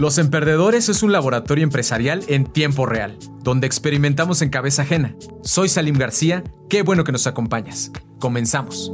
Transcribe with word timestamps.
Los 0.00 0.16
Emperdedores 0.16 0.88
es 0.88 1.02
un 1.02 1.12
laboratorio 1.12 1.62
empresarial 1.62 2.22
en 2.28 2.46
tiempo 2.46 2.86
real, 2.86 3.18
donde 3.44 3.66
experimentamos 3.66 4.40
en 4.40 4.48
cabeza 4.48 4.80
ajena. 4.80 5.14
Soy 5.42 5.68
Salim 5.68 5.94
García, 5.98 6.42
qué 6.70 6.80
bueno 6.80 7.04
que 7.04 7.12
nos 7.12 7.26
acompañas. 7.26 7.92
Comenzamos. 8.18 8.90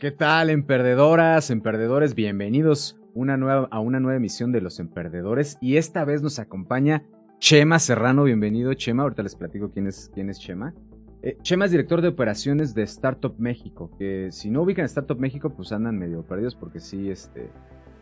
¿Qué 0.00 0.10
tal, 0.10 0.50
emperdedoras, 0.50 1.50
emperdedores? 1.50 2.16
Bienvenidos 2.16 2.98
una 3.14 3.36
nueva, 3.36 3.68
a 3.70 3.78
una 3.78 4.00
nueva 4.00 4.16
emisión 4.16 4.50
de 4.50 4.60
Los 4.60 4.80
Emperdedores. 4.80 5.56
Y 5.60 5.76
esta 5.76 6.04
vez 6.04 6.20
nos 6.20 6.40
acompaña 6.40 7.04
Chema 7.38 7.78
Serrano. 7.78 8.24
Bienvenido, 8.24 8.74
Chema. 8.74 9.04
Ahorita 9.04 9.22
les 9.22 9.36
platico 9.36 9.70
quién 9.70 9.86
es, 9.86 10.10
quién 10.12 10.30
es 10.30 10.40
Chema. 10.40 10.74
Eh, 11.22 11.38
Chema 11.42 11.66
es 11.66 11.70
director 11.70 12.02
de 12.02 12.08
operaciones 12.08 12.74
de 12.74 12.82
Startup 12.82 13.36
México, 13.38 13.92
que 13.96 14.30
si 14.32 14.50
no 14.50 14.62
ubican 14.62 14.84
Startup 14.84 15.16
México, 15.16 15.54
pues 15.56 15.70
andan 15.70 15.96
medio 15.96 16.22
perdidos 16.22 16.56
porque 16.56 16.80
sí, 16.80 17.08
este, 17.08 17.50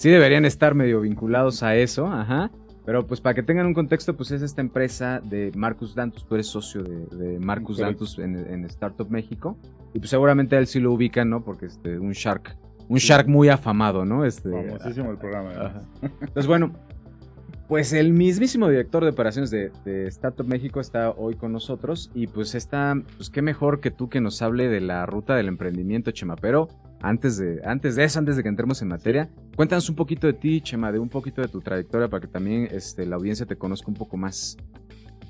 sí 0.03 0.11
deberían 0.11 0.45
estar 0.45 0.75
medio 0.75 1.01
vinculados 1.01 1.63
a 1.63 1.77
eso, 1.77 2.09
ajá. 2.09 2.51
Pero 2.85 3.07
pues 3.07 3.21
para 3.21 3.35
que 3.35 3.45
tengan 3.45 3.67
un 3.67 3.73
contexto, 3.73 4.17
pues 4.17 4.33
es 4.33 4.43
esta 4.43 4.61
empresa 4.61 5.21
de 5.21 5.53
Marcus 5.55 5.95
Dantus, 5.95 6.27
tú 6.27 6.35
eres 6.35 6.49
socio 6.49 6.83
de, 6.83 7.39
Marcus 7.39 7.79
Dantus 7.79 8.19
en, 8.19 8.65
Startup 8.65 9.09
México. 9.09 9.57
Y 9.95 10.01
pues 10.01 10.11
seguramente 10.11 10.57
él 10.57 10.67
sí 10.67 10.81
lo 10.81 10.93
ubican, 10.93 11.31
¿no? 11.31 11.45
Porque 11.45 11.67
este, 11.67 12.01
un 12.01 12.11
Shark, 12.11 12.57
un 12.89 12.99
Shark 12.99 13.29
muy 13.29 13.49
afamado, 13.49 14.05
¿no? 14.05 14.25
Este, 14.25 14.51
Famosísimo 14.51 15.13
el 15.13 15.19
programa. 15.19 15.85
Entonces 16.03 16.49
bueno, 16.49 16.73
pues 17.69 17.93
el 17.93 18.13
mismísimo 18.13 18.69
director 18.69 19.05
de 19.05 19.11
operaciones 19.11 19.53
de, 19.53 19.71
de, 19.85 20.09
Startup 20.09 20.49
México 20.49 20.81
está 20.81 21.11
hoy 21.11 21.37
con 21.37 21.53
nosotros 21.53 22.11
y 22.13 22.27
pues 22.27 22.57
está, 22.57 23.01
pues 23.17 23.31
qué 23.31 23.41
mejor 23.41 23.79
que 23.79 23.93
tú 23.93 24.09
que 24.09 24.21
nos 24.21 24.43
hable 24.43 24.67
de 24.67 24.81
la 24.81 25.07
ruta 25.07 25.37
del 25.37 25.47
emprendimiento, 25.47 26.11
Chema. 26.11 26.35
Pero 26.35 26.67
antes 27.03 27.37
de, 27.37 27.61
antes 27.65 27.97
de 27.97 28.05
eso, 28.05 28.19
antes 28.19 28.37
de 28.37 28.43
que 28.43 28.49
entremos 28.49 28.81
en 28.81 28.89
materia, 28.89 29.29
cuéntanos 29.57 29.89
un 29.91 29.97
poquito 29.97 30.27
de 30.27 30.33
ti, 30.33 30.61
Chema, 30.61 30.93
de 30.93 30.99
un 30.99 31.09
poquito 31.09 31.43
de 31.43 31.49
tu 31.49 31.61
trayectoria 31.61 32.09
para 32.09 32.21
que 32.21 32.29
también 32.29 32.69
este, 32.71 33.05
la 33.05 33.17
audiencia 33.17 33.45
te 33.45 33.57
conozca 33.57 33.89
un 33.89 33.95
poco 33.95 34.17
más. 34.17 34.57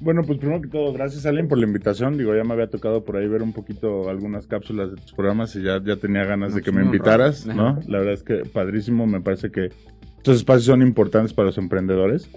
Bueno, 0.01 0.23
pues 0.23 0.39
primero 0.39 0.61
que 0.61 0.69
todo, 0.69 0.93
gracias 0.93 1.27
Allen 1.27 1.49
por 1.49 1.59
la 1.59 1.65
invitación. 1.65 2.19
Digo, 2.19 2.35
ya 2.35 2.45
me 2.45 2.53
había 2.53 2.69
tocado 2.69 3.05
por 3.05 3.17
ahí 3.17 3.27
ver 3.29 3.43
un 3.43 3.53
poquito 3.53 4.11
algunas 4.11 4.47
cápsulas 4.47 4.91
de 4.91 4.97
tus 4.97 5.13
programas 5.13 5.55
y 5.57 5.63
ya, 5.63 5.83
ya 5.83 5.97
tenía 5.97 6.25
ganas 6.25 6.55
de 6.55 6.61
que 6.61 6.73
me 6.73 6.83
invitaras, 6.83 7.47
¿no? 7.47 7.79
La 7.87 7.99
verdad 7.99 8.15
es 8.15 8.23
que 8.23 8.43
padrísimo, 8.45 9.07
me 9.07 9.21
parece 9.21 9.51
que 9.51 9.71
estos 10.17 10.37
espacios 10.37 10.67
son 10.67 10.83
importantes 10.83 11.33
para 11.33 11.47
los 11.47 11.59
emprendedores. 11.59 12.29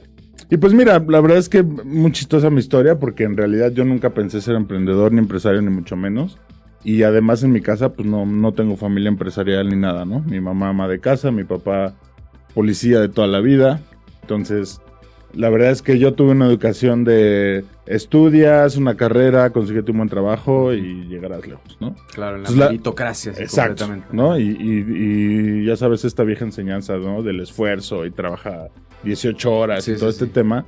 Y 0.49 0.57
pues 0.57 0.73
mira, 0.73 1.03
la 1.07 1.21
verdad 1.21 1.37
es 1.37 1.49
que 1.49 1.63
muy 1.63 2.11
chistosa 2.11 2.49
mi 2.49 2.59
historia 2.59 2.99
porque 2.99 3.23
en 3.23 3.35
realidad 3.35 3.71
yo 3.71 3.83
nunca 3.83 4.11
pensé 4.11 4.41
ser 4.41 4.55
emprendedor 4.55 5.11
ni 5.11 5.19
empresario 5.19 5.61
ni 5.61 5.71
mucho 5.71 5.95
menos. 5.95 6.37
Y 6.85 7.01
además 7.01 7.43
en 7.43 7.51
mi 7.51 7.61
casa 7.61 7.93
pues 7.93 8.07
no, 8.07 8.27
no 8.27 8.53
tengo 8.53 8.77
familia 8.77 9.09
empresarial 9.09 9.67
ni 9.67 9.75
nada, 9.75 10.05
¿no? 10.05 10.19
Mi 10.19 10.39
mamá 10.39 10.69
ama 10.69 10.87
de 10.87 10.99
casa, 10.99 11.31
mi 11.31 11.43
papá 11.43 11.95
policía 12.53 12.99
de 12.99 13.09
toda 13.09 13.25
la 13.27 13.39
vida. 13.39 13.81
Entonces, 14.21 14.79
la 15.33 15.49
verdad 15.49 15.71
es 15.71 15.81
que 15.81 15.97
yo 15.97 16.13
tuve 16.13 16.31
una 16.31 16.45
educación 16.45 17.03
de 17.03 17.65
estudias, 17.87 18.77
una 18.77 18.95
carrera, 18.95 19.49
consíguete 19.49 19.89
un 19.91 19.97
buen 19.97 20.09
trabajo 20.09 20.73
y 20.73 21.07
llegarás 21.07 21.47
lejos, 21.47 21.75
¿no? 21.79 21.95
Claro, 22.13 22.37
en 22.37 22.43
la 22.43 22.51
meritocracia, 22.51 23.33
sí, 23.33 23.41
exacto, 23.41 23.87
¿no? 24.11 24.37
Y, 24.39 24.55
y, 24.59 25.65
ya 25.65 25.75
sabes 25.75 26.05
esta 26.05 26.23
vieja 26.23 26.45
enseñanza, 26.45 26.97
¿no? 26.97 27.23
Del 27.23 27.39
esfuerzo 27.39 28.05
y 28.05 28.11
trabaja 28.11 28.67
18 29.03 29.51
horas 29.51 29.87
y 29.87 29.95
todo 29.95 30.09
este 30.09 30.27
tema. 30.27 30.67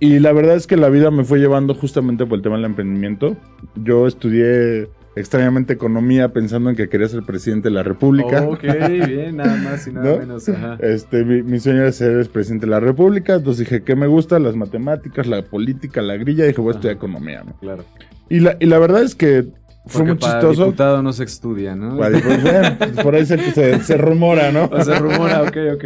Y 0.00 0.18
la 0.18 0.32
verdad 0.32 0.56
es 0.56 0.66
que 0.66 0.78
la 0.78 0.88
vida 0.88 1.10
me 1.10 1.24
fue 1.24 1.38
llevando 1.38 1.74
justamente 1.74 2.24
por 2.24 2.38
el 2.38 2.42
tema 2.42 2.56
del 2.56 2.64
emprendimiento. 2.64 3.36
Yo 3.76 4.06
estudié 4.06 4.88
extrañamente 5.14 5.72
economía 5.72 6.32
pensando 6.32 6.70
en 6.70 6.76
que 6.76 6.88
quería 6.88 7.08
ser 7.08 7.22
presidente 7.22 7.68
de 7.68 7.74
la 7.74 7.82
República. 7.82 8.42
Ok, 8.42 8.62
bien, 8.62 9.36
nada 9.36 9.56
más 9.56 9.86
y 9.86 9.92
nada 9.92 10.16
menos. 10.18 10.48
Este, 10.80 11.24
mi, 11.24 11.58
sueño 11.58 11.82
era 11.82 11.92
ser 11.92 12.28
presidente 12.30 12.66
de 12.66 12.70
la 12.70 12.80
República, 12.80 13.34
entonces 13.34 13.66
dije, 13.66 13.82
¿qué 13.82 13.96
me 13.96 14.06
gusta? 14.06 14.38
Las 14.38 14.56
matemáticas, 14.56 15.26
la 15.26 15.42
política, 15.42 16.02
la 16.02 16.16
grilla, 16.16 16.44
y 16.44 16.48
dije, 16.48 16.60
voy 16.60 16.72
a 16.72 16.74
estudiar 16.76 16.96
economía, 16.96 17.42
¿no? 17.44 17.54
Claro. 17.58 17.84
Y 18.28 18.40
la, 18.40 18.56
y 18.60 18.66
la 18.66 18.78
verdad 18.78 19.02
es 19.02 19.14
que 19.14 19.48
fue 19.84 20.04
muy 20.04 20.14
para 20.14 20.34
chistoso. 20.34 20.66
diputado 20.66 21.02
no 21.02 21.12
se 21.12 21.24
estudia, 21.24 21.74
¿no? 21.74 21.96
Pues, 21.96 22.22
por 23.02 23.14
ahí 23.16 23.26
se, 23.26 23.38
se, 23.80 23.96
rumora, 23.96 24.52
¿no? 24.52 24.70
se 24.82 24.94
rumora, 24.94 25.42
ok, 25.42 25.56
ok. 25.74 25.84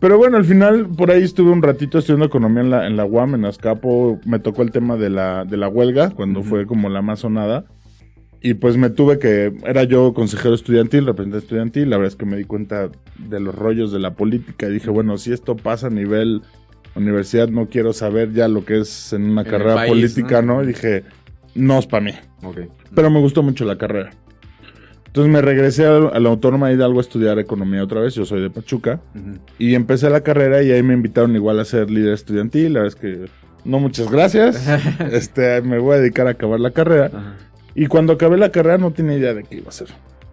Pero 0.00 0.18
bueno, 0.18 0.36
al 0.36 0.44
final 0.44 0.88
por 0.88 1.12
ahí 1.12 1.22
estuve 1.22 1.52
un 1.52 1.62
ratito 1.62 1.98
estudiando 1.98 2.26
economía 2.26 2.62
en 2.62 2.70
la, 2.70 2.86
en 2.88 2.96
la 2.96 3.04
UAM, 3.04 3.36
en 3.36 3.44
Azcapo. 3.44 4.18
Me 4.24 4.40
tocó 4.40 4.62
el 4.62 4.72
tema 4.72 4.96
de 4.96 5.10
la, 5.10 5.44
de 5.44 5.56
la 5.56 5.68
huelga, 5.68 6.10
cuando 6.10 6.42
fue 6.42 6.66
como 6.66 6.88
la 6.88 7.02
más 7.02 7.20
sonada. 7.20 7.64
Y 8.42 8.54
pues 8.54 8.76
me 8.76 8.88
tuve 8.88 9.18
que, 9.18 9.52
era 9.64 9.84
yo 9.84 10.14
consejero 10.14 10.54
estudiantil, 10.54 11.04
representante 11.04 11.44
estudiantil, 11.44 11.90
la 11.90 11.98
verdad 11.98 12.12
es 12.12 12.16
que 12.16 12.24
me 12.24 12.38
di 12.38 12.44
cuenta 12.44 12.88
de 13.18 13.40
los 13.40 13.54
rollos 13.54 13.92
de 13.92 13.98
la 13.98 14.14
política 14.14 14.66
y 14.66 14.72
dije, 14.72 14.88
bueno, 14.88 15.18
si 15.18 15.32
esto 15.32 15.56
pasa 15.56 15.88
a 15.88 15.90
nivel 15.90 16.42
universidad, 16.94 17.48
no 17.48 17.68
quiero 17.68 17.92
saber 17.92 18.32
ya 18.32 18.48
lo 18.48 18.64
que 18.64 18.80
es 18.80 19.12
en 19.12 19.30
una 19.30 19.44
carrera 19.44 19.86
política, 19.86 20.42
¿no? 20.42 20.62
Y 20.62 20.68
dije, 20.68 21.04
no 21.54 21.78
es 21.78 21.86
para 21.86 22.04
mí. 22.04 22.12
Pero 22.94 23.10
me 23.10 23.20
gustó 23.20 23.42
mucho 23.42 23.64
la 23.64 23.76
carrera. 23.76 24.10
Entonces 25.06 25.32
me 25.32 25.42
regresé 25.42 25.86
a, 25.86 25.98
la 25.98 26.28
Autónoma 26.28 26.72
Hidalgo 26.72 26.98
a 26.98 27.02
estudiar 27.02 27.38
economía 27.38 27.82
otra 27.82 28.00
vez, 28.00 28.14
yo 28.14 28.24
soy 28.24 28.40
de 28.40 28.48
Pachuca, 28.48 29.00
y 29.58 29.74
empecé 29.74 30.08
la 30.08 30.20
carrera 30.20 30.62
y 30.62 30.70
ahí 30.70 30.84
me 30.84 30.94
invitaron 30.94 31.34
igual 31.34 31.58
a 31.58 31.64
ser 31.64 31.90
líder 31.90 32.14
estudiantil, 32.14 32.74
la 32.74 32.82
verdad 32.82 32.96
es 32.96 33.00
que 33.00 33.30
no 33.64 33.80
muchas 33.80 34.08
gracias, 34.08 34.68
este, 35.12 35.62
me 35.62 35.78
voy 35.78 35.96
a 35.96 35.98
dedicar 35.98 36.28
a 36.28 36.30
acabar 36.30 36.60
la 36.60 36.70
carrera. 36.70 37.10
Y 37.74 37.86
cuando 37.86 38.12
acabé 38.12 38.36
la 38.36 38.50
carrera 38.50 38.78
no 38.78 38.92
tenía 38.92 39.16
idea 39.16 39.34
de 39.34 39.44
qué 39.44 39.56
iba 39.56 39.66
a 39.66 39.68
hacer. 39.70 39.88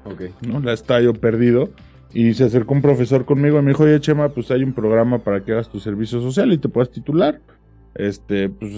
Ok. 0.05 0.23
¿no? 0.47 0.59
La 0.59 0.73
estaba 0.73 1.01
yo 1.01 1.13
perdido. 1.13 1.69
Y 2.13 2.33
se 2.33 2.45
acercó 2.45 2.73
un 2.73 2.81
profesor 2.81 3.25
conmigo 3.25 3.59
y 3.59 3.61
me 3.61 3.71
dijo, 3.71 3.83
oye 3.83 3.99
Chema, 3.99 4.29
pues 4.29 4.49
hay 4.51 4.63
un 4.63 4.73
programa 4.73 5.19
para 5.19 5.43
que 5.43 5.51
hagas 5.51 5.69
tu 5.69 5.79
servicio 5.79 6.21
social 6.21 6.51
y 6.53 6.57
te 6.57 6.69
puedas 6.69 6.89
titular. 6.89 7.41
Este, 7.95 8.49
pues 8.49 8.71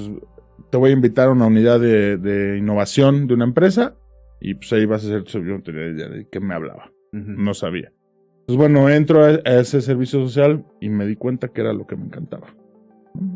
te 0.69 0.77
voy 0.77 0.89
a 0.89 0.93
invitar 0.93 1.27
a 1.27 1.31
una 1.31 1.45
unidad 1.45 1.79
de, 1.79 2.57
innovación 2.57 3.27
de 3.27 3.35
una 3.35 3.45
empresa 3.45 3.95
y 4.41 4.55
pues 4.55 4.73
ahí 4.73 4.85
vas 4.85 5.03
a 5.03 5.07
hacer 5.07 5.23
tu 5.23 5.31
servicio. 5.31 5.61
De 5.61 6.27
qué 6.31 6.39
me 6.39 6.55
hablaba. 6.55 6.91
No 7.11 7.53
sabía. 7.53 7.91
Pues 8.45 8.57
bueno, 8.57 8.89
entro 8.89 9.23
a 9.23 9.31
ese 9.31 9.81
servicio 9.81 10.21
social 10.21 10.65
y 10.81 10.89
me 10.89 11.05
di 11.05 11.15
cuenta 11.15 11.49
que 11.49 11.61
era 11.61 11.71
lo 11.71 11.85
que 11.85 11.95
me 11.95 12.05
encantaba 12.05 12.47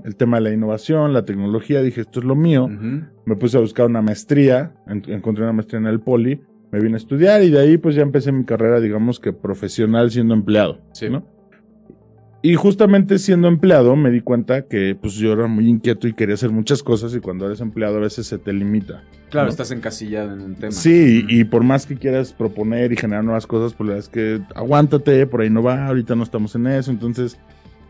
el 0.04 0.16
tema 0.16 0.38
de 0.38 0.44
la 0.44 0.52
innovación, 0.52 1.14
la 1.14 1.26
tecnología, 1.26 1.82
dije, 1.82 2.02
esto 2.02 2.20
es 2.20 2.26
lo 2.26 2.36
mío. 2.36 2.70
Me 3.26 3.36
puse 3.36 3.58
a 3.58 3.62
buscar 3.62 3.86
una 3.86 4.02
maestría, 4.02 4.74
encontré 4.88 5.44
una 5.44 5.54
maestría 5.54 5.80
en 5.80 5.88
el 5.88 6.00
Poli, 6.00 6.42
me 6.72 6.80
vine 6.80 6.96
a 6.96 6.98
estudiar 6.98 7.44
y 7.44 7.50
de 7.50 7.60
ahí 7.60 7.78
pues 7.78 7.96
ya 7.96 8.02
empecé 8.02 8.32
mi 8.32 8.44
carrera, 8.44 8.80
digamos 8.80 9.20
que 9.20 9.32
profesional 9.32 10.12
siendo 10.12 10.34
empleado. 10.34 10.80
Sí. 10.94 11.10
¿no? 11.10 11.26
Y 12.46 12.56
justamente 12.56 13.20
siendo 13.20 13.48
empleado 13.48 13.96
me 13.96 14.12
di 14.12 14.20
cuenta 14.20 14.64
que 14.64 14.98
pues 15.00 15.14
yo 15.14 15.32
era 15.32 15.48
muy 15.48 15.70
inquieto 15.70 16.10
y 16.10 16.14
quería 16.14 16.36
hacer 16.36 16.50
muchas 16.50 16.84
cosas 16.84 17.16
y 17.16 17.22
cuando 17.22 17.46
eres 17.46 17.62
empleado 17.62 17.96
a 17.96 18.02
veces 18.02 18.28
se 18.28 18.38
te 18.38 18.52
limita. 18.52 19.02
Claro, 19.30 19.48
estás 19.48 19.72
encasillado 19.72 20.34
en 20.34 20.42
un 20.42 20.56
tema. 20.56 20.74
Sí, 20.74 21.26
y, 21.30 21.46
por 21.46 21.64
más 21.64 21.86
que 21.86 21.96
quieras 21.96 22.34
proponer 22.34 22.92
y 22.92 22.98
generar 22.98 23.24
nuevas 23.24 23.48
cosas, 23.48 23.74
pues 23.74 23.88
la 23.88 23.96
verdad 23.96 24.10
es 24.10 24.14
que 24.14 24.42
aguántate, 24.56 25.26
por 25.26 25.40
ahí 25.40 25.50
no 25.50 25.64
va, 25.64 25.88
ahorita 25.88 26.16
no 26.16 26.24
estamos 26.24 26.54
en 26.56 26.68
eso, 26.68 26.92
entonces 26.92 27.40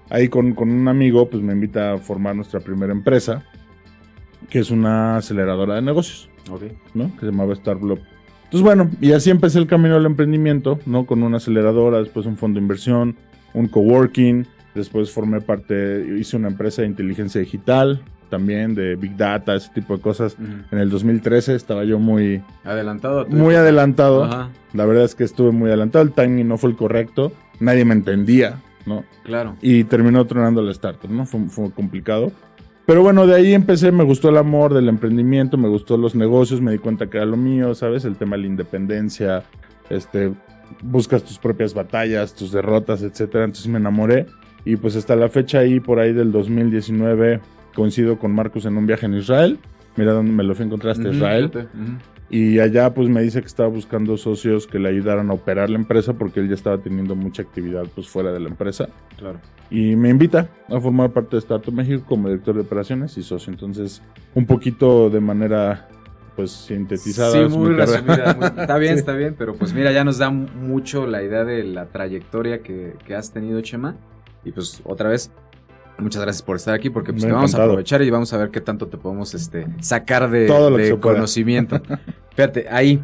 ahí 0.09 0.29
con, 0.29 0.55
un 0.55 0.87
amigo, 0.87 1.27
pues 1.27 1.41
me 1.41 1.53
invita 1.53 1.93
a 1.93 1.97
formar 1.97 2.35
nuestra 2.35 2.59
primera 2.59 2.93
empresa, 2.93 3.43
que 4.49 4.59
es 4.59 4.71
una 4.71 5.17
aceleradora 5.17 5.75
de 5.75 5.81
negocios, 5.81 6.29
¿no? 6.93 7.13
Que 7.13 7.21
se 7.21 7.25
llamaba 7.27 7.55
Starblock. 7.55 7.99
Entonces, 8.45 8.61
bueno, 8.61 8.91
y 9.01 9.13
así 9.13 9.29
empecé 9.31 9.57
el 9.57 9.67
camino 9.67 9.95
del 9.95 10.05
emprendimiento, 10.05 10.79
¿no? 10.85 11.05
Con 11.05 11.23
una 11.23 11.37
aceleradora, 11.37 11.99
después 11.99 12.25
un 12.25 12.37
fondo 12.37 12.59
de 12.59 12.61
inversión, 12.61 13.15
un 13.53 13.67
coworking, 13.67 14.45
después 14.75 15.11
formé 15.11 15.41
parte, 15.41 16.05
hice 16.19 16.37
una 16.37 16.49
empresa 16.49 16.83
de 16.83 16.87
inteligencia 16.87 17.41
digital, 17.41 18.03
también 18.29 18.73
de 18.73 18.95
Big 18.95 19.15
Data, 19.15 19.55
ese 19.55 19.69
tipo 19.73 19.95
de 19.95 20.01
cosas. 20.01 20.37
En 20.71 20.79
el 20.79 20.89
2013 20.89 21.55
estaba 21.55 21.83
yo 21.83 21.99
muy... 21.99 22.41
Adelantado. 22.63 23.27
Muy 23.27 23.55
adelantado. 23.55 24.49
La 24.73 24.85
verdad 24.85 25.03
es 25.03 25.15
que 25.15 25.23
estuve 25.23 25.51
muy 25.51 25.69
adelantado, 25.69 26.03
el 26.03 26.13
timing 26.13 26.47
no 26.47 26.57
fue 26.57 26.71
el 26.71 26.75
correcto, 26.75 27.31
nadie 27.59 27.85
me 27.85 27.93
entendía, 27.93 28.61
¿no? 28.85 29.03
Claro. 29.23 29.55
Y 29.61 29.83
terminó 29.83 30.25
tronando 30.25 30.61
la 30.61 30.71
startup, 30.71 31.11
¿no? 31.11 31.25
Fue, 31.25 31.41
fue 31.47 31.71
complicado. 31.71 32.31
Pero 32.85 33.01
bueno, 33.01 33.25
de 33.25 33.35
ahí 33.35 33.53
empecé, 33.53 33.91
me 33.91 34.03
gustó 34.03 34.29
el 34.29 34.37
amor 34.37 34.73
del 34.73 34.89
emprendimiento, 34.89 35.57
me 35.57 35.69
gustó 35.69 35.95
los 35.95 36.15
negocios, 36.15 36.59
me 36.59 36.71
di 36.71 36.79
cuenta 36.79 37.09
que 37.09 37.17
era 37.17 37.25
lo 37.25 37.37
mío, 37.37 37.73
¿sabes? 37.75 38.03
El 38.03 38.17
tema 38.17 38.35
de 38.35 38.41
la 38.41 38.47
independencia, 38.47 39.43
este, 39.89 40.33
buscas 40.81 41.23
tus 41.23 41.37
propias 41.37 41.73
batallas, 41.73 42.35
tus 42.35 42.51
derrotas, 42.51 43.01
etcétera. 43.01 43.45
Entonces 43.45 43.67
me 43.67 43.79
enamoré 43.79 44.25
y 44.65 44.75
pues 44.75 44.95
hasta 44.95 45.15
la 45.15 45.29
fecha 45.29 45.59
ahí, 45.59 45.79
por 45.79 45.99
ahí 45.99 46.13
del 46.13 46.31
2019, 46.31 47.39
coincido 47.73 48.19
con 48.19 48.33
Marcos 48.33 48.65
en 48.65 48.77
un 48.77 48.85
viaje 48.85 49.05
en 49.05 49.15
Israel. 49.15 49.59
Mira 49.95 50.11
dónde 50.11 50.31
me 50.31 50.43
lo 50.43 50.53
fui 50.55 50.63
a 50.63 50.65
encontrar 50.67 50.93
hasta 50.93 51.09
Israel. 51.09 51.51
Y 52.35 52.57
allá 52.59 52.91
pues 52.95 53.09
me 53.09 53.21
dice 53.21 53.41
que 53.41 53.47
estaba 53.47 53.69
buscando 53.69 54.17
socios 54.17 54.65
que 54.65 54.79
le 54.79 54.89
ayudaran 54.89 55.29
a 55.29 55.33
operar 55.33 55.69
la 55.69 55.77
empresa 55.77 56.13
porque 56.13 56.39
él 56.39 56.47
ya 56.47 56.55
estaba 56.55 56.79
teniendo 56.79 57.13
mucha 57.15 57.43
actividad 57.43 57.83
pues 57.93 58.07
fuera 58.09 58.31
de 58.31 58.39
la 58.39 58.49
empresa. 58.49 58.89
Claro. 59.17 59.39
Y 59.69 59.95
me 59.95 60.09
invita 60.09 60.49
a 60.67 60.79
formar 60.79 61.11
parte 61.11 61.35
de 61.35 61.39
Startup 61.39 61.71
México 61.73 62.03
como 62.07 62.29
director 62.29 62.55
de 62.55 62.61
operaciones 62.61 63.15
y 63.19 63.23
socio. 63.23 63.53
Entonces, 63.53 64.01
un 64.33 64.47
poquito 64.47 65.11
de 65.11 65.19
manera 65.19 65.87
pues 66.35 66.49
sintetizada. 66.49 67.31
Sí, 67.47 67.55
muy 67.55 67.69
resumida. 67.75 68.33
muy- 68.33 68.47
está 68.61 68.77
bien, 68.79 68.93
Sí. 68.93 68.99
está 69.01 69.13
bien, 69.13 69.35
pero 69.37 69.53
pues 69.53 69.71
mira, 69.71 69.91
ya 69.91 70.03
nos 70.03 70.17
da 70.17 70.31
mu- 70.31 70.47
mucho 70.59 71.05
la 71.05 71.21
idea 71.21 71.43
de 71.43 71.63
la 71.63 71.85
trayectoria 71.85 72.63
que, 72.63 72.95
que 73.05 73.13
has 73.13 73.31
tenido, 73.31 73.61
Chema. 73.61 73.95
Y 74.43 74.51
pues 74.51 74.81
otra 74.85 75.07
vez, 75.09 75.31
muchas 75.97 76.21
gracias 76.21 76.41
por 76.41 76.55
estar 76.55 76.73
aquí, 76.73 76.89
porque 76.89 77.13
pues 77.13 77.23
te 77.23 77.31
vamos 77.31 77.53
a 77.55 77.63
aprovechar 77.63 78.01
y 78.01 78.09
vamos 78.09 78.33
a 78.33 78.37
ver 78.37 78.49
qué 78.49 78.61
tanto 78.61 78.87
te 78.87 78.97
podemos 78.97 79.33
este, 79.33 79.67
sacar 79.79 80.29
de, 80.29 80.47
Todo 80.47 80.69
lo 80.69 80.77
de 80.77 80.99
conocimiento. 80.99 81.81
Fíjate, 82.35 82.67
ahí, 82.69 83.03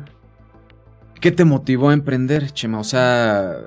¿qué 1.19 1.31
te 1.31 1.45
motivó 1.45 1.89
a 1.89 1.94
emprender, 1.94 2.51
Chema? 2.51 2.80
O 2.80 2.83
sea, 2.83 3.57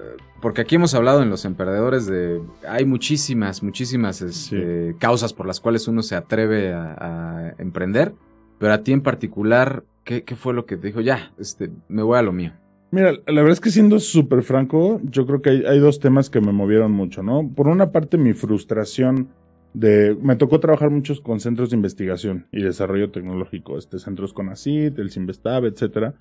porque 0.41 0.61
aquí 0.61 0.75
hemos 0.75 0.95
hablado 0.95 1.23
en 1.23 1.31
Los 1.31 1.45
Emprendedores 1.45 2.07
de... 2.07 2.41
Hay 2.69 2.85
muchísimas, 2.85 3.63
muchísimas 3.63 4.23
este, 4.23 4.97
causas 4.99 5.33
por 5.33 5.47
las 5.47 5.61
cuales 5.61 5.87
uno 5.87 6.03
se 6.03 6.17
atreve 6.17 6.73
a, 6.73 6.97
a 6.99 7.55
emprender, 7.59 8.15
pero 8.59 8.73
a 8.73 8.79
ti 8.79 8.93
en 8.93 9.03
particular, 9.03 9.85
¿qué, 10.05 10.25
qué 10.25 10.37
fue 10.37 10.55
lo 10.55 10.67
que 10.67 10.77
te 10.77 10.89
dijo? 10.89 11.01
Ya, 11.01 11.33
este, 11.39 11.71
me 11.89 12.03
voy 12.03 12.19
a 12.19 12.23
lo 12.23 12.33
mío. 12.33 12.53
Mira, 12.93 13.13
la 13.27 13.41
verdad 13.41 13.53
es 13.53 13.61
que 13.61 13.71
siendo 13.71 13.99
súper 13.99 14.43
franco, 14.43 15.01
yo 15.03 15.27
creo 15.27 15.41
que 15.41 15.49
hay, 15.51 15.65
hay 15.65 15.79
dos 15.79 15.99
temas 15.99 16.29
que 16.29 16.43
me 16.43 16.53
movieron 16.53 16.93
mucho, 16.93 17.23
¿no? 17.23 17.49
Por 17.49 17.67
una 17.69 17.91
parte, 17.91 18.19
mi 18.19 18.35
frustración 18.35 19.29
de... 19.73 20.15
Me 20.21 20.37
tocó 20.37 20.61
trabajar 20.61 20.91
muchos 20.91 21.21
con 21.23 21.41
centros 21.41 21.71
de 21.71 21.77
investigación 21.77 22.47
y 22.53 22.63
desarrollo 22.63 23.11
tecnológico, 23.11 23.79
este, 23.79 23.99
centros 23.99 24.35
con 24.35 24.51
ACID, 24.51 24.99
el 25.01 25.11
Simvestab, 25.11 25.65
etcétera. 25.65 26.15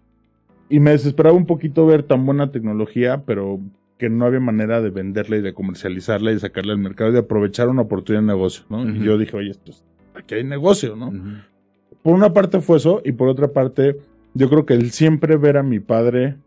Y 0.69 0.79
me 0.79 0.91
desesperaba 0.91 1.35
un 1.35 1.45
poquito 1.45 1.85
ver 1.85 2.03
tan 2.03 2.25
buena 2.25 2.51
tecnología, 2.51 3.23
pero 3.25 3.59
que 3.97 4.09
no 4.09 4.25
había 4.25 4.39
manera 4.39 4.79
de 4.81 4.91
venderla 4.91 5.35
y 5.37 5.41
de 5.41 5.53
comercializarla 5.53 6.31
y 6.31 6.39
sacarla 6.39 6.71
al 6.71 6.79
mercado 6.79 7.09
y 7.09 7.13
de 7.13 7.19
aprovechar 7.19 7.67
una 7.67 7.81
oportunidad 7.81 8.21
de 8.21 8.27
negocio, 8.27 8.63
¿no? 8.69 8.83
Ujú. 8.83 8.91
Y 8.91 9.03
yo 9.03 9.17
dije, 9.17 9.35
oye, 9.35 9.51
esto 9.51 9.71
es- 9.71 9.83
aquí 10.15 10.35
hay 10.35 10.45
negocio, 10.45 10.95
¿no? 10.95 11.09
Ujú. 11.09 11.19
por 12.01 12.15
una 12.15 12.33
parte 12.33 12.61
fue 12.61 12.77
eso, 12.77 13.01
y 13.05 13.11
por 13.11 13.27
otra 13.27 13.49
parte, 13.49 13.97
yo 14.33 14.49
creo 14.49 14.65
que 14.65 14.73
el 14.73 14.89
siempre 14.91 15.35
ver 15.35 15.57
a 15.57 15.63
mi 15.63 15.79
padre 15.81 16.37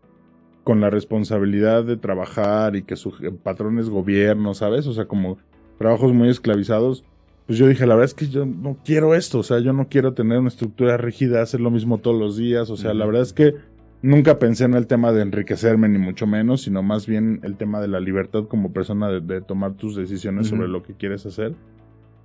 con 0.65 0.81
la 0.81 0.89
responsabilidad 0.89 1.85
de 1.85 1.95
trabajar 1.95 2.75
y 2.75 2.81
que 2.81 2.97
su 2.97 3.13
patrón 3.43 3.79
es 3.79 3.87
gobierno, 3.89 4.53
¿sabes? 4.55 4.87
O 4.87 4.93
sea, 4.93 5.05
como 5.05 5.37
trabajos 5.77 6.11
muy 6.11 6.27
esclavizados, 6.27 7.05
pues 7.45 7.59
yo 7.59 7.67
dije, 7.67 7.85
la 7.85 7.93
verdad 7.93 8.09
es 8.09 8.15
que 8.15 8.27
yo 8.27 8.47
no 8.47 8.75
quiero 8.83 9.13
esto, 9.13 9.39
o 9.39 9.43
sea, 9.43 9.59
yo 9.59 9.71
no 9.71 9.87
quiero 9.87 10.13
tener 10.13 10.39
una 10.39 10.47
estructura 10.47 10.97
rígida, 10.97 11.43
hacer 11.43 11.61
lo 11.61 11.69
mismo 11.69 11.99
todos 11.99 12.19
los 12.19 12.35
días, 12.35 12.71
o 12.71 12.77
sea, 12.77 12.95
la 12.95 13.05
verdad 13.05 13.21
es 13.21 13.31
que 13.31 13.53
nunca 14.01 14.39
pensé 14.39 14.65
en 14.65 14.73
el 14.73 14.87
tema 14.87 15.11
de 15.11 15.21
enriquecerme, 15.21 15.87
ni 15.87 15.99
mucho 15.99 16.25
menos, 16.25 16.63
sino 16.63 16.81
más 16.81 17.05
bien 17.05 17.41
el 17.43 17.57
tema 17.57 17.79
de 17.79 17.87
la 17.87 17.99
libertad 17.99 18.45
como 18.47 18.73
persona 18.73 19.07
de, 19.09 19.21
de 19.21 19.41
tomar 19.41 19.75
tus 19.75 19.95
decisiones 19.95 20.47
sobre 20.47 20.67
lo 20.67 20.81
que 20.81 20.95
quieres 20.95 21.27
hacer. 21.27 21.53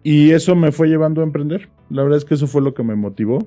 Y 0.02 0.30
eso 0.30 0.56
me 0.56 0.72
fue 0.72 0.88
llevando 0.88 1.20
a 1.20 1.24
emprender. 1.24 1.68
La 1.90 2.02
verdad 2.02 2.16
es 2.16 2.24
que 2.24 2.34
eso 2.34 2.46
fue 2.46 2.62
lo 2.62 2.72
que 2.72 2.82
me 2.82 2.94
motivó. 2.94 3.46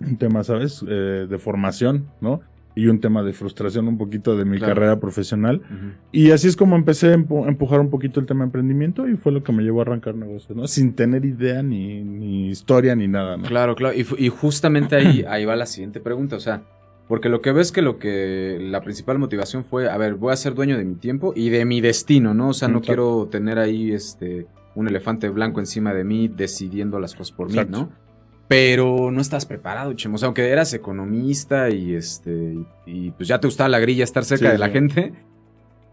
Un 0.00 0.16
tema, 0.16 0.42
¿sabes? 0.42 0.84
Eh, 0.88 1.26
de 1.30 1.38
formación, 1.38 2.08
¿no? 2.20 2.40
Y 2.76 2.88
un 2.88 2.98
tema 3.00 3.22
de 3.22 3.32
frustración 3.32 3.86
un 3.86 3.96
poquito 3.98 4.36
de 4.36 4.44
mi 4.44 4.58
Claro. 4.58 4.74
carrera 4.74 4.98
profesional. 5.00 5.62
Y 6.10 6.32
así 6.32 6.48
es 6.48 6.56
como 6.56 6.74
empecé 6.74 7.12
a 7.12 7.16
empu- 7.16 7.44
a 7.46 7.48
empujar 7.48 7.78
un 7.80 7.88
poquito 7.88 8.18
el 8.18 8.26
tema 8.26 8.40
de 8.40 8.46
emprendimiento 8.46 9.08
y 9.08 9.16
fue 9.16 9.30
lo 9.30 9.44
que 9.44 9.52
me 9.52 9.62
llevó 9.62 9.78
a 9.80 9.82
arrancar 9.82 10.16
negocios, 10.16 10.56
¿no? 10.56 10.66
Sin 10.66 10.94
tener 10.94 11.24
idea 11.24 11.62
ni, 11.62 12.02
ni 12.02 12.48
historia 12.48 12.96
ni 12.96 13.06
nada, 13.06 13.36
¿no? 13.36 13.44
Claro, 13.44 13.76
claro. 13.76 13.94
Y, 13.96 14.28
justamente 14.28 14.96
ahí, 14.96 15.24
ahí 15.28 15.44
va 15.44 15.54
la 15.54 15.66
siguiente 15.66 16.00
pregunta. 16.00 16.34
O 16.34 16.40
sea, 16.40 16.62
porque 17.06 17.28
lo 17.28 17.42
que 17.42 17.52
ves 17.52 17.70
que 17.70 17.80
lo 17.82 17.98
que 17.98 18.58
la 18.60 18.80
principal 18.80 19.18
motivación 19.20 19.64
fue, 19.64 19.88
a 19.88 19.96
ver, 19.96 20.14
voy 20.16 20.32
a 20.32 20.36
ser 20.36 20.54
dueño 20.54 20.76
de 20.76 20.84
mi 20.84 20.96
tiempo 20.96 21.32
y 21.36 21.50
de 21.50 21.64
mi 21.64 21.80
destino, 21.80 22.34
¿no? 22.34 22.48
O 22.48 22.54
sea, 22.54 22.66
no 22.66 22.78
Exacto. 22.78 22.86
quiero 22.86 23.28
tener 23.30 23.58
ahí 23.58 23.92
este 23.92 24.46
un 24.74 24.88
elefante 24.88 25.28
blanco 25.28 25.60
encima 25.60 25.94
de 25.94 26.02
mí 26.02 26.26
decidiendo 26.26 26.98
las 26.98 27.14
cosas 27.14 27.30
por 27.36 27.48
Exacto. 27.50 27.78
mí, 27.78 27.82
¿no? 27.84 28.03
Pero 28.48 29.10
no 29.10 29.20
estás 29.20 29.46
preparado, 29.46 29.92
Chemo. 29.94 30.16
O 30.16 30.18
sea, 30.18 30.26
aunque 30.26 30.48
eras 30.50 30.74
economista 30.74 31.70
y 31.70 31.94
este 31.94 32.54
y, 32.86 33.10
pues 33.12 33.28
ya 33.28 33.40
te 33.40 33.46
gustaba 33.46 33.68
la 33.68 33.78
grilla 33.80 34.04
estar 34.04 34.24
cerca 34.24 34.46
Sí, 34.46 34.52
de 34.52 34.58
la 34.58 34.66
sí. 34.66 34.72
gente. 34.72 35.12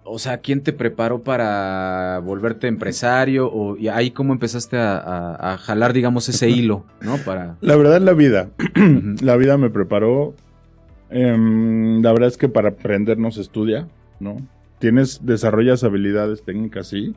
O 0.04 0.20
sea, 0.20 0.40
¿quién 0.40 0.62
te 0.62 0.74
preparó 0.74 1.22
para 1.24 2.20
volverte 2.26 2.68
empresario? 2.68 3.50
O, 3.52 3.78
y 3.78 3.88
ahí 3.88 4.12
cómo 4.12 4.34
empezaste 4.34 4.76
a, 4.78 4.98
a- 4.98 5.54
a 5.54 5.58
jalar, 5.58 5.94
digamos, 5.94 6.28
ese 6.28 6.50
hilo, 6.50 6.86
¿no? 7.02 7.18
Para. 7.18 7.56
La 7.62 7.76
verdad, 7.78 8.02
la 8.02 8.14
vida. 8.14 8.50
La 9.22 9.38
vida 9.38 9.58
me 9.58 9.70
preparó. 9.70 10.34
Em, 11.10 12.02
la 12.02 12.12
verdad 12.14 12.30
es 12.30 12.38
que 12.38 12.50
para 12.50 12.70
aprender 12.70 13.18
no 13.18 13.32
se 13.32 13.42
estudia, 13.42 13.88
¿no? 14.20 14.38
Tienes, 14.80 15.26
desarrollas 15.26 15.84
habilidades 15.84 16.44
técnicas, 16.44 16.88
sí. 16.88 17.16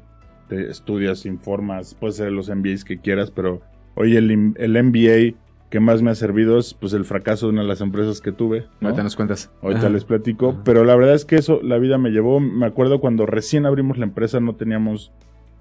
Te 0.49 0.69
estudias, 0.71 1.25
informas, 1.27 1.95
puedes 1.95 2.21
hacer 2.21 2.33
los 2.33 2.49
MBAs 2.51 2.85
que 2.85 2.99
quieras, 2.99 3.31
pero 3.31 3.63
hoy 3.95 4.17
el, 4.17 4.55
el 4.57 4.83
MBA 4.85 5.39
que 5.71 5.81
más 5.81 6.03
me 6.03 6.11
ha 6.13 6.15
servido 6.15 6.59
es 6.59 6.73
pues 6.75 6.93
el 6.93 7.05
fracaso 7.05 7.47
de 7.47 7.53
una 7.55 7.63
de 7.63 7.69
las 7.69 7.81
empresas 7.81 8.21
que 8.21 8.31
tuve. 8.31 8.67
¿no? 8.81 8.89
Ahorita 8.89 9.03
nos 9.03 9.17
cuentas. 9.17 9.51
Ahorita 9.61 9.81
Ajá. 9.81 9.89
les 9.91 10.05
platico, 10.05 10.51
Ajá. 10.51 10.61
pero 10.65 10.85
la 10.85 10.95
verdad 10.95 11.15
es 11.15 11.25
que 11.25 11.35
eso 11.37 11.61
la 11.63 11.79
vida 11.79 11.99
me 11.99 12.11
llevó. 12.11 12.39
Me 12.39 12.67
acuerdo 12.67 13.01
cuando 13.01 13.27
recién 13.27 13.67
abrimos 13.67 13.99
la 13.99 14.05
empresa 14.05 14.39
no 14.41 14.55
teníamos 14.55 15.11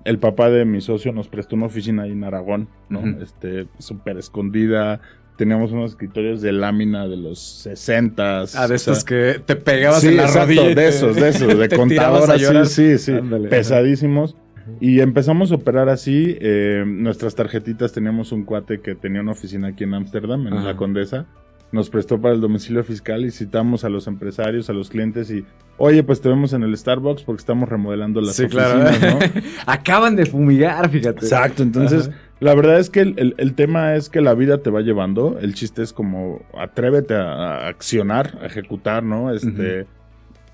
el 0.06 0.20
papá 0.20 0.50
de 0.50 0.66
mi 0.66 0.82
socio 0.82 1.14
nos 1.14 1.30
prestó 1.30 1.56
una 1.56 1.66
oficina 1.68 2.04
ahí 2.04 2.12
en 2.12 2.26
Aragón, 2.26 2.68
¿no? 2.90 3.02
Este 3.24 3.68
súper 3.80 4.18
escondida. 4.18 5.00
Teníamos 5.38 5.72
unos 5.72 5.92
escritorios 5.92 6.42
de 6.42 6.52
lámina 6.52 7.08
de 7.08 7.16
los 7.18 7.40
60 7.40 8.44
Ah, 8.56 8.68
de 8.68 8.76
estos 8.76 9.04
que 9.04 9.42
te 9.44 9.56
pegabas 9.56 10.02
sí, 10.02 10.10
en 10.10 10.18
la 10.18 10.24
exacto, 10.24 10.46
rodilla. 10.62 10.76
de 10.76 10.88
esos, 10.90 11.16
de 11.16 11.30
esos, 11.30 11.58
de 11.58 11.68
te 11.70 11.78
tirabas 11.88 12.20
contador 12.20 12.32
a 12.32 12.34
así, 12.36 12.44
llorar. 12.44 12.68
sí, 12.68 12.98
sí, 13.00 13.14
Ándale, 13.14 13.48
pesadísimos. 13.48 14.36
Y 14.80 15.00
empezamos 15.02 15.52
a 15.52 15.56
operar 15.56 15.90
así. 15.90 16.38
eh, 16.40 16.84
nuestras 16.86 17.36
tarjetitas 17.36 17.92
teníamos 17.92 18.32
un 18.32 18.44
cuate 18.46 18.80
que 18.82 18.96
tenía 18.96 19.22
una 19.22 19.32
oficina 19.32 19.70
aquí 19.70 19.84
en 19.84 19.94
Ámsterdam, 19.94 20.48
en 20.48 20.54
Ajá. 20.54 20.66
la 20.68 20.76
Condesa. 20.76 21.26
Nos 21.72 21.90
prestó 21.90 22.22
para 22.22 22.36
el 22.36 22.42
domicilio 22.42 22.84
fiscal 22.84 23.26
y 23.26 23.32
citamos 23.32 23.84
a 23.84 23.90
los 23.90 24.06
empresarios, 24.06 24.70
a 24.70 24.74
los 24.74 24.90
clientes 24.92 25.32
y, 25.32 25.44
oye, 25.78 26.04
pues 26.04 26.22
te 26.22 26.30
vemos 26.30 26.54
en 26.54 26.62
el 26.62 26.78
Starbucks 26.78 27.24
porque 27.24 27.40
estamos 27.40 27.68
remodelando 27.68 28.22
las 28.22 28.36
Sí, 28.36 28.46
claro. 28.46 28.80
¿no? 28.84 29.20
Acaban 29.66 30.16
de 30.16 30.28
fumigar, 30.28 30.88
fíjate. 30.90 31.22
Exacto, 31.26 31.64
entonces 31.64 32.10
Ajá. 32.10 32.18
la 32.42 32.54
verdad 32.54 32.78
es 32.80 32.92
que 32.92 33.00
el, 33.02 33.16
el- 33.18 33.34
el 33.40 33.56
tema 33.56 33.96
es 33.96 34.10
que 34.10 34.22
la 34.22 34.36
vida 34.36 34.60
te 34.60 34.70
va 34.70 34.82
llevando, 34.82 35.40
el 35.42 35.56
chiste 35.56 35.82
es 35.82 35.94
como 35.94 36.44
atrévete 36.56 37.16
a, 37.16 37.34
a 37.34 37.68
accionar, 37.70 38.38
a 38.44 38.46
ejecutar, 38.46 39.02
¿no? 39.04 39.34
Este, 39.34 39.88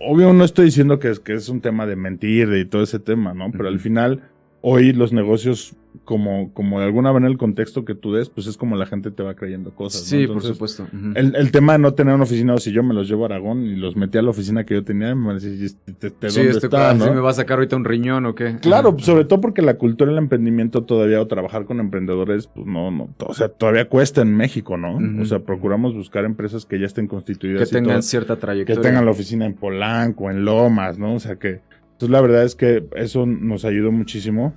obvio 0.02 0.34
no 0.34 0.44
estoy 0.44 0.66
diciendo 0.66 1.00
que 1.00 1.10
es, 1.10 1.20
que 1.20 1.34
es 1.34 1.50
un 1.50 1.62
tema 1.62 1.86
de 1.86 1.96
mentir 1.96 2.54
y 2.54 2.66
todo 2.66 2.84
ese 2.84 3.00
tema, 3.00 3.34
¿no? 3.34 3.52
Pero 3.52 3.68
al 3.68 3.80
final, 3.80 4.24
hoy 4.62 4.94
los 4.94 5.14
negocios, 5.14 5.74
como, 6.06 6.54
como 6.54 6.80
de 6.80 6.86
alguna 6.86 7.12
manera 7.14 7.32
el 7.32 7.38
contexto 7.38 7.84
que 7.86 7.96
tú 7.96 8.14
des, 8.14 8.30
pues 8.30 8.46
es 8.48 8.58
como 8.58 8.76
la 8.76 8.86
gente 8.86 9.10
te 9.12 9.24
va 9.24 9.34
creyendo 9.36 9.72
cosas. 9.72 10.02
¿no? 10.02 10.20
Sí, 10.20 10.28
por 10.28 10.42
supuesto. 10.44 10.88
El, 11.16 11.36
el 11.36 11.52
tema 11.52 11.74
de 11.74 11.80
no 11.80 11.94
tener 11.94 12.14
una 12.14 12.24
oficina, 12.26 12.54
o 12.54 12.58
si 12.58 12.72
yo 12.72 12.84
me 12.84 12.94
los 12.94 13.08
llevo 13.08 13.24
a 13.24 13.28
Aragón 13.28 13.64
y 13.66 13.76
los 13.76 13.96
metí 13.96 14.18
a 14.18 14.22
la 14.22 14.30
oficina 14.30 14.66
que 14.66 14.76
yo 14.76 14.84
tenía, 14.84 15.16
me 15.16 15.28
van 15.28 15.38
a 15.38 15.40
decir, 15.40 15.60
"¿Y 15.60 15.66
este- 15.66 15.92
este 16.08 16.30
sí, 16.30 16.38
¿dónde 16.38 16.52
este, 16.52 16.68
está? 16.68 16.92
ah, 16.92 16.94
no? 16.94 17.06
¿sí 17.06 17.12
me 17.12 17.20
va 17.22 17.30
a 17.32 17.34
sacar 17.34 17.58
ahorita 17.58 17.76
un 17.76 17.86
riñón 17.86 18.26
o 18.26 18.36
qué? 18.36 18.58
Claro, 18.62 18.96
sobre 19.00 19.26
todo 19.26 19.42
porque 19.42 19.62
la 19.62 19.76
cultura 19.76 20.12
del 20.12 20.20
emprendimiento 20.20 20.84
todavía, 20.84 21.22
o 21.22 21.28
trabajar 21.28 21.66
con 21.66 21.80
emprendedores, 21.80 22.48
pues 22.48 22.66
no, 22.68 22.92
no, 22.92 23.10
o 23.26 23.34
sea, 23.34 23.50
todavía 23.50 23.88
cuesta 23.90 24.22
en 24.22 24.36
México, 24.36 24.78
¿no? 24.78 25.22
O 25.22 25.26
sea, 25.26 25.40
procuramos 25.40 25.96
buscar 25.96 26.26
empresas 26.26 26.66
que 26.66 26.80
ya 26.80 26.86
estén 26.86 27.08
constituidas 27.08 27.68
que 27.70 27.76
tengan 27.76 28.04
cierta 28.04 28.36
que 28.36 28.42
trayectoria. 28.42 28.82
tengan 28.82 29.06
la 29.06 29.12
oficina 29.12 29.46
en 29.46 29.54
Polanco, 29.54 30.30
en 30.30 30.46
Lomas, 30.46 30.98
¿no? 31.00 31.16
O 31.16 31.20
sea 31.20 31.36
que, 31.38 31.62
entonces 32.00 32.14
la 32.14 32.22
verdad 32.22 32.46
es 32.46 32.56
que 32.56 32.86
eso 32.96 33.26
nos 33.26 33.66
ayudó 33.66 33.92
muchísimo 33.92 34.54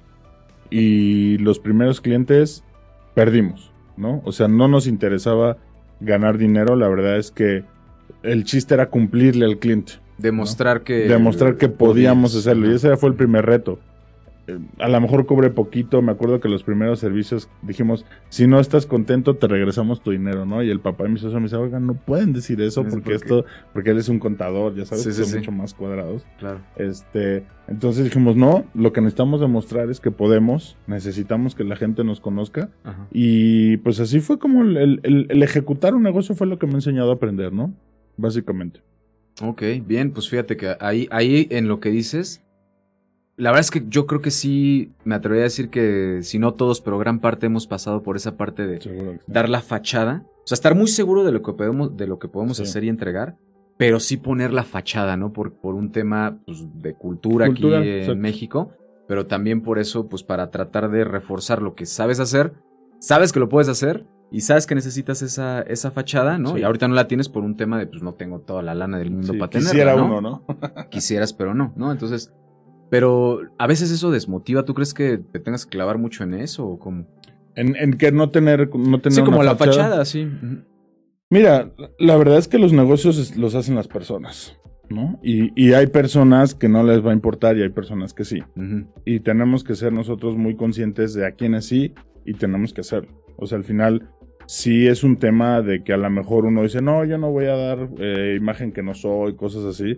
y 0.71 1.39
los 1.39 1.59
primeros 1.59 2.01
clientes 2.01 2.63
perdimos, 3.17 3.73
¿no? 3.97 4.23
O 4.25 4.31
sea, 4.31 4.47
no 4.47 4.69
nos 4.69 4.87
interesaba 4.87 5.57
ganar 5.99 6.39
dinero, 6.39 6.77
la 6.77 6.87
verdad 6.87 7.17
es 7.17 7.33
que 7.33 7.65
el 8.23 8.45
chiste 8.45 8.75
era 8.75 8.91
cumplirle 8.91 9.45
al 9.45 9.59
cliente 9.59 9.95
Demostrar 10.19 10.83
que... 10.83 11.09
demostrar 11.09 11.57
que 11.57 11.69
podíamos 11.69 12.31
podías. 12.31 12.47
hacerlo. 12.47 12.71
Y 12.71 12.77
ese 12.77 12.97
fue 12.97 13.09
el 13.09 13.17
primer 13.17 13.45
reto. 13.45 13.81
A 14.79 14.89
lo 14.89 15.01
mejor 15.01 15.25
cobré 15.27 15.51
poquito, 15.51 16.03
me 16.03 16.11
acuerdo 16.11 16.41
que 16.41 16.49
los 16.49 16.65
primeros 16.65 16.99
servicios 16.99 17.49
dijimos, 17.63 18.05
si 18.29 18.47
no 18.49 18.59
estás 18.59 18.87
contento, 18.87 19.37
te 19.37 19.47
regresamos 19.47 20.03
tu 20.03 20.11
dinero, 20.11 20.45
¿no? 20.45 20.63
Y 20.65 20.71
el 20.71 20.81
papá 20.81 21.05
de 21.05 21.11
mi 21.11 21.19
socio 21.19 21.39
me 21.39 21.45
dice, 21.45 21.57
oigan, 21.57 21.87
no 21.87 21.95
pueden 21.95 22.33
decir 22.33 22.61
eso 22.61 22.85
porque 22.85 23.15
esto, 23.15 23.45
porque 23.73 23.91
él 23.91 23.99
es 23.99 24.09
un 24.09 24.19
contador, 24.19 24.75
ya 24.75 24.85
sabes, 24.85 25.05
Sí, 25.05 25.11
que 25.11 25.15
sí, 25.15 25.23
son 25.23 25.31
sí. 25.31 25.39
mucho 25.39 25.53
más 25.53 25.75
cuadrados. 25.75 26.27
Claro. 26.39 26.61
Este, 26.77 27.45
entonces 27.69 28.03
dijimos, 28.05 28.35
no, 28.35 28.65
lo 28.75 28.93
que 28.93 29.01
necesitamos 29.01 29.41
demostrar 29.41 29.89
es 29.91 30.01
que 30.01 30.11
podemos, 30.11 30.77
necesitamos 30.89 31.55
que 31.55 31.63
la 31.65 31.77
gente 31.77 32.03
nos 32.03 32.21
conozca. 32.21 32.69
Ajá. 32.83 33.07
Y 33.13 33.77
pues 33.79 34.01
así 34.01 34.19
fue 34.21 34.39
como 34.41 34.63
el, 34.63 34.77
el- 34.77 35.01
el- 35.05 35.27
el 35.29 35.43
ejecutar 35.45 35.95
un 35.95 36.03
negocio 36.03 36.35
fue 36.35 36.49
lo 36.49 36.59
que 36.59 36.67
me 36.67 36.73
ha 36.73 36.77
enseñado 36.77 37.11
a 37.13 37.15
aprender, 37.15 37.53
¿no? 37.53 37.73
Básicamente. 38.17 38.81
Ok, 39.41 39.63
bien, 39.87 40.11
pues 40.13 40.29
fíjate 40.29 40.57
que 40.57 40.75
ahí, 40.81 41.09
ahí 41.11 41.47
en 41.51 41.69
lo 41.69 41.81
que 41.81 41.91
dices, 41.91 42.45
la 43.37 43.51
verdad 43.51 43.61
es 43.61 43.71
que 43.71 43.85
yo 43.89 44.07
creo 44.07 44.21
que 44.21 44.31
sí, 44.31 44.93
me 45.05 45.15
atrevería 45.15 45.45
a 45.45 45.51
decir 45.51 45.71
que 45.71 46.19
si 46.23 46.39
no 46.39 46.55
todos, 46.55 46.81
pero 46.81 46.99
gran 46.99 47.21
parte 47.21 47.47
hemos 47.47 47.67
pasado 47.67 48.03
por 48.03 48.17
esa 48.17 48.37
parte 48.37 48.67
de 48.67 48.81
Seguro 48.81 49.19
dar 49.27 49.49
la 49.49 49.61
fachada, 49.61 50.25
o 50.27 50.47
sea, 50.47 50.55
estar 50.55 50.75
muy 50.75 50.89
seguro 50.89 51.25
de 51.25 51.33
lo 51.33 51.43
que 51.43 51.53
podemos, 51.53 51.97
de 51.97 52.07
lo 52.07 52.19
que 52.19 52.29
podemos 52.29 52.57
Sí. 52.59 52.63
hacer 52.65 52.85
y 52.85 52.89
entregar, 52.89 53.37
pero 53.79 54.01
sí 54.01 54.17
poner 54.17 54.53
la 54.53 54.65
fachada, 54.65 55.17
¿no? 55.17 55.33
Por, 55.33 55.55
por 55.55 55.75
un 55.75 55.91
tema 55.93 56.39
pues, 56.45 56.65
de 56.75 56.95
cultura, 56.95 57.47
Cultura, 57.47 57.79
aquí 57.79 57.89
en. 57.89 58.21
México, 58.21 58.73
pero 59.09 59.27
también 59.27 59.63
por 59.63 59.79
eso, 59.79 60.09
pues 60.09 60.23
para 60.23 60.51
tratar 60.51 60.91
de 60.91 61.05
reforzar 61.05 61.63
lo 61.63 61.75
que 61.75 61.87
sabes 61.87 62.21
hacer, 62.21 62.53
sabes 63.01 63.33
que 63.33 63.41
lo 63.41 63.49
puedes 63.49 63.69
hacer, 63.69 64.07
y 64.31 64.41
sabes 64.41 64.67
que 64.67 64.75
necesitas 64.75 65.21
esa, 65.21 65.61
esa 65.61 65.91
fachada, 65.91 66.39
¿no? 66.39 66.55
Sí. 66.55 66.61
Y 66.61 66.63
ahorita 66.63 66.89
no 66.89 66.95
la 66.95 67.07
tienes 67.07 67.29
por 67.29 67.43
un 67.45 67.55
tema 67.57 67.79
de, 67.79 67.87
pues 67.87 68.03
no 68.03 68.15
tengo 68.15 68.41
toda 68.41 68.63
la 68.63 68.75
lana 68.75 68.97
del 68.99 69.11
mundo 69.11 69.33
Sí, 69.35 69.39
para 69.39 69.51
tenerla, 69.51 69.71
quisiera 69.73 69.97
¿no? 69.97 70.07
uno, 70.07 70.21
¿no? 70.23 70.47
Quisieras, 70.91 71.35
pero 71.35 71.53
no, 71.53 71.75
¿no? 71.77 71.93
Entonces, 71.93 72.33
pero 72.93 73.41
a 73.57 73.67
veces 73.67 73.91
eso 73.91 74.11
desmotiva. 74.11 74.67
¿Tú 74.67 74.75
crees 74.75 74.93
que 74.93 75.17
te 75.17 75.41
tengas 75.41 75.65
que 75.65 75.71
clavar 75.71 75.97
mucho 75.97 76.25
en 76.25 76.35
eso 76.35 76.67
o 76.67 76.79
cómo? 76.79 77.07
En, 77.55 77.75
en 77.75 77.95
que 77.95 78.13
no 78.13 78.29
tener, 78.29 78.69
no 78.77 79.01
tener 79.01 79.17
Sí, 79.17 79.23
como 79.23 79.39
una 79.39 79.53
la 79.53 79.57
fachada, 79.57 80.05
sí. 80.05 80.29
Mira, 81.31 81.73
la 81.99 82.17
verdad 82.19 82.37
es 82.37 82.49
que 82.49 82.59
los 82.59 82.75
negocios 82.75 83.35
los 83.39 83.55
hacen 83.55 83.77
las 83.77 83.89
personas, 83.89 84.59
¿no? 84.91 85.19
Y, 85.23 85.59
y 85.59 85.73
hay 85.73 85.87
personas 85.87 86.55
que 86.55 86.69
no 86.69 86.83
les 86.83 87.03
va 87.03 87.13
a 87.13 87.15
importar 87.15 87.57
y 87.57 87.63
hay 87.63 87.71
personas 87.71 88.13
que 88.13 88.27
sí. 88.27 88.43
Y 89.07 89.21
tenemos 89.21 89.65
que 89.65 89.75
ser 89.75 89.95
nosotros 89.95 90.37
muy 90.37 90.55
conscientes 90.55 91.15
de 91.15 91.25
a 91.25 91.33
quiénes 91.33 91.65
sí 91.65 91.95
y 92.27 92.35
tenemos 92.35 92.75
que 92.75 92.83
hacerlo. 92.83 93.25
O 93.39 93.47
sea, 93.47 93.57
al 93.57 93.65
final 93.65 94.11
sí 94.47 94.87
es 94.87 95.03
un 95.03 95.17
tema 95.17 95.63
de 95.63 95.83
que 95.83 95.95
a 95.95 95.97
lo 95.97 96.11
mejor 96.11 96.45
uno 96.45 96.63
dice, 96.63 96.83
no, 96.83 97.07
yo 97.07 97.17
no 97.17 97.31
voy 97.31 97.47
a 97.47 97.57
dar 97.57 97.89
eh, 97.99 98.37
imagen 98.39 98.71
que 98.71 98.83
no 98.83 98.93
soy, 98.93 99.35
cosas 99.35 99.65
así, 99.65 99.97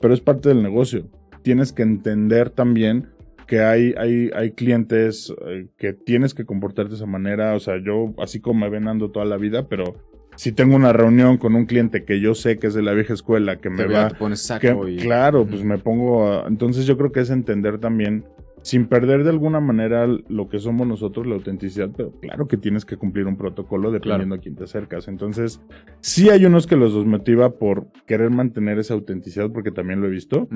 pero 0.00 0.12
es 0.12 0.20
parte 0.20 0.48
del 0.48 0.64
negocio. 0.64 1.08
Tienes 1.44 1.72
que 1.72 1.82
entender 1.82 2.50
también 2.50 3.06
que 3.46 3.60
hay, 3.60 3.94
hay, 3.98 4.30
hay 4.34 4.52
clientes 4.52 5.32
eh, 5.46 5.68
que 5.76 5.92
tienes 5.92 6.32
que 6.32 6.46
comportarte 6.46 6.90
de 6.90 6.96
esa 6.96 7.06
manera. 7.06 7.54
O 7.54 7.60
sea, 7.60 7.74
yo 7.84 8.14
así 8.18 8.40
como 8.40 8.60
me 8.60 8.70
ven 8.70 8.88
ando 8.88 9.10
toda 9.10 9.26
la 9.26 9.36
vida, 9.36 9.68
pero 9.68 9.94
si 10.36 10.50
tengo 10.52 10.74
una 10.74 10.94
reunión 10.94 11.36
con 11.36 11.54
un 11.54 11.66
cliente 11.66 12.04
que 12.04 12.18
yo 12.20 12.34
sé 12.34 12.58
que 12.58 12.68
es 12.68 12.74
de 12.74 12.82
la 12.82 12.92
vieja 12.94 13.12
escuela, 13.12 13.60
que 13.60 13.68
me 13.70 13.84
va... 13.86 14.08
te 14.08 14.14
pones 14.16 14.40
que- 14.58 14.68
saco 14.68 14.88
y... 14.88 14.96
Claro, 14.96 15.46
pues 15.46 15.62
me 15.62 15.76
pongo... 15.78 16.26
a- 16.32 16.48
entonces 16.48 16.86
yo 16.86 16.96
creo 16.96 17.12
que 17.12 17.20
es 17.20 17.28
entender 17.30 17.78
también, 17.78 18.24
sin 18.62 18.86
perder 18.86 19.22
de 19.22 19.28
alguna 19.30 19.60
manera 19.60 20.06
lo 20.06 20.48
que 20.48 20.58
somos 20.58 20.86
nosotros, 20.86 21.26
la 21.26 21.34
autenticidad, 21.34 21.90
pero 21.94 22.10
claro 22.20 22.48
que 22.48 22.56
tienes 22.56 22.86
que 22.86 22.96
cumplir 22.96 23.26
un 23.26 23.36
protocolo 23.36 23.90
dependiendo 23.92 24.34
a 24.36 24.38
quién 24.38 24.56
te 24.56 24.64
acercas. 24.64 25.06
Entonces, 25.06 25.60
sí 26.00 26.30
hay 26.30 26.46
unos 26.46 26.66
que 26.66 26.76
los 26.76 26.94
motiva 27.04 27.58
por 27.58 27.88
querer 28.06 28.30
mantener 28.30 28.78
esa 28.78 28.94
autenticidad, 28.94 29.50
porque 29.52 29.70
también 29.70 30.00
lo 30.00 30.06
he 30.06 30.10
visto. 30.10 30.48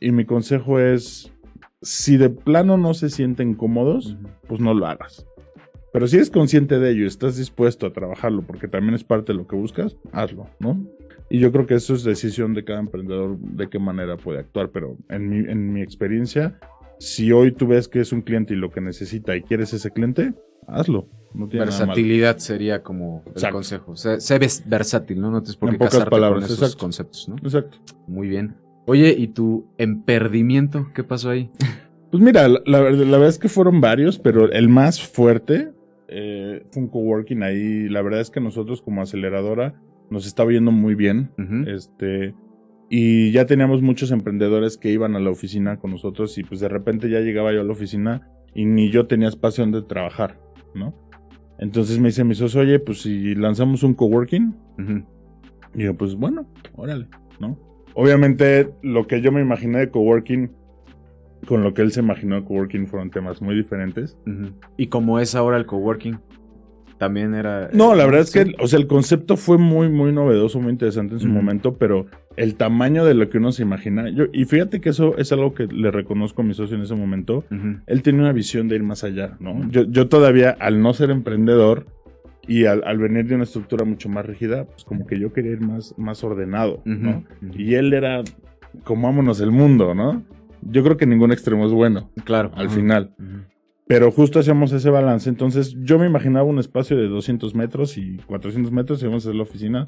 Y 0.00 0.12
mi 0.12 0.24
consejo 0.24 0.78
es, 0.78 1.32
si 1.82 2.16
de 2.16 2.30
plano 2.30 2.76
no 2.76 2.94
se 2.94 3.10
sienten 3.10 3.54
cómodos, 3.54 4.16
pues 4.48 4.60
no 4.60 4.74
lo 4.74 4.86
hagas. 4.86 5.26
Pero 5.92 6.08
si 6.08 6.16
eres 6.16 6.30
consciente 6.30 6.78
de 6.78 6.90
ello 6.90 7.04
y 7.04 7.06
estás 7.06 7.36
dispuesto 7.36 7.86
a 7.86 7.92
trabajarlo, 7.92 8.42
porque 8.42 8.66
también 8.68 8.94
es 8.94 9.04
parte 9.04 9.32
de 9.32 9.38
lo 9.38 9.46
que 9.46 9.54
buscas, 9.56 9.96
hazlo, 10.12 10.48
¿no? 10.58 10.84
Y 11.30 11.38
yo 11.38 11.52
creo 11.52 11.66
que 11.66 11.74
eso 11.74 11.94
es 11.94 12.02
decisión 12.04 12.52
de 12.52 12.64
cada 12.64 12.80
emprendedor 12.80 13.38
de 13.38 13.68
qué 13.70 13.78
manera 13.78 14.16
puede 14.16 14.40
actuar. 14.40 14.70
Pero 14.70 14.98
en 15.08 15.28
mi, 15.28 15.38
en 15.50 15.72
mi 15.72 15.82
experiencia, 15.82 16.58
si 16.98 17.32
hoy 17.32 17.52
tú 17.52 17.66
ves 17.68 17.88
que 17.88 18.00
es 18.00 18.12
un 18.12 18.22
cliente 18.22 18.54
y 18.54 18.56
lo 18.56 18.70
que 18.70 18.80
necesita 18.80 19.34
y 19.36 19.42
quieres 19.42 19.72
ese 19.72 19.90
cliente, 19.90 20.34
hazlo. 20.66 21.08
No 21.32 21.48
tiene. 21.48 21.64
Versatilidad 21.66 22.38
sería 22.38 22.82
como 22.82 23.22
el 23.26 23.32
Exacto. 23.32 23.56
consejo. 23.56 23.96
Sé, 23.96 24.20
sé 24.20 24.38
ves- 24.38 24.62
versátil, 24.66 25.20
¿no? 25.20 25.30
No 25.30 25.40
tienes 25.42 25.56
por 25.56 25.68
En 25.70 25.76
pocas 25.78 25.92
casarte 25.94 26.10
palabras, 26.10 26.42
con 26.42 26.44
esos 26.44 26.58
exacto. 26.58 26.78
conceptos, 26.80 27.28
¿no? 27.28 27.36
Exacto. 27.36 27.78
Muy 28.06 28.28
bien. 28.28 28.54
Oye, 28.86 29.14
¿y 29.16 29.28
tu 29.28 29.66
emperdimiento? 29.78 30.88
¿Qué 30.94 31.04
pasó 31.04 31.30
ahí? 31.30 31.50
Pues 32.10 32.22
mira, 32.22 32.46
la, 32.46 32.60
la 32.64 32.78
verdad 32.78 33.04
la 33.06 33.10
verdad 33.16 33.28
es 33.28 33.40
que 33.40 33.48
fueron 33.48 33.80
varios, 33.80 34.20
pero 34.20 34.48
el 34.52 34.68
más 34.68 35.02
fuerte 35.02 35.72
eh, 36.06 36.64
fue 36.70 36.84
un 36.84 36.88
coworking 36.88 37.42
ahí. 37.42 37.88
La 37.88 38.02
verdad 38.02 38.20
es 38.20 38.30
que 38.30 38.38
nosotros 38.40 38.80
como 38.82 39.02
aceleradora 39.02 39.74
nos 40.10 40.24
estaba 40.24 40.52
yendo 40.52 40.70
muy 40.70 40.94
bien. 40.94 41.32
Este, 41.66 42.32
y 42.88 43.32
ya 43.32 43.46
teníamos 43.46 43.82
muchos 43.82 44.12
emprendedores 44.12 44.76
que 44.78 44.92
iban 44.92 45.16
a 45.16 45.18
la 45.18 45.30
oficina 45.30 45.80
con 45.80 45.90
nosotros 45.90 46.38
y 46.38 46.44
pues 46.44 46.60
de 46.60 46.68
repente 46.68 47.10
ya 47.10 47.18
llegaba 47.18 47.52
yo 47.52 47.62
a 47.62 47.64
la 47.64 47.72
oficina 47.72 48.28
y 48.54 48.64
ni 48.64 48.90
yo 48.92 49.08
tenía 49.08 49.26
espacio 49.26 49.64
donde 49.64 49.82
trabajar, 49.82 50.38
¿no? 50.72 50.94
Entonces 51.58 51.98
me 51.98 52.10
dice 52.10 52.22
mi 52.22 52.36
socio, 52.36 52.60
oye, 52.60 52.78
pues 52.78 53.02
si 53.02 53.34
lanzamos 53.34 53.82
un 53.82 53.94
coworking, 53.94 54.54
Ujú. 54.78 55.04
y 55.74 55.82
yo, 55.82 55.96
pues 55.96 56.14
bueno, 56.14 56.46
órale, 56.76 57.08
¿no? 57.40 57.58
Obviamente 57.94 58.70
lo 58.82 59.06
que 59.06 59.20
yo 59.20 59.32
me 59.32 59.40
imaginé 59.40 59.78
de 59.78 59.90
coworking 59.90 60.50
con 61.46 61.62
lo 61.62 61.74
que 61.74 61.82
él 61.82 61.92
se 61.92 62.00
imaginó 62.00 62.36
de 62.36 62.44
coworking 62.44 62.86
fueron 62.86 63.10
temas 63.10 63.40
muy 63.42 63.54
diferentes. 63.54 64.16
¿Y 64.76 64.88
cómo 64.88 65.20
es 65.20 65.34
ahora 65.34 65.56
el 65.56 65.66
coworking? 65.66 66.18
También 66.98 67.34
era... 67.34 67.70
No, 67.72 67.94
la 67.94 68.04
verdad 68.06 68.22
es 68.22 68.30
que, 68.30 68.54
o 68.60 68.66
sea, 68.66 68.78
el 68.78 68.86
concepto 68.86 69.36
fue 69.36 69.58
muy, 69.58 69.88
muy 69.88 70.12
novedoso, 70.12 70.60
muy 70.60 70.70
interesante 70.70 71.14
en 71.14 71.20
su 71.20 71.28
momento, 71.28 71.76
pero 71.76 72.06
el 72.36 72.54
tamaño 72.54 73.04
de 73.04 73.14
lo 73.14 73.28
que 73.28 73.38
uno 73.38 73.52
se 73.52 73.62
imagina, 73.62 74.08
yo, 74.10 74.24
y 74.32 74.44
fíjate 74.44 74.80
que 74.80 74.90
eso 74.90 75.16
es 75.18 75.32
algo 75.32 75.54
que 75.54 75.66
le 75.66 75.90
reconozco 75.90 76.42
a 76.42 76.44
mi 76.44 76.54
socio 76.54 76.76
en 76.76 76.82
ese 76.82 76.94
momento, 76.94 77.44
él 77.86 78.02
tiene 78.02 78.20
una 78.20 78.32
visión 78.32 78.68
de 78.68 78.76
ir 78.76 78.84
más 78.84 79.04
allá, 79.04 79.36
¿no? 79.40 79.68
Yo, 79.70 79.82
yo 79.82 80.08
todavía, 80.08 80.56
al 80.60 80.80
no 80.80 80.94
ser 80.94 81.10
emprendedor 81.10 81.86
y 82.48 82.64
al, 82.66 82.82
al 82.84 82.98
venir 82.98 83.26
de 83.26 83.34
una 83.34 83.44
estructura 83.44 83.84
mucho 83.84 84.08
más 84.08 84.24
rígida, 84.26 84.64
pues 84.66 84.84
como 84.84 85.06
que 85.06 85.18
yo 85.18 85.32
quería 85.32 85.52
ir 85.52 85.60
más, 85.60 85.94
más 85.98 86.22
ordenado, 86.24 86.82
¿no? 86.84 87.24
Y 87.56 87.74
él 87.74 87.92
era, 87.92 88.22
comámonos 88.84 89.40
el 89.40 89.50
mundo, 89.50 89.94
¿no? 89.94 90.22
Yo 90.62 90.82
creo 90.82 90.96
que 90.96 91.06
ningún 91.06 91.32
extremo 91.32 91.66
es 91.66 91.72
bueno, 91.72 92.10
Claro. 92.24 92.50
al 92.54 92.70
final. 92.70 93.14
Pero 93.86 94.10
justo 94.10 94.38
hacíamos 94.38 94.72
ese 94.72 94.88
balance. 94.88 95.28
Entonces 95.28 95.76
yo 95.82 95.98
me 95.98 96.06
imaginaba 96.06 96.44
un 96.44 96.58
espacio 96.58 96.96
de 96.96 97.06
200 97.06 97.54
metros 97.54 97.98
y 97.98 98.16
400 98.26 98.72
metros 98.72 99.00
y 99.00 99.04
íbamos 99.04 99.26
a 99.26 99.28
hacer 99.28 99.36
la 99.36 99.42
oficina. 99.42 99.86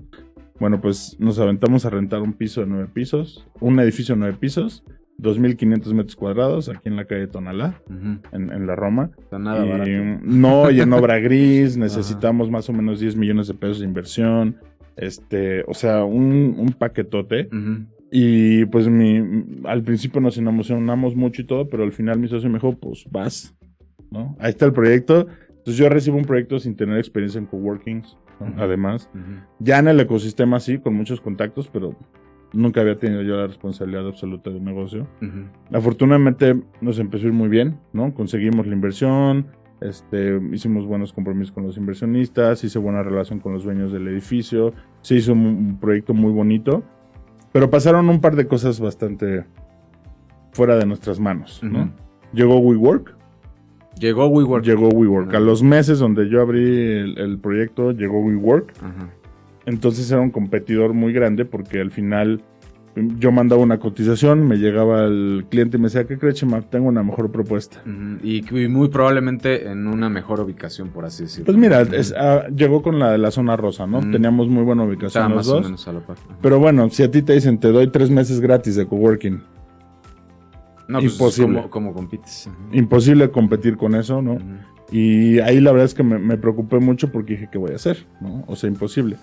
Bueno, 0.60 0.80
pues 0.80 1.16
nos 1.18 1.38
aventamos 1.38 1.86
a 1.86 1.90
rentar 1.90 2.20
un 2.22 2.32
piso 2.34 2.60
de 2.60 2.66
nueve 2.66 2.88
pisos, 2.92 3.46
un 3.60 3.78
edificio 3.80 4.14
de 4.14 4.20
nueve 4.20 4.36
pisos, 4.38 4.84
2.500 5.18 5.94
metros 5.94 6.16
cuadrados 6.16 6.68
aquí 6.68 6.88
en 6.88 6.96
la 6.96 7.06
calle 7.06 7.26
Tonalá, 7.26 7.80
en, 7.88 8.52
en 8.52 8.66
la 8.66 8.76
Roma. 8.76 9.10
Nada 9.32 9.64
Y. 9.88 10.18
No, 10.22 10.70
y 10.70 10.80
en 10.80 10.92
obra 10.92 11.18
gris 11.18 11.76
necesitamos 11.78 12.50
más 12.50 12.68
o 12.68 12.72
menos 12.72 13.00
10 13.00 13.16
millones 13.16 13.48
de 13.48 13.54
pesos 13.54 13.80
de 13.80 13.86
inversión. 13.86 14.56
Este, 14.96 15.62
o 15.66 15.74
sea, 15.74 16.04
un, 16.04 16.54
un 16.58 16.72
paquetote. 16.72 17.48
Y 18.10 18.64
pues 18.66 18.88
mi, 18.88 19.44
al 19.64 19.82
principio 19.82 20.20
nos 20.20 20.38
emocionamos 20.38 21.16
mucho 21.16 21.42
y 21.42 21.46
todo, 21.46 21.68
pero 21.68 21.82
al 21.82 21.92
final 21.92 22.18
mi 22.18 22.28
socio 22.28 22.48
me 22.48 22.54
dijo, 22.54 22.76
pues 22.78 23.04
vas, 23.10 23.54
¿no? 24.10 24.36
Ahí 24.38 24.50
está 24.50 24.64
el 24.64 24.72
proyecto. 24.72 25.26
Entonces 25.48 25.76
yo 25.76 25.88
recibo 25.88 26.16
un 26.16 26.24
proyecto 26.24 26.58
sin 26.60 26.76
tener 26.76 26.98
experiencia 26.98 27.38
en 27.38 27.46
coworkings, 27.46 28.16
además. 28.56 29.10
Ya 29.58 29.80
en 29.80 29.88
el 29.88 29.98
ecosistema 29.98 30.60
sí, 30.60 30.78
con 30.78 30.94
muchos 30.94 31.20
contactos, 31.20 31.68
pero 31.72 31.96
nunca 32.52 32.80
había 32.80 32.96
tenido 32.96 33.22
yo 33.22 33.36
la 33.36 33.46
responsabilidad 33.46 34.06
absoluta 34.06 34.50
de 34.50 34.56
un 34.56 34.64
negocio. 34.64 35.06
Afortunadamente 35.72 36.56
nos 36.80 36.98
empezó 36.98 37.24
a 37.24 37.28
ir 37.28 37.34
muy 37.34 37.48
bien, 37.48 37.78
¿no? 37.92 38.14
Conseguimos 38.14 38.66
la 38.66 38.72
inversión, 38.74 39.46
este, 39.80 40.40
hicimos 40.52 40.86
buenos 40.86 41.12
compromisos 41.12 41.52
con 41.52 41.64
los 41.66 41.76
inversionistas, 41.76 42.64
hice 42.64 42.78
buena 42.78 43.02
relación 43.02 43.40
con 43.40 43.52
los 43.52 43.64
dueños 43.64 43.92
del 43.92 44.08
edificio, 44.08 44.72
se 45.02 45.16
hizo 45.16 45.32
un, 45.32 45.40
un 45.46 45.78
proyecto 45.80 46.14
muy 46.14 46.32
bonito, 46.32 46.82
pero 47.52 47.68
pasaron 47.70 48.08
un 48.08 48.20
par 48.20 48.36
de 48.36 48.46
cosas 48.46 48.80
bastante 48.80 49.44
fuera 50.52 50.76
de 50.76 50.86
nuestras 50.86 51.20
manos, 51.20 51.60
¿no? 51.62 51.90
Llegó 52.32 52.58
WeWork, 52.58 53.14
Llegó 53.98 54.26
WeWork. 54.28 54.62
llegó 54.64 54.88
WeWork. 54.88 55.34
A 55.34 55.40
los 55.40 55.62
meses 55.62 55.98
donde 55.98 56.28
yo 56.28 56.42
abrí 56.42 56.60
el, 56.62 57.18
el 57.18 57.38
proyecto, 57.38 57.92
llegó 57.92 58.20
WeWork. 58.20 58.72
Ajá. 58.82 59.08
Entonces 59.66 60.10
era 60.10 60.20
un 60.20 60.30
competidor 60.30 60.94
muy 60.94 61.12
grande 61.12 61.44
porque 61.44 61.80
al 61.80 61.90
final 61.90 62.40
mm, 62.94 63.18
yo 63.18 63.32
mandaba 63.32 63.60
una 63.60 63.78
cotización, 63.78 64.46
me 64.46 64.56
llegaba 64.56 65.04
el 65.04 65.44
cliente 65.50 65.76
y 65.76 65.80
me 65.80 65.86
decía, 65.88 66.06
¿qué 66.06 66.16
crees, 66.18 66.36
Chema? 66.36 66.60
Tengo 66.62 66.86
una 66.88 67.02
mejor 67.02 67.30
propuesta. 67.32 67.82
Y, 68.22 68.44
y 68.56 68.68
muy 68.68 68.88
probablemente 68.88 69.68
en 69.68 69.88
una 69.88 70.08
mejor 70.08 70.40
ubicación, 70.40 70.90
por 70.90 71.04
así 71.04 71.24
decirlo. 71.24 71.46
Pues 71.46 71.56
mira, 71.58 71.82
es- 71.82 72.14
ah, 72.16 72.46
llegó 72.54 72.80
con 72.82 72.98
la 73.00 73.10
de 73.10 73.18
la 73.18 73.30
zona 73.32 73.56
rosa, 73.56 73.86
¿no? 73.88 74.00
Mm. 74.00 74.12
Teníamos 74.12 74.48
muy 74.48 74.62
buena 74.62 74.84
ubicación 74.84 75.24
Estaba 75.24 75.28
los 75.28 75.36
más 75.38 75.48
o 75.48 75.54
dos. 75.56 75.64
menos 75.64 75.88
a 75.88 75.92
la 75.92 76.00
par. 76.00 76.16
Pero 76.40 76.58
bueno, 76.60 76.88
si 76.90 77.02
a 77.02 77.10
ti 77.10 77.22
te 77.22 77.32
dicen, 77.32 77.58
te 77.58 77.68
doy 77.72 77.88
tres 77.88 78.08
meses 78.08 78.40
gratis 78.40 78.76
de 78.76 78.86
coworking, 78.86 79.42
No, 80.88 81.00
pues, 81.00 81.12
imposible. 81.12 81.56
¿cómo, 81.56 81.70
cómo 81.70 81.92
compites? 81.92 82.48
Imposible 82.72 83.30
competir 83.32 83.76
con 83.76 83.96
eso, 83.96 84.22
¿no? 84.22 84.38
Y 84.92 85.40
ahí 85.40 85.60
la 85.60 85.72
verdad 85.72 85.86
es 85.86 85.94
que 85.94 86.04
me, 86.04 86.16
me 86.16 86.36
preocupé 86.36 86.78
mucho 86.78 87.10
porque 87.10 87.32
dije, 87.32 87.48
¿qué 87.50 87.58
voy 87.58 87.72
a 87.72 87.74
hacer? 87.74 88.06
¿no? 88.20 88.44
O 88.46 88.54
sea, 88.54 88.70
imposible. 88.70 89.16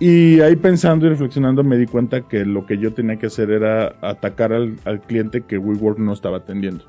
Y 0.00 0.40
ahí 0.40 0.54
pensando 0.54 1.06
y 1.06 1.08
reflexionando 1.08 1.64
me 1.64 1.76
di 1.76 1.86
cuenta 1.86 2.22
que 2.22 2.44
lo 2.44 2.66
que 2.66 2.78
yo 2.78 2.92
tenía 2.92 3.16
que 3.16 3.26
hacer 3.26 3.50
era 3.50 3.96
atacar 4.00 4.52
al, 4.52 4.76
al 4.84 5.00
cliente 5.00 5.42
que 5.42 5.58
WeWork 5.58 5.98
no 5.98 6.12
estaba 6.12 6.38
atendiendo. 6.38 6.84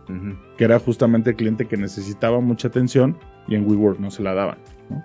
Que 0.57 0.63
era 0.65 0.79
justamente 0.79 1.31
el 1.31 1.35
cliente 1.35 1.65
que 1.65 1.75
necesitaba 1.75 2.39
mucha 2.39 2.67
atención 2.67 3.17
y 3.47 3.55
en 3.55 3.67
WeWork 3.67 3.99
no 3.99 4.11
se 4.11 4.21
la 4.21 4.35
daban. 4.35 4.59
¿no? 4.91 5.03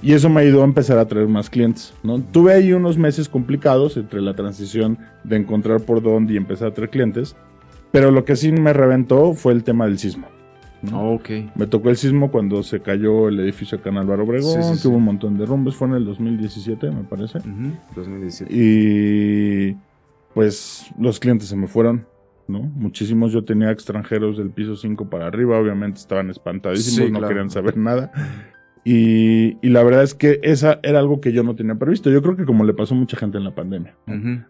Y 0.00 0.12
eso 0.12 0.30
me 0.30 0.40
ayudó 0.40 0.62
a 0.62 0.64
empezar 0.64 0.98
a 0.98 1.06
traer 1.06 1.28
más 1.28 1.50
clientes. 1.50 1.92
¿no? 2.02 2.18
Tuve 2.20 2.54
ahí 2.54 2.72
unos 2.72 2.96
meses 2.96 3.28
complicados 3.28 3.98
entre 3.98 4.22
la 4.22 4.34
transición 4.34 4.98
de 5.22 5.36
encontrar 5.36 5.80
por 5.82 6.02
dónde 6.02 6.34
y 6.34 6.36
empezar 6.38 6.68
a 6.68 6.74
traer 6.74 6.90
clientes, 6.90 7.36
pero 7.92 8.10
lo 8.10 8.24
que 8.24 8.36
sí 8.36 8.52
me 8.52 8.72
reventó 8.72 9.34
fue 9.34 9.52
el 9.52 9.64
tema 9.64 9.84
del 9.84 9.98
sismo. 9.98 10.33
¿No? 10.90 11.12
Ok. 11.14 11.28
Me 11.54 11.66
tocó 11.66 11.90
el 11.90 11.96
sismo 11.96 12.30
cuando 12.30 12.62
se 12.62 12.80
cayó 12.80 13.28
el 13.28 13.40
edificio 13.40 13.78
acá 13.78 13.90
en 13.90 13.98
Álvaro 13.98 14.24
Obregón, 14.24 14.62
Sí, 14.62 14.74
sí, 14.76 14.82
que 14.82 14.88
hubo 14.88 14.96
un 14.98 15.04
montón 15.04 15.36
de 15.38 15.46
rumbos, 15.46 15.76
fue 15.76 15.88
en 15.88 15.94
el 15.94 16.04
2017 16.04 16.90
me 16.90 17.04
parece. 17.04 17.38
Ujú. 17.38 17.72
2017. 17.96 18.52
Y 18.54 19.76
pues 20.34 20.86
los 20.98 21.20
clientes 21.20 21.48
se 21.48 21.56
me 21.56 21.66
fueron, 21.68 22.06
¿no? 22.48 22.60
Muchísimos. 22.60 23.32
Yo 23.32 23.44
tenía 23.44 23.70
extranjeros 23.70 24.36
del 24.38 24.50
piso 24.50 24.76
5 24.76 25.08
para 25.08 25.26
arriba, 25.26 25.58
obviamente 25.58 26.00
estaban 26.00 26.30
espantadísimos, 26.30 27.06
Sí, 27.06 27.12
no 27.12 27.18
claro. 27.20 27.28
querían 27.28 27.50
saber 27.50 27.76
nada. 27.76 28.10
Y, 28.86 29.56
y 29.66 29.70
la 29.70 29.82
verdad 29.82 30.02
es 30.02 30.14
que 30.14 30.40
esa 30.42 30.78
era 30.82 30.98
algo 30.98 31.20
que 31.20 31.32
yo 31.32 31.42
no 31.42 31.54
tenía 31.54 31.74
previsto. 31.76 32.10
Yo 32.10 32.20
creo 32.20 32.36
que 32.36 32.44
como 32.44 32.64
le 32.64 32.74
pasó 32.74 32.94
a 32.94 32.98
mucha 32.98 33.16
gente 33.16 33.38
en 33.38 33.44
la 33.44 33.54
pandemia. 33.54 33.96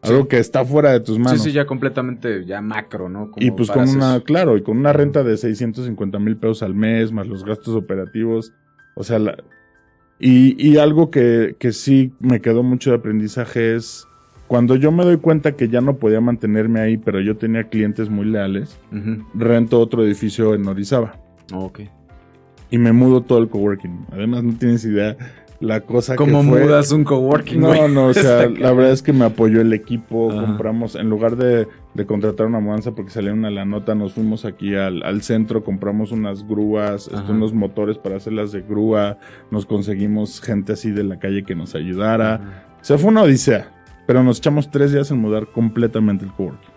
Algo 0.03 0.27
que 0.27 0.39
está 0.39 0.65
fuera 0.65 0.91
de 0.93 1.01
tus 1.01 1.19
manos. 1.21 1.41
Sí, 1.41 1.51
sí, 1.51 1.53
ya 1.55 1.67
completamente, 1.67 2.45
ya 2.45 2.61
macro, 2.61 3.09
¿no? 3.09 3.31
Como 3.31 3.47
Y 3.47 3.53
pues 3.53 3.71
con 3.71 3.89
una, 3.89 4.21
claro, 4.21 4.57
y 4.57 4.63
con 4.63 4.77
una 4.77 4.93
renta 4.93 5.23
de 5.23 5.37
650 5.37 6.19
mil 6.19 6.37
pesos 6.37 6.65
al 6.65 6.75
mes, 6.75 7.13
más 7.13 7.29
los 7.29 7.45
gastos 7.45 7.77
operativos. 7.77 8.53
O 8.97 9.05
sea, 9.05 9.21
la- 9.21 9.37
y, 10.19 10.57
y 10.65 10.79
algo 10.79 11.11
que, 11.11 11.55
que 11.59 11.73
sí 11.73 12.13
me 12.19 12.41
quedó 12.41 12.63
mucho 12.65 12.91
de 12.91 12.97
aprendizaje 12.97 13.77
es 13.77 14.07
cuando 14.49 14.75
yo 14.77 14.91
me 14.93 15.05
doy 15.05 15.17
cuenta 15.19 15.53
que 15.53 15.69
ya 15.69 15.81
no 15.81 15.97
podía 15.97 16.21
mantenerme 16.21 16.81
ahí, 16.81 16.97
pero 16.97 17.21
yo 17.21 17.37
tenía 17.37 17.65
clientes 17.69 18.11
muy 18.11 18.27
leales, 18.27 18.79
Ujú. 18.93 19.25
rento 19.35 19.81
otro 19.81 20.05
edificio 20.05 20.55
en 20.55 20.67
Orizaba 20.69 21.19
Ok. 21.53 21.81
Y 22.75 22.79
me 22.79 22.93
mudo 22.93 23.21
todo 23.21 23.39
el 23.39 23.49
coworking. 23.49 24.07
Además, 24.11 24.43
no 24.43 24.53
tienes 24.55 24.85
idea 24.85 25.17
la 25.61 25.83
cosa 25.83 26.17
¿Cómo 26.17 26.43
que 26.43 26.49
fue. 26.49 26.65
mudas 26.65 26.91
un 26.91 27.05
coworking? 27.05 27.61
No, 27.61 27.87
no, 27.87 28.07
o 28.07 28.15
sea, 28.15 28.49
la 28.49 28.73
verdad 28.73 28.91
es 28.91 29.01
que 29.01 29.13
me 29.13 29.25
apoyó 29.25 29.61
el 29.61 29.73
equipo, 29.73 30.33
Ajá. 30.33 30.45
compramos, 30.45 30.97
en 30.97 31.09
lugar 31.09 31.37
de, 31.37 31.69
de 31.95 32.05
contratar 32.05 32.49
una 32.49 32.59
mudanza 32.59 32.91
porque 32.91 33.13
salieron 33.13 33.45
a 33.45 33.51
la 33.53 33.65
nota, 33.65 33.95
nos 33.95 34.15
fuimos 34.15 34.45
aquí 34.45 34.75
al, 34.75 35.05
al 35.05 35.23
centro, 35.23 35.63
compramos 35.63 36.11
unas 36.11 36.49
grúas, 36.49 37.07
este, 37.07 37.31
unos 37.31 37.55
motores 37.55 37.97
para 37.97 38.17
hacerlas 38.17 38.51
de 38.51 38.63
grúa, 38.63 39.19
nos 39.53 39.67
conseguimos 39.67 40.41
gente 40.41 40.73
así 40.73 40.91
de 40.91 41.05
la 41.05 41.21
calle 41.21 41.45
que 41.45 41.55
nos 41.55 41.77
ayudara. 41.77 42.35
Ajá. 42.35 42.67
O 42.83 42.85
sea, 42.85 42.99
fue 42.99 43.11
una 43.11 43.23
odisea, 43.23 43.71
pero 44.09 44.25
nos 44.25 44.39
echamos 44.39 44.69
tres 44.69 44.91
días 44.91 45.13
en 45.13 45.19
mudar 45.19 45.47
completamente 45.47 46.25
el 46.25 46.33
coworking. 46.33 46.71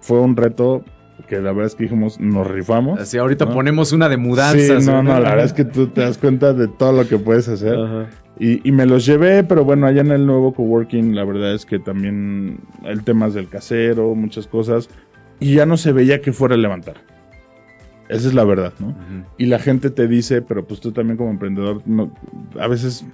Fue 0.00 0.18
un 0.20 0.36
reto 0.36 0.82
que 1.26 1.36
la 1.40 1.52
verdad 1.52 1.66
es 1.66 1.74
que 1.74 1.84
dijimos, 1.84 2.20
nos 2.20 2.46
rifamos. 2.46 3.00
Así 3.00 3.18
ahorita 3.18 3.46
¿no? 3.46 3.52
ponemos 3.54 3.92
una 3.92 4.08
de 4.08 4.16
mudanzas. 4.16 4.84
Sí, 4.84 4.90
no, 4.90 5.02
no, 5.02 5.14
la 5.20 5.30
verdad 5.30 5.44
es 5.44 5.52
que 5.52 5.64
tú 5.64 5.88
te 5.88 6.00
das 6.02 6.16
cuenta 6.18 6.52
de 6.54 6.68
todo 6.68 6.92
lo 6.92 7.08
que 7.08 7.18
puedes 7.18 7.48
hacer. 7.48 7.74
Ajá. 7.78 8.06
Y, 8.38 8.66
y 8.66 8.70
me 8.72 8.86
los 8.86 9.04
llevé, 9.04 9.42
pero 9.42 9.64
bueno, 9.64 9.86
allá 9.86 10.00
en 10.00 10.12
el 10.12 10.24
nuevo 10.24 10.54
coworking, 10.54 11.14
la 11.16 11.24
verdad 11.24 11.54
es 11.54 11.66
que 11.66 11.80
también 11.80 12.60
el 12.84 13.02
tema 13.02 13.26
es 13.26 13.34
del 13.34 13.48
casero, 13.48 14.14
muchas 14.14 14.46
cosas, 14.46 14.88
y 15.40 15.54
ya 15.54 15.66
no 15.66 15.76
se 15.76 15.90
veía 15.92 16.20
que 16.20 16.32
fuera 16.32 16.54
a 16.54 16.58
levantar. 16.58 16.96
Esa 18.08 18.28
es 18.28 18.34
la 18.34 18.44
verdad, 18.44 18.72
¿no? 18.78 18.94
Y 19.38 19.46
la 19.46 19.58
gente 19.58 19.90
te 19.90 20.06
dice, 20.06 20.40
pero 20.40 20.64
pues 20.66 20.80
tú 20.80 20.92
también 20.92 21.16
como 21.16 21.30
emprendedor, 21.30 21.82
no, 21.84 22.10
a 22.58 22.68
veces 22.68 23.04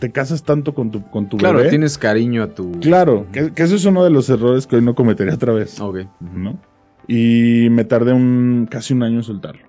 te 0.00 0.10
casas 0.10 0.42
tanto 0.42 0.74
con 0.74 0.90
tu, 0.90 1.08
con 1.08 1.28
tu 1.28 1.36
Claro, 1.36 1.58
bebé. 1.58 1.70
tienes 1.70 1.96
cariño 1.96 2.42
a 2.42 2.48
tu. 2.48 2.72
Claro, 2.80 3.26
que, 3.32 3.52
que 3.52 3.62
eso 3.62 3.76
es 3.76 3.84
uno 3.86 4.02
de 4.04 4.10
los 4.10 4.28
errores 4.28 4.66
que 4.66 4.76
hoy 4.76 4.82
no 4.82 4.94
cometería 4.96 5.32
otra 5.34 5.52
vez, 5.52 5.80
Ok. 5.80 5.98
¿no? 6.20 6.58
Y 7.06 7.68
me 7.70 7.84
tardé 7.84 8.12
un, 8.12 8.66
casi 8.70 8.94
un 8.94 9.02
año 9.02 9.16
en 9.16 9.22
soltarlo, 9.22 9.66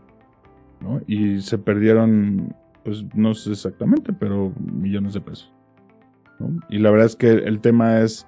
¿no? 0.79 1.01
Y 1.07 1.41
se 1.41 1.57
perdieron, 1.57 2.55
pues 2.83 3.03
no 3.13 3.33
sé 3.33 3.51
exactamente, 3.51 4.13
pero 4.13 4.53
millones 4.57 5.13
de 5.13 5.21
pesos. 5.21 5.53
¿no? 6.39 6.59
Y 6.69 6.79
la 6.79 6.91
verdad 6.91 7.07
es 7.07 7.15
que 7.15 7.31
el 7.31 7.59
tema 7.59 7.99
es, 7.99 8.27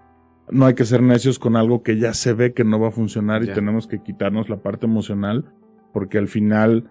no 0.49 0.65
hay 0.65 0.73
que 0.73 0.85
ser 0.85 1.01
necios 1.01 1.39
con 1.39 1.55
algo 1.55 1.83
que 1.83 1.97
ya 1.97 2.13
se 2.13 2.33
ve 2.33 2.53
que 2.53 2.63
no 2.63 2.79
va 2.79 2.89
a 2.89 2.91
funcionar 2.91 3.43
y 3.43 3.53
tenemos 3.53 3.87
que 3.87 4.01
quitarnos 4.01 4.49
la 4.49 4.57
parte 4.57 4.85
emocional, 4.85 5.45
porque 5.93 6.17
al 6.17 6.27
final, 6.27 6.89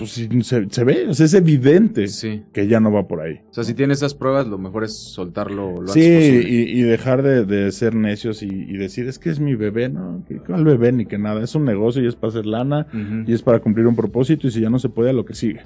pues 0.00 0.46
se, 0.46 0.70
se 0.70 0.84
ve, 0.84 1.06
o 1.08 1.14
sea, 1.14 1.26
es 1.26 1.34
evidente 1.34 2.08
Sí. 2.08 2.42
que 2.52 2.66
ya 2.66 2.80
no 2.80 2.90
va 2.90 3.06
por 3.06 3.20
ahí. 3.20 3.40
O 3.50 3.54
sea, 3.54 3.62
si 3.64 3.74
tienes 3.74 3.98
esas 3.98 4.14
pruebas, 4.14 4.46
lo 4.48 4.56
mejor 4.58 4.82
es 4.84 4.96
soltarlo 4.96 5.80
lo 5.82 5.88
Sí, 5.88 6.00
antes 6.00 6.44
y, 6.46 6.78
y 6.78 6.82
dejar 6.82 7.22
de, 7.22 7.44
de 7.44 7.70
ser 7.70 7.94
necios 7.94 8.42
y, 8.42 8.46
y 8.48 8.76
decir, 8.78 9.06
es 9.06 9.18
que 9.18 9.28
es 9.30 9.38
mi 9.38 9.54
bebé, 9.54 9.90
¿no? 9.90 10.24
Que 10.26 10.36
¿Cuál 10.38 10.64
bebé 10.64 10.90
ni 10.92 11.04
que 11.06 11.18
nada? 11.18 11.42
Es 11.44 11.54
un 11.54 11.64
negocio 11.66 12.02
y 12.02 12.06
es 12.06 12.16
para 12.16 12.30
hacer 12.30 12.46
lana 12.46 12.86
y 13.26 13.32
es 13.32 13.42
para 13.42 13.60
cumplir 13.60 13.86
un 13.86 13.94
propósito 13.94 14.46
y 14.46 14.50
si 14.50 14.60
ya 14.60 14.70
no 14.70 14.78
se 14.78 14.88
puede, 14.88 15.10
a 15.10 15.12
lo 15.12 15.24
que 15.24 15.34
sigue. 15.34 15.60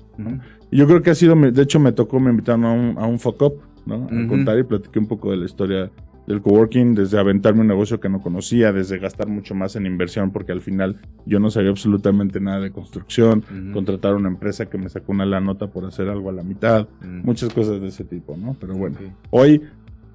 Y 0.71 0.77
yo 0.79 0.87
creo 0.87 1.01
que 1.03 1.11
ha 1.11 1.15
sido, 1.15 1.37
de 1.37 1.63
hecho 1.63 1.79
me 1.79 1.93
tocó, 1.93 2.19
me 2.19 2.31
invitaron 2.31 2.65
a 2.65 2.73
un, 2.73 2.99
a 2.99 3.07
un 3.07 3.19
fuck 3.21 3.41
up, 3.43 3.55
¿no? 3.87 4.07
A 4.11 4.29
contar 4.29 4.59
y 4.59 4.65
platiqué 4.65 4.99
un 4.99 5.07
poco 5.07 5.31
de 5.31 5.37
la 5.37 5.45
historia 5.45 5.91
del 6.27 6.41
coworking, 6.41 6.95
desde 6.95 7.19
aventarme 7.19 7.61
un 7.61 7.67
negocio 7.67 8.01
que 8.01 8.09
no 8.09 8.21
conocía, 8.21 8.73
desde 8.73 8.99
gastar 8.99 9.29
mucho 9.29 9.55
más 9.55 9.77
en 9.77 9.87
inversión, 9.87 10.31
porque 10.31 10.53
al 10.53 10.61
final 10.61 11.01
yo 11.27 11.39
no 11.41 11.51
sabía 11.51 11.71
absolutamente 11.71 12.41
nada 12.41 12.61
de 12.61 12.71
construcción, 12.71 13.39
Ujú. 13.51 13.73
contratar 13.73 14.15
una 14.15 14.29
empresa 14.29 14.67
que 14.67 14.79
me 14.79 14.89
sacó 14.89 15.13
una 15.13 15.27
la 15.27 15.41
nota 15.41 15.67
por 15.69 15.85
hacer 15.85 16.09
algo 16.09 16.31
a 16.31 16.33
la 16.33 16.43
mitad, 16.43 16.89
muchas 17.23 17.53
cosas 17.53 17.81
de 17.81 17.89
ese 17.89 18.05
tipo, 18.05 18.37
¿no? 18.37 18.57
Pero 18.59 18.75
bueno, 18.75 18.97
hoy 19.31 19.61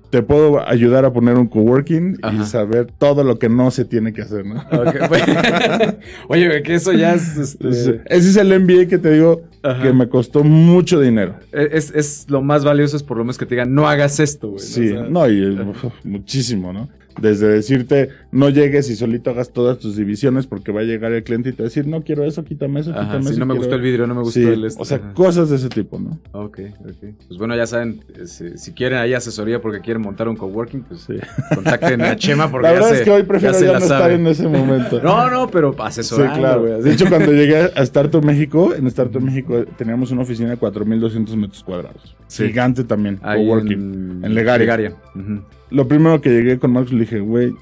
te 0.10 0.24
puedo 0.24 0.68
ayudar 0.68 1.06
a 1.06 1.14
poner 1.14 1.36
un 1.36 1.48
coworking 1.48 2.18
Ajá. 2.22 2.42
y 2.42 2.46
saber 2.46 2.88
todo 2.98 3.24
lo 3.24 3.38
que 3.38 3.48
no 3.50 3.70
se 3.72 3.86
tiene 3.86 4.12
que 4.14 4.22
hacer, 4.24 4.46
¿no? 4.46 4.64
Güey. 5.08 5.22
Oye, 6.28 6.64
que 6.64 6.76
eso 6.76 6.92
ya 6.94 7.14
es. 7.14 7.38
este, 7.38 7.70
ese 7.70 8.30
es 8.30 8.38
el 8.38 8.60
MBA 8.60 8.88
que 8.88 8.98
te 8.98 9.12
digo 9.12 9.42
Ajá. 9.62 9.84
que 9.84 9.94
me 9.94 10.10
costó 10.10 10.44
mucho 10.44 11.00
dinero. 11.00 11.36
es, 11.52 11.92
es 11.94 12.26
lo 12.30 12.42
más 12.42 12.64
valioso, 12.66 12.98
es 12.98 13.04
por 13.04 13.18
lo 13.18 13.24
menos 13.24 13.38
que 13.38 13.46
te 13.46 13.56
digan, 13.56 13.74
no 13.74 13.88
hagas 13.88 14.20
esto, 14.20 14.50
güey. 14.50 14.60
Sí, 14.60 14.90
O 14.90 14.92
sea, 14.92 15.10
no, 15.10 15.30
y 15.30 15.58
muchísimo, 16.04 16.74
¿no? 16.74 16.90
Desde 17.22 17.48
decirte, 17.50 18.10
no 18.32 18.50
llegues 18.50 18.90
y 18.92 18.96
solito 18.96 19.32
hagas 19.32 19.52
todas 19.52 19.80
tus 19.80 19.96
divisiones 19.96 20.46
porque 20.46 20.72
va 20.72 20.82
a 20.82 20.84
llegar 20.84 21.12
el 21.14 21.24
cliente 21.24 21.50
y 21.50 21.54
te 21.54 21.64
va 21.64 21.66
a 21.66 21.70
decir, 21.70 21.88
no 21.88 22.04
quiero 22.04 22.24
eso, 22.24 22.44
quítame 22.44 22.82
eso, 22.82 22.92
Ajá, 22.92 23.02
quítame 23.06 23.24
si 23.24 23.30
eso. 23.32 23.40
no 23.40 23.46
me 23.48 23.54
quiero- 23.54 23.62
gustó 23.64 23.76
el 23.76 23.82
vidrio, 23.82 24.06
no 24.08 24.14
me 24.16 24.22
gustó 24.22 24.40
Sí, 24.40 24.46
el 24.46 24.66
este. 24.66 24.82
o 24.82 24.86
sea, 24.86 24.98
Ajá. 24.98 25.14
cosas 25.14 25.50
de 25.50 25.56
ese 25.56 25.70
tipo, 25.70 25.98
¿no? 26.00 26.20
Ok, 26.34 26.60
ok. 26.82 27.14
Pues 27.28 27.40
bueno, 27.40 27.56
ya 27.56 27.66
saben, 27.66 28.02
eh, 28.16 28.28
si, 28.28 28.58
si 28.58 28.74
quieren 28.74 29.00
ahí 29.00 29.14
asesoría 29.16 29.60
porque 29.62 29.80
quieren 29.80 30.04
montar 30.04 30.28
un 30.28 30.36
coworking, 30.36 30.82
pues 30.84 31.02
Sí. 31.02 31.16
contacten 31.56 32.02
a 32.02 32.16
Chema 32.16 32.52
porque 32.52 32.68
La 32.68 32.74
ya 32.74 32.80
verdad 32.80 32.90
se- 32.92 32.96
es 32.98 33.02
que 33.02 33.12
hoy 33.12 33.24
prefiero 33.24 33.54
se 33.56 33.66
ya, 33.66 33.72
no 33.74 33.78
estar 33.80 34.12
en 34.12 34.28
ese 34.28 34.48
momento. 34.48 35.00
No, 35.04 35.30
no, 35.32 35.50
pero 35.50 35.74
Sí, 35.74 35.80
asesorando, 35.82 36.40
claro. 36.40 36.62
güey, 36.62 36.74
así. 36.74 36.84
De 36.84 36.92
hecho, 36.94 37.06
cuando 37.10 37.32
llegué 37.32 37.58
a 37.58 37.82
Startup 37.84 38.24
México, 38.24 38.74
en 38.76 38.86
Startup 38.88 39.22
México 39.22 39.66
teníamos 39.78 40.12
una 40.12 40.22
oficina 40.22 40.50
de 40.52 40.58
4.200 40.58 41.36
metros 41.36 41.64
cuadrados. 41.64 42.16
Sí. 42.28 42.46
Gigante 42.48 42.84
también, 42.84 43.20
Ahí 43.24 43.44
coworking. 43.44 44.22
en 44.24 44.36
Legaria. 44.36 44.94
Ujú. 45.16 45.42
Lo 45.72 45.88
primero 45.88 46.20
que 46.22 46.30
llegué 46.30 46.60
con 46.60 46.72
Max 46.74 46.92
le 46.92 47.00
dije, 47.02 47.20
güey, 47.20 47.54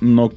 no 0.00 0.30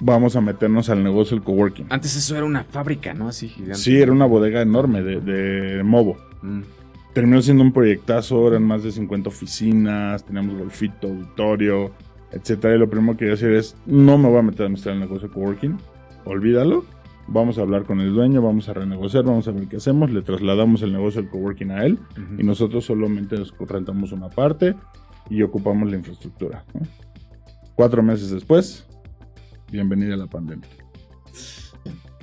vamos 0.00 0.36
a 0.36 0.40
meternos 0.40 0.88
al 0.88 1.02
negocio 1.02 1.36
del 1.36 1.44
coworking. 1.44 1.86
Antes 1.90 2.16
eso 2.16 2.36
era 2.36 2.44
una 2.44 2.64
fábrica, 2.64 3.14
¿no? 3.14 3.28
Así 3.28 3.48
gigante. 3.48 3.76
Sí, 3.76 4.00
era 4.00 4.12
una 4.12 4.26
bodega 4.26 4.62
enorme 4.62 5.02
de, 5.02 5.20
de 5.20 5.82
Movo. 5.82 6.16
Mm. 6.42 6.60
Terminó 7.12 7.42
siendo 7.42 7.62
un 7.64 7.72
proyectazo, 7.72 8.48
eran 8.48 8.62
más 8.62 8.82
de 8.82 8.92
50 8.92 9.28
oficinas, 9.28 10.24
teníamos 10.24 10.56
golfito, 10.56 11.08
auditorio, 11.08 11.92
etcétera. 12.32 12.76
Y 12.76 12.78
lo 12.78 12.88
primero 12.88 13.16
que 13.16 13.24
iba 13.24 13.34
a 13.34 13.36
decir 13.36 13.52
es, 13.52 13.76
no 13.86 14.16
me 14.16 14.28
voy 14.28 14.38
a 14.38 14.42
meter 14.42 14.66
a 14.66 14.68
en 14.68 14.76
el 14.76 15.00
negocio 15.00 15.28
de 15.28 15.34
coworking, 15.34 15.78
olvídalo. 16.24 16.84
Vamos 17.26 17.58
a 17.58 17.62
hablar 17.62 17.84
con 17.84 18.00
el 18.00 18.12
dueño, 18.12 18.42
vamos 18.42 18.68
a 18.68 18.74
renegociar, 18.74 19.24
vamos 19.24 19.46
a 19.46 19.52
ver 19.52 19.68
qué 19.68 19.76
hacemos. 19.76 20.10
Le 20.10 20.22
trasladamos 20.22 20.82
el 20.82 20.92
negocio 20.92 21.22
del 21.22 21.30
coworking 21.30 21.70
a 21.70 21.84
él 21.84 21.98
y 22.38 22.42
nosotros 22.42 22.84
solamente 22.84 23.36
nos 23.36 23.54
rentamos 23.56 24.10
una 24.10 24.28
parte 24.28 24.74
y 25.28 25.42
ocupamos 25.42 25.88
la 25.88 25.96
infraestructura. 25.96 26.64
¿no? 26.74 26.80
Cuatro 27.76 28.02
meses 28.02 28.30
después, 28.30 28.86
bienvenida 29.70 30.14
a 30.14 30.16
la 30.18 30.26
pandemia. 30.26 30.68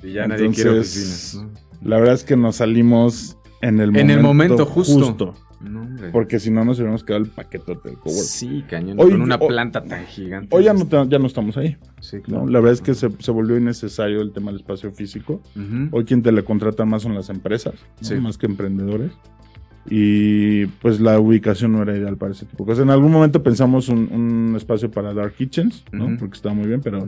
Y 0.03 0.13
ya 0.13 0.27
nadie 0.27 0.49
quiere 0.51 0.69
Entonces, 0.71 1.36
oficinas. 1.36 1.62
La 1.83 1.97
verdad 1.97 2.15
es 2.15 2.23
que 2.23 2.36
nos 2.38 2.57
salimos 2.57 3.38
en 3.62 3.79
el 3.79 3.88
momento, 3.91 3.99
En 4.13 4.17
el 4.17 4.23
momento 4.23 4.65
justo. 4.65 5.05
justo. 5.05 5.33
No. 5.60 5.88
Porque 6.12 6.39
si 6.39 6.51
no, 6.51 6.63
nos 6.63 6.77
hubiéramos 6.77 7.03
quedado 7.03 7.23
el 7.23 7.31
paquetote 7.31 7.89
del 7.89 7.97
coworking. 7.97 8.23
Sí, 8.23 8.63
cañón. 8.69 8.99
Hoy- 8.99 9.10
con 9.12 9.21
una 9.23 9.38
hoy- 9.38 9.47
planta 9.47 9.83
tan 9.83 10.05
gigante. 10.05 10.55
Hoy 10.55 10.65
ya 10.65 10.73
no, 10.73 10.86
ya 11.10 11.17
no 11.17 11.25
estamos 11.25 11.57
ahí. 11.57 11.77
Sí, 11.99 12.17
¿no? 12.17 12.21
claro. 12.23 12.47
La 12.47 12.60
verdad 12.60 12.73
es 12.73 12.81
que 12.81 12.93
se, 12.93 13.10
se 13.17 13.31
volvió 13.31 13.57
innecesario 13.57 14.21
el 14.21 14.33
tema 14.33 14.51
del 14.51 14.60
espacio 14.60 14.91
físico. 14.91 15.41
Hoy 15.91 16.05
quien 16.05 16.21
te 16.21 16.31
le 16.31 16.43
contrata 16.43 16.86
más 16.86 17.01
son 17.01 17.15
las 17.15 17.29
empresas, 17.29 17.73
más 18.21 18.38
que 18.38 18.45
emprendedores. 18.45 19.12
Y 19.89 20.65
pues 20.65 21.00
la 21.00 21.19
ubicación 21.19 21.71
no 21.71 21.82
era 21.82 21.95
ideal 21.95 22.17
para 22.17 22.34
ese 22.34 22.45
tipo 22.45 22.63
de 22.63 22.69
cosas. 22.69 22.84
En 22.84 22.89
algún 22.89 23.12
momento 23.12 23.41
pensamos 23.41 23.88
un, 23.89 24.12
un 24.12 24.56
espacio 24.56 24.91
para 24.91 25.13
Dark 25.13 25.34
Kitchens, 25.36 25.86
¿no? 25.91 26.06
Ujú. 26.06 26.17
porque 26.17 26.36
estaba 26.36 26.54
muy 26.54 26.67
bien, 26.67 26.82
pero 26.82 27.08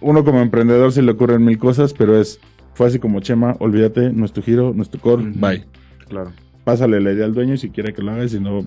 uno 0.00 0.24
como 0.24 0.40
emprendedor 0.40 0.92
se 0.92 1.02
le 1.02 1.12
ocurren 1.12 1.44
mil 1.44 1.58
cosas, 1.58 1.94
pero 1.94 2.20
es, 2.20 2.40
fue 2.74 2.88
así 2.88 2.98
como 2.98 3.20
Chema, 3.20 3.56
olvídate, 3.60 4.12
no 4.12 4.24
es 4.24 4.32
tu 4.32 4.42
giro, 4.42 4.72
no 4.74 4.82
es 4.82 4.90
tu 4.90 4.98
core, 4.98 5.24
bye. 5.36 5.64
Claro. 6.08 6.32
Pásale 6.64 7.00
la 7.00 7.12
idea 7.12 7.24
al 7.24 7.34
dueño 7.34 7.56
si 7.56 7.70
quiere 7.70 7.92
que 7.94 8.02
lo 8.02 8.10
haga, 8.10 8.24
y 8.24 8.28
si 8.28 8.40
no, 8.40 8.64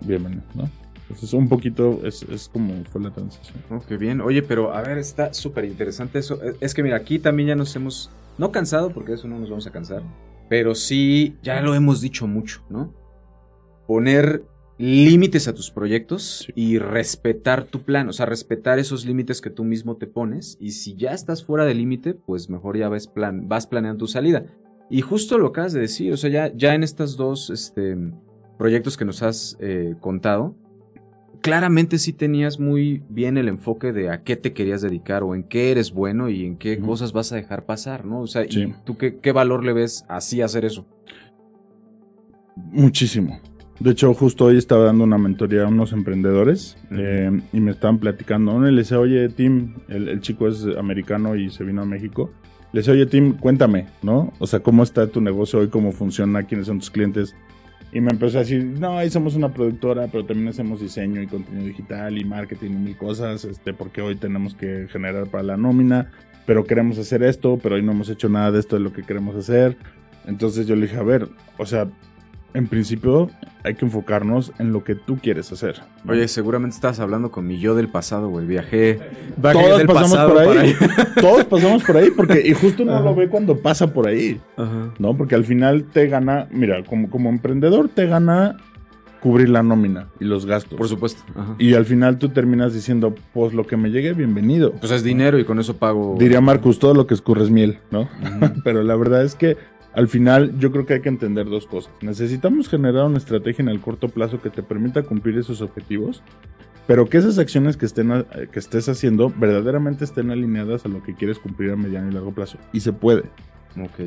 bienvenido, 0.00 0.42
¿no? 0.54 0.68
Entonces 1.02 1.32
un 1.32 1.48
poquito 1.48 2.00
es, 2.04 2.22
es 2.24 2.48
como 2.48 2.84
fue 2.84 3.00
la 3.00 3.10
transición. 3.10 3.58
Oh, 3.70 3.82
qué 3.86 3.96
bien. 3.96 4.20
Oye, 4.20 4.42
pero 4.42 4.72
a 4.72 4.80
ver, 4.82 4.98
está 4.98 5.34
súper 5.34 5.64
interesante 5.64 6.20
eso. 6.20 6.38
Es 6.60 6.72
que 6.72 6.82
mira, 6.84 6.96
aquí 6.96 7.18
también 7.18 7.48
ya 7.48 7.56
nos 7.56 7.74
hemos, 7.74 8.10
no 8.38 8.52
cansado, 8.52 8.90
porque 8.90 9.14
eso 9.14 9.26
no 9.26 9.38
nos 9.38 9.50
vamos 9.50 9.66
a 9.66 9.70
cansar, 9.72 10.02
pero 10.50 10.74
sí, 10.74 11.36
ya 11.44 11.60
lo 11.60 11.76
hemos 11.76 12.00
dicho 12.00 12.26
mucho, 12.26 12.64
¿no? 12.68 12.92
Poner 13.86 14.44
límites 14.78 15.46
a 15.46 15.54
tus 15.54 15.70
proyectos 15.70 16.48
y 16.56 16.78
respetar 16.78 17.66
tu 17.66 17.84
plan, 17.84 18.08
o 18.08 18.12
sea, 18.12 18.26
respetar 18.26 18.80
esos 18.80 19.04
límites 19.06 19.40
que 19.40 19.50
tú 19.50 19.62
mismo 19.62 19.96
te 19.96 20.08
pones 20.08 20.58
y 20.58 20.72
si 20.72 20.96
ya 20.96 21.12
estás 21.12 21.44
fuera 21.44 21.64
del 21.66 21.78
límite, 21.78 22.14
pues 22.14 22.50
mejor 22.50 22.76
ya 22.76 22.88
ves 22.88 23.06
plan, 23.06 23.48
vas 23.48 23.68
planeando 23.68 24.00
tu 24.00 24.06
salida. 24.08 24.44
Y 24.90 25.02
justo 25.02 25.38
lo 25.38 25.46
acabas 25.46 25.72
de 25.72 25.82
decir, 25.82 26.12
o 26.12 26.16
sea, 26.16 26.30
ya, 26.30 26.52
ya 26.52 26.74
en 26.74 26.82
estos 26.82 27.16
dos 27.16 27.50
este, 27.50 27.96
proyectos 28.58 28.96
que 28.96 29.04
nos 29.04 29.22
has 29.22 29.56
eh, 29.60 29.94
contado, 30.00 30.56
claramente 31.40 31.98
sí 31.98 32.12
tenías 32.12 32.58
muy 32.60 33.02
bien 33.08 33.36
el 33.38 33.48
enfoque 33.48 33.92
de 33.92 34.10
a 34.10 34.22
qué 34.22 34.36
te 34.36 34.52
querías 34.52 34.82
dedicar 34.82 35.22
o 35.22 35.34
en 35.34 35.42
qué 35.44 35.70
eres 35.70 35.92
bueno 35.92 36.28
y 36.28 36.44
en 36.44 36.56
qué 36.56 36.78
cosas 36.78 37.12
vas 37.12 37.32
a 37.32 37.36
dejar 37.36 37.66
pasar, 37.66 38.04
¿no? 38.04 38.20
O 38.20 38.26
sea, 38.26 38.44
Sí. 38.48 38.62
¿y 38.62 38.74
tú 38.84 38.96
qué, 38.96 39.18
qué 39.18 39.32
valor 39.32 39.64
le 39.64 39.72
ves 39.72 40.04
así 40.08 40.42
hacer 40.42 40.64
eso? 40.64 40.86
Muchísimo. 42.56 43.40
De 43.78 43.92
hecho, 43.92 44.12
justo 44.12 44.44
hoy 44.44 44.58
estaba 44.58 44.84
dando 44.84 45.04
una 45.04 45.16
mentoría 45.16 45.64
a 45.64 45.68
unos 45.68 45.92
emprendedores 45.92 46.76
eh, 46.90 47.30
y 47.52 47.60
me 47.60 47.70
estaban 47.70 47.98
platicando. 47.98 48.52
Uno 48.52 48.70
le 48.70 48.82
decía, 48.82 49.00
oye, 49.00 49.28
Tim, 49.30 49.74
el, 49.88 50.08
el 50.08 50.20
chico 50.20 50.48
es 50.48 50.66
americano 50.78 51.34
y 51.34 51.48
se 51.48 51.64
vino 51.64 51.80
a 51.80 51.86
México. 51.86 52.30
Le 52.72 52.80
decía, 52.80 52.92
oye, 52.92 53.06
Tim, 53.06 53.32
cuéntame, 53.38 53.86
¿no? 54.02 54.32
O 54.38 54.46
sea, 54.46 54.60
¿cómo 54.60 54.82
está 54.82 55.06
tu 55.06 55.22
negocio 55.22 55.60
hoy? 55.60 55.68
¿Cómo 55.68 55.92
funciona? 55.92 56.42
¿Quiénes 56.42 56.66
son 56.66 56.78
tus 56.80 56.90
clientes? 56.90 57.34
Y 57.92 58.00
me 58.00 58.10
empezó 58.10 58.38
a 58.38 58.40
decir, 58.40 58.64
no, 58.64 58.98
ahí 58.98 59.10
somos 59.10 59.34
una 59.34 59.52
productora, 59.52 60.06
pero 60.06 60.24
también 60.24 60.48
hacemos 60.48 60.80
diseño 60.80 61.20
y 61.22 61.26
contenido 61.26 61.66
digital 61.66 62.18
y 62.18 62.24
marketing 62.24 62.70
y 62.70 62.74
mil 62.74 62.96
cosas, 62.96 63.44
este, 63.44 63.72
porque 63.74 64.00
hoy 64.00 64.14
tenemos 64.14 64.54
que 64.54 64.86
generar 64.88 65.26
para 65.26 65.42
la 65.42 65.56
nómina, 65.56 66.10
pero 66.46 66.64
queremos 66.64 66.98
hacer 66.98 67.22
esto, 67.24 67.58
pero 67.60 67.74
hoy 67.74 67.82
no 67.82 67.90
hemos 67.92 68.08
hecho 68.08 68.28
nada 68.28 68.52
de 68.52 68.60
esto 68.60 68.76
de 68.76 68.82
lo 68.82 68.92
que 68.92 69.02
queremos 69.02 69.34
hacer. 69.34 69.76
Entonces 70.26 70.66
yo 70.68 70.76
le 70.76 70.82
dije, 70.82 70.96
a 70.96 71.02
ver, 71.02 71.28
o 71.58 71.66
sea, 71.66 71.88
en 72.54 72.66
principio 72.66 73.30
hay 73.62 73.74
que 73.74 73.84
enfocarnos 73.84 74.52
en 74.58 74.72
lo 74.72 74.84
que 74.84 74.94
tú 74.94 75.18
quieres 75.18 75.52
hacer. 75.52 75.82
¿no? 76.04 76.12
Oye, 76.12 76.28
seguramente 76.28 76.74
estás 76.74 77.00
hablando 77.00 77.30
con 77.30 77.46
mi 77.46 77.58
yo 77.58 77.74
del 77.74 77.88
pasado, 77.88 78.28
güey. 78.28 78.46
Viajé. 78.46 79.00
Todos 79.40 79.84
pasamos 79.84 80.32
por 80.32 80.38
ahí. 80.38 80.74
Todos 81.20 81.44
pasamos 81.44 81.84
por 81.84 81.96
ahí 81.96 82.10
porque 82.10 82.42
y 82.44 82.52
justo 82.54 82.82
uno 82.82 83.00
lo 83.00 83.14
ve 83.14 83.28
cuando 83.28 83.58
pasa 83.58 83.92
por 83.92 84.08
ahí, 84.08 84.40
Ajá. 84.56 84.92
¿no? 84.98 85.16
Porque 85.16 85.34
al 85.34 85.44
final 85.44 85.84
te 85.84 86.06
gana, 86.06 86.48
mira, 86.50 86.82
como, 86.84 87.10
como 87.10 87.28
emprendedor 87.28 87.88
te 87.88 88.06
gana 88.06 88.56
cubrir 89.20 89.50
la 89.50 89.62
nómina 89.62 90.08
y 90.18 90.24
los 90.24 90.46
gastos. 90.46 90.78
Por 90.78 90.88
supuesto. 90.88 91.22
Ajá. 91.34 91.54
Y 91.58 91.74
al 91.74 91.84
final 91.84 92.18
tú 92.18 92.30
terminas 92.30 92.72
diciendo, 92.72 93.14
pues 93.34 93.52
lo 93.52 93.66
que 93.66 93.76
me 93.76 93.90
llegue, 93.90 94.14
bienvenido. 94.14 94.72
Pues 94.72 94.92
es 94.92 95.04
dinero 95.04 95.38
y 95.38 95.44
con 95.44 95.58
eso 95.58 95.76
pago. 95.76 96.16
Diría 96.18 96.40
Marcus, 96.40 96.78
todo 96.78 96.94
lo 96.94 97.06
que 97.06 97.14
escurre 97.14 97.42
es 97.44 97.50
miel, 97.50 97.78
¿no? 97.90 98.08
Pero 98.64 98.82
la 98.82 98.96
verdad 98.96 99.22
es 99.22 99.34
que 99.34 99.58
al 99.94 100.08
final 100.08 100.58
yo 100.58 100.70
creo 100.70 100.86
que 100.86 100.94
hay 100.94 101.00
que 101.00 101.08
entender 101.08 101.46
dos 101.48 101.66
cosas. 101.66 101.92
Necesitamos 102.00 102.68
generar 102.68 103.06
una 103.06 103.18
estrategia 103.18 103.62
en 103.62 103.68
el 103.68 103.80
corto 103.80 104.08
plazo 104.08 104.40
que 104.40 104.50
te 104.50 104.62
permita 104.62 105.02
cumplir 105.02 105.36
esos 105.38 105.60
objetivos, 105.62 106.22
pero 106.86 107.08
que 107.08 107.18
esas 107.18 107.38
acciones 107.38 107.76
que, 107.76 107.86
estén 107.86 108.10
a- 108.12 108.24
que 108.52 108.58
estés 108.58 108.88
haciendo 108.88 109.32
verdaderamente 109.36 110.04
estén 110.04 110.30
alineadas 110.30 110.84
a 110.84 110.88
lo 110.88 111.02
que 111.02 111.14
quieres 111.14 111.38
cumplir 111.38 111.70
a 111.72 111.76
mediano 111.76 112.08
y 112.10 112.14
largo 112.14 112.32
plazo. 112.32 112.58
Y 112.72 112.80
se 112.80 112.92
puede, 112.92 113.24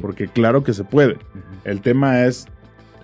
porque 0.01 0.27
claro 0.27 0.63
que 0.63 0.73
se 0.73 0.83
puede. 0.83 1.17
El 1.65 1.81
tema 1.81 2.25
es 2.25 2.45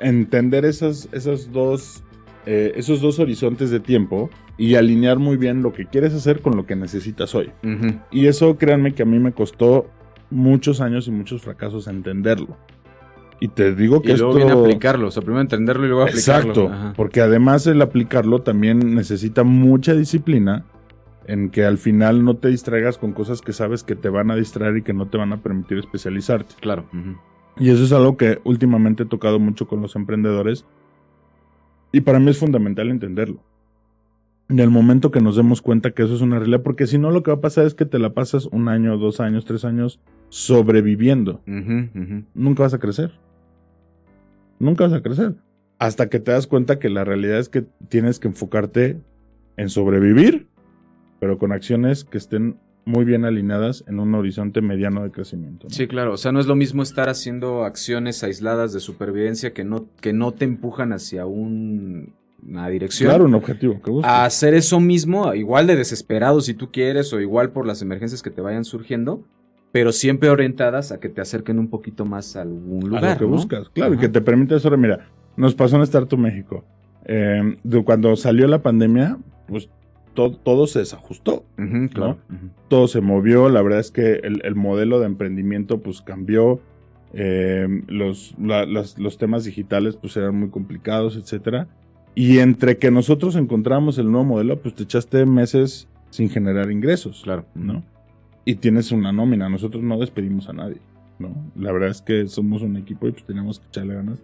entender 0.01 0.65
esas, 0.65 1.09
esos, 1.11 1.51
dos, 1.51 2.03
eh, 2.45 2.73
esos 2.75 3.01
dos 3.01 3.19
horizontes 3.19 3.69
de 3.69 3.79
tiempo 3.79 4.29
y 4.57 4.75
alinear 4.75 5.19
muy 5.19 5.37
bien 5.37 5.61
lo 5.61 5.71
que 5.73 5.85
quieres 5.85 6.13
hacer 6.13 6.41
con 6.41 6.55
lo 6.57 6.65
que 6.65 6.75
necesitas 6.75 7.33
hoy. 7.35 7.51
Y 8.11 8.27
eso, 8.27 8.57
créanme 8.57 8.93
que 8.93 9.03
a 9.03 9.05
mí 9.05 9.19
me 9.19 9.31
costó 9.31 9.89
muchos 10.29 10.81
años 10.81 11.07
y 11.07 11.11
muchos 11.11 11.41
fracasos 11.41 11.87
entenderlo. 11.87 12.57
Y 13.41 13.47
te 13.47 13.73
digo 13.73 14.01
que 14.01 14.11
Y 14.11 14.17
luego 14.17 14.37
esto... 14.37 14.45
viene 14.45 14.51
a 14.51 14.61
aplicarlo. 14.63 15.07
O 15.07 15.11
sea, 15.11 15.21
primero 15.21 15.41
entenderlo 15.41 15.85
y 15.85 15.87
luego 15.89 16.03
aplicarlo. 16.03 16.51
Exacto, 16.51 16.67
Ajá. 16.73 16.93
porque 16.95 17.21
además 17.21 17.65
el 17.67 17.81
aplicarlo 17.81 18.41
también 18.41 18.95
necesita 18.95 19.43
mucha 19.43 19.93
disciplina 19.93 20.65
en 21.25 21.49
que 21.49 21.63
al 21.63 21.77
final 21.77 22.25
no 22.25 22.35
te 22.35 22.49
distraigas 22.49 22.97
con 22.97 23.13
cosas 23.13 23.41
que 23.41 23.53
sabes 23.53 23.83
que 23.83 23.95
te 23.95 24.09
van 24.09 24.31
a 24.31 24.35
distraer 24.35 24.77
y 24.77 24.81
que 24.81 24.93
no 24.93 25.07
te 25.07 25.17
van 25.17 25.31
a 25.31 25.37
permitir 25.37 25.77
especializarte. 25.77 26.55
Claro. 26.59 26.85
Y 27.57 27.69
eso 27.69 27.83
es 27.83 27.93
algo 27.93 28.17
que 28.17 28.39
últimamente 28.43 29.03
he 29.03 29.05
tocado 29.05 29.39
mucho 29.39 29.67
con 29.67 29.81
los 29.81 29.95
emprendedores. 29.95 30.65
Y 31.91 32.01
para 32.01 32.19
mí 32.19 32.31
es 32.31 32.37
fundamental 32.39 32.89
entenderlo. 32.89 33.39
En 34.49 34.59
el 34.59 34.71
momento 34.71 35.11
que 35.11 35.21
nos 35.21 35.35
demos 35.35 35.61
cuenta 35.61 35.91
que 35.91 36.03
eso 36.03 36.15
es 36.15 36.21
una 36.21 36.39
realidad, 36.39 36.63
porque 36.63 36.87
si 36.87 36.97
no 36.97 37.11
lo 37.11 37.21
que 37.21 37.29
va 37.31 37.37
a 37.37 37.41
pasar 37.41 37.65
es 37.65 37.75
que 37.75 37.85
te 37.85 37.99
la 37.99 38.13
pasas 38.13 38.47
un 38.47 38.67
año, 38.67 38.97
dos 38.97 39.19
años, 39.19 39.45
tres 39.45 39.63
años 39.63 39.99
sobreviviendo. 40.29 41.41
Nunca 42.33 42.63
vas 42.63 42.73
a 42.73 42.79
crecer. 42.79 43.11
Nunca 44.59 44.85
vas 44.85 44.93
a 44.93 45.01
crecer. 45.01 45.35
Hasta 45.77 46.09
que 46.09 46.19
te 46.19 46.31
das 46.31 46.47
cuenta 46.47 46.79
que 46.79 46.89
la 46.89 47.03
realidad 47.05 47.39
es 47.39 47.49
que 47.49 47.65
tienes 47.87 48.19
que 48.19 48.27
enfocarte 48.27 48.99
en 49.57 49.69
sobrevivir, 49.69 50.47
pero 51.19 51.37
con 51.37 51.51
acciones 51.51 52.03
que 52.03 52.17
estén 52.17 52.57
muy 52.85 53.05
bien 53.05 53.23
alineadas 53.23 53.83
en 53.87 53.99
un 53.99 54.13
horizonte 54.15 54.61
mediano 54.61 55.03
de 55.03 55.11
crecimiento. 55.11 55.67
¿no? 55.67 55.73
Sí, 55.75 55.87
claro. 55.87 56.13
O 56.13 56.17
sea, 56.17 56.31
no 56.31 56.39
es 56.39 56.47
lo 56.47 56.55
mismo 56.55 56.81
estar 56.81 57.07
haciendo 57.07 57.63
acciones 57.63 58.23
aisladas 58.23 58.73
de 58.73 58.79
supervivencia 58.79 59.53
que 59.53 59.63
no, 59.63 59.87
que 60.01 60.11
no 60.11 60.33
te 60.33 60.45
empujan 60.45 60.91
hacia 60.91 61.25
un- 61.25 62.13
una 62.45 62.67
dirección. 62.69 63.09
Claro, 63.09 63.25
un 63.25 63.35
objetivo 63.35 63.81
que 63.81 63.91
a 64.03 64.23
hacer 64.25 64.53
eso 64.53 64.79
mismo, 64.79 65.33
igual 65.33 65.67
de 65.67 65.75
desesperado 65.75 66.39
si 66.41 66.53
tú 66.53 66.71
quieres, 66.71 67.11
o 67.13 67.19
igual 67.19 67.51
por 67.51 67.67
las 67.67 67.81
emergencias 67.81 68.21
que 68.23 68.31
te 68.31 68.41
vayan 68.41 68.63
surgiendo, 68.63 69.23
pero 69.71 69.91
siempre 69.91 70.29
orientadas 70.29 70.91
a 70.91 70.99
que 70.99 71.09
te 71.09 71.21
acerquen 71.21 71.59
un 71.59 71.69
poquito 71.69 72.05
más 72.05 72.35
a 72.35 72.41
algún 72.41 72.81
lugar. 72.89 73.05
a 73.05 73.13
lo 73.13 73.17
que 73.19 73.25
¿no? 73.25 73.31
buscas. 73.31 73.69
Claro, 73.69 73.93
y 73.93 73.97
que 73.97 74.09
te 74.09 74.21
permite 74.21 74.55
eso. 74.55 74.69
Mira, 74.77 75.07
nos 75.37 75.53
pasó 75.55 75.75
en 75.75 75.83
Startup 75.83 76.17
México. 76.19 76.63
Eh, 77.05 77.57
de 77.63 77.83
cuando 77.83 78.15
salió 78.15 78.47
la 78.47 78.61
pandemia, 78.61 79.17
pues 79.47 79.69
to- 80.13 80.31
todo 80.37 80.67
se 80.67 80.79
desajustó. 80.79 81.45
Claro. 81.93 82.17
Todo 82.67 82.87
se 82.87 83.01
movió. 83.01 83.49
La 83.49 83.61
verdad 83.61 83.79
es 83.79 83.91
que 83.91 84.15
el, 84.23 84.41
el 84.43 84.55
modelo 84.55 84.99
de 84.99 85.05
emprendimiento 85.05 85.79
pues 85.81 86.01
cambió. 86.01 86.59
eh, 87.13 87.67
los, 87.87 88.35
la- 88.39 88.65
las- 88.67 88.99
los 88.99 89.17
temas 89.17 89.43
digitales 89.43 89.95
pues 89.95 90.15
eran 90.17 90.35
muy 90.35 90.49
complicados, 90.49 91.15
etcétera. 91.17 91.67
Y 92.13 92.37
entre 92.39 92.77
que 92.77 92.91
nosotros 92.91 93.35
encontramos 93.35 93.97
el 93.97 94.11
nuevo 94.11 94.25
modelo, 94.25 94.59
pues 94.61 94.75
te 94.75 94.83
echaste 94.83 95.25
meses 95.25 95.87
sin 96.11 96.29
generar 96.29 96.69
ingresos, 96.71 97.21
Claro. 97.23 97.45
¿no? 97.55 97.83
Y 98.45 98.55
tienes 98.55 98.91
una 98.91 99.11
nómina. 99.11 99.49
Nosotros 99.49 99.83
no 99.83 99.99
despedimos 99.99 100.49
a 100.49 100.53
nadie, 100.53 100.81
¿no? 101.19 101.29
La 101.55 101.71
verdad 101.71 101.89
es 101.89 102.01
que 102.01 102.27
somos 102.27 102.61
un 102.61 102.77
equipo 102.77 103.07
y 103.07 103.11
pues 103.11 103.25
teníamos 103.25 103.59
que 103.59 103.67
echarle 103.67 103.95
ganas. 103.95 104.19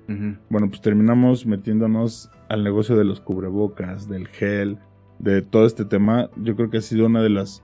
Bueno, 0.49 0.69
pues 0.69 0.82
terminamos 0.82 1.45
metiéndonos 1.45 2.30
al 2.49 2.63
negocio 2.63 2.95
de 2.95 3.04
los 3.04 3.21
cubrebocas, 3.21 4.08
del 4.10 4.28
gel, 4.28 4.78
de 5.19 5.41
todo 5.41 5.65
este 5.65 5.86
tema. 5.86 6.30
Yo 6.41 6.56
creo 6.56 6.69
que 6.69 6.78
ha 6.78 6.82
sido 6.82 7.06
una 7.06 7.21
de 7.21 7.30
las 7.30 7.63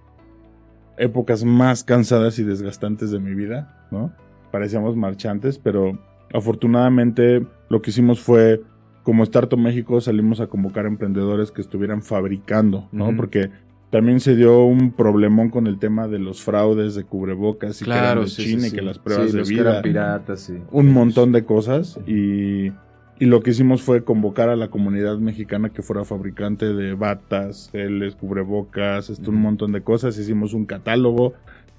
épocas 0.98 1.44
más 1.44 1.84
cansadas 1.84 2.38
y 2.38 2.44
desgastantes 2.44 3.12
de 3.12 3.20
mi 3.20 3.34
vida, 3.34 3.88
¿no? 3.92 4.14
Parecíamos 4.52 4.96
marchantes, 4.96 5.58
pero 5.58 5.98
afortunadamente 6.34 7.46
lo 7.70 7.82
que 7.82 7.90
hicimos 7.90 8.20
fue, 8.20 8.62
como 9.04 9.24
Startup 9.24 9.58
México, 9.58 10.00
salimos 10.00 10.42
a 10.42 10.48
convocar 10.48 10.86
emprendedores 10.86 11.52
que 11.52 11.62
estuvieran 11.62 12.04
fabricando, 12.04 12.88
¿no? 12.92 13.16
Porque 13.16 13.50
también 13.92 14.22
se 14.22 14.36
dio 14.36 14.64
un 14.64 14.92
problemón 14.94 15.50
con 15.50 15.68
el 15.68 15.78
tema 15.78 16.08
de 16.08 16.18
los 16.18 16.42
fraudes 16.42 16.96
de 16.96 17.04
cubrebocas 17.04 17.82
y 17.82 17.86
que 17.86 17.92
eran 17.92 18.22
de 18.22 18.28
sí, 18.28 18.44
China 18.46 18.62
sí, 18.62 18.68
y 18.70 18.72
que 18.72 18.82
las 18.82 18.98
pruebas 18.98 19.34
de 19.34 19.44
vida 19.44 19.82
piratas, 19.82 20.40
sí. 20.40 20.58
un 20.72 20.94
montón 20.94 21.34
de 21.34 21.44
cosas 21.44 22.00
y, 22.08 22.72
y 23.20 23.26
lo 23.26 23.42
que 23.42 23.52
hicimos 23.52 23.82
fue 23.82 24.06
convocar 24.06 24.48
a 24.48 24.56
la 24.56 24.70
comunidad 24.70 25.18
mexicana 25.18 25.70
que 25.70 25.82
fuera 25.82 26.06
fabricante 26.06 26.74
de 26.74 26.94
batas, 26.94 27.70
geles, 27.74 28.16
cubrebocas, 28.16 29.10
esto, 29.10 29.30
un 29.30 29.42
montón 29.42 29.74
de 29.74 29.82
cosas. 29.82 30.18
Hicimos 30.18 30.54
un 30.54 30.66
catálogo, 30.66 31.34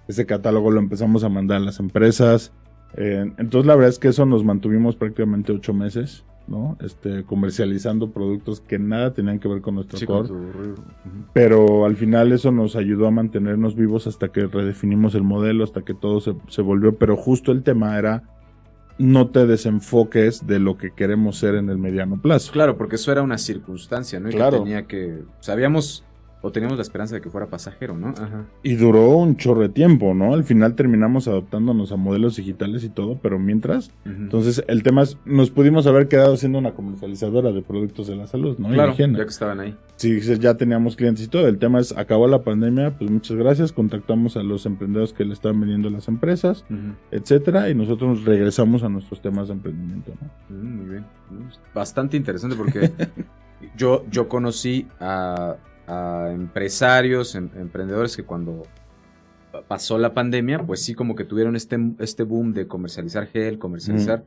ese 0.06 0.26
catálogo 0.26 0.70
lo 0.70 0.80
empezamos 0.80 1.24
a 1.24 1.30
mandar 1.30 1.56
a 1.56 1.64
las 1.64 1.80
empresas. 1.80 2.52
Eh, 2.94 3.32
entonces 3.38 3.66
la 3.66 3.74
verdad 3.74 3.88
es 3.88 3.98
que 3.98 4.08
eso 4.08 4.26
nos 4.26 4.44
mantuvimos 4.44 4.96
prácticamente 4.96 5.50
ocho 5.50 5.72
meses, 5.72 6.24
¿no? 6.52 6.76
Este, 6.80 7.24
comercializando 7.24 8.10
productos 8.12 8.60
que 8.60 8.78
nada 8.78 9.12
tenían 9.14 9.40
que 9.40 9.48
ver 9.48 9.60
con 9.62 9.74
nuestro 9.74 9.98
Sí, 9.98 10.06
core. 10.06 10.28
con 10.28 10.38
tu 10.38 10.52
rubro. 10.52 10.72
Ujú. 10.82 11.24
Pero 11.32 11.84
al 11.86 11.96
final 11.96 12.30
eso 12.30 12.52
nos 12.52 12.76
ayudó 12.76 13.06
a 13.08 13.10
mantenernos 13.10 13.74
vivos 13.74 14.06
hasta 14.06 14.28
que 14.28 14.46
redefinimos 14.46 15.14
el 15.16 15.22
modelo, 15.24 15.64
hasta 15.64 15.82
que 15.82 15.94
todo 15.94 16.20
se, 16.20 16.34
se 16.48 16.62
volvió. 16.62 16.94
Pero 16.96 17.16
justo 17.16 17.50
el 17.50 17.62
tema 17.62 17.98
era 17.98 18.22
no 18.98 19.28
te 19.30 19.46
desenfoques 19.46 20.46
de 20.46 20.58
lo 20.60 20.76
que 20.76 20.90
queremos 20.92 21.38
ser 21.38 21.54
en 21.54 21.70
el 21.70 21.78
mediano 21.78 22.20
plazo. 22.20 22.52
Claro, 22.52 22.76
porque 22.76 22.96
eso 22.96 23.10
era 23.10 23.22
una 23.22 23.38
circunstancia, 23.38 24.20
¿no? 24.20 24.28
Y 24.28 24.32
Claro. 24.32 24.58
que 24.58 24.64
tenía 24.64 24.86
que. 24.86 25.24
Sabíamos 25.40 26.04
o 26.42 26.50
teníamos 26.50 26.76
la 26.76 26.82
esperanza 26.82 27.14
de 27.14 27.20
que 27.20 27.30
fuera 27.30 27.46
pasajero, 27.46 27.96
¿no? 27.96 28.08
Ajá. 28.08 28.44
Y 28.62 28.74
duró 28.74 29.08
un 29.16 29.36
chorro 29.36 29.62
de 29.62 29.68
tiempo, 29.68 30.12
¿no? 30.12 30.34
Al 30.34 30.44
final 30.44 30.74
terminamos 30.74 31.28
adaptándonos 31.28 31.92
a 31.92 31.96
modelos 31.96 32.36
digitales 32.36 32.84
y 32.84 32.88
todo, 32.88 33.18
pero 33.22 33.38
mientras. 33.38 33.92
Entonces 34.04 34.64
el 34.66 34.82
tema 34.82 35.02
es, 35.02 35.16
nos 35.24 35.50
pudimos 35.50 35.86
haber 35.86 36.08
quedado 36.08 36.36
siendo 36.36 36.58
una 36.58 36.72
comercializadora 36.72 37.52
de 37.52 37.62
productos 37.62 38.08
de 38.08 38.16
la 38.16 38.26
salud, 38.26 38.58
¿no? 38.58 38.68
Claro, 38.68 38.94
ya 38.96 39.14
que 39.14 39.22
estaban 39.22 39.60
ahí. 39.60 39.76
Sí, 39.96 40.20
ya 40.40 40.56
teníamos 40.56 40.96
clientes 40.96 41.24
y 41.24 41.28
todo. 41.28 41.46
El 41.46 41.58
tema 41.58 41.78
es, 41.78 41.96
acabó 41.96 42.26
la 42.26 42.42
pandemia, 42.42 42.98
pues 42.98 43.08
muchas 43.08 43.36
gracias. 43.36 43.72
Contactamos 43.72 44.36
a 44.36 44.42
los 44.42 44.66
emprendedores 44.66 45.12
que 45.12 45.24
le 45.24 45.32
estaban 45.32 45.60
vendiendo 45.60 45.88
a 45.88 45.90
las 45.92 46.08
empresas. 46.08 46.64
Etcétera, 47.12 47.70
y 47.70 47.74
nosotros 47.74 48.24
regresamos 48.24 48.82
a 48.82 48.88
nuestros 48.88 49.22
temas 49.22 49.48
de 49.48 49.54
emprendimiento. 49.54 50.12
¿no? 50.20 50.56
Mm, 50.56 50.76
Muy 50.76 50.88
bien. 50.90 51.04
Bastante 51.72 52.16
interesante 52.16 52.56
porque 52.56 52.90
yo, 53.76 54.04
yo 54.10 54.28
conocí 54.28 54.88
a, 54.98 55.56
a 55.92 56.32
empresarios, 56.32 57.34
em- 57.34 57.50
emprendedores 57.56 58.16
que 58.16 58.22
cuando 58.24 58.62
pa- 59.52 59.62
pasó 59.62 59.98
la 59.98 60.14
pandemia, 60.14 60.58
pues 60.66 60.82
sí 60.82 60.94
como 60.94 61.14
que 61.14 61.24
tuvieron 61.24 61.56
este, 61.56 61.78
este 61.98 62.22
boom 62.22 62.52
de 62.54 62.66
comercializar 62.66 63.26
gel, 63.26 63.58
comercializar. 63.58 64.24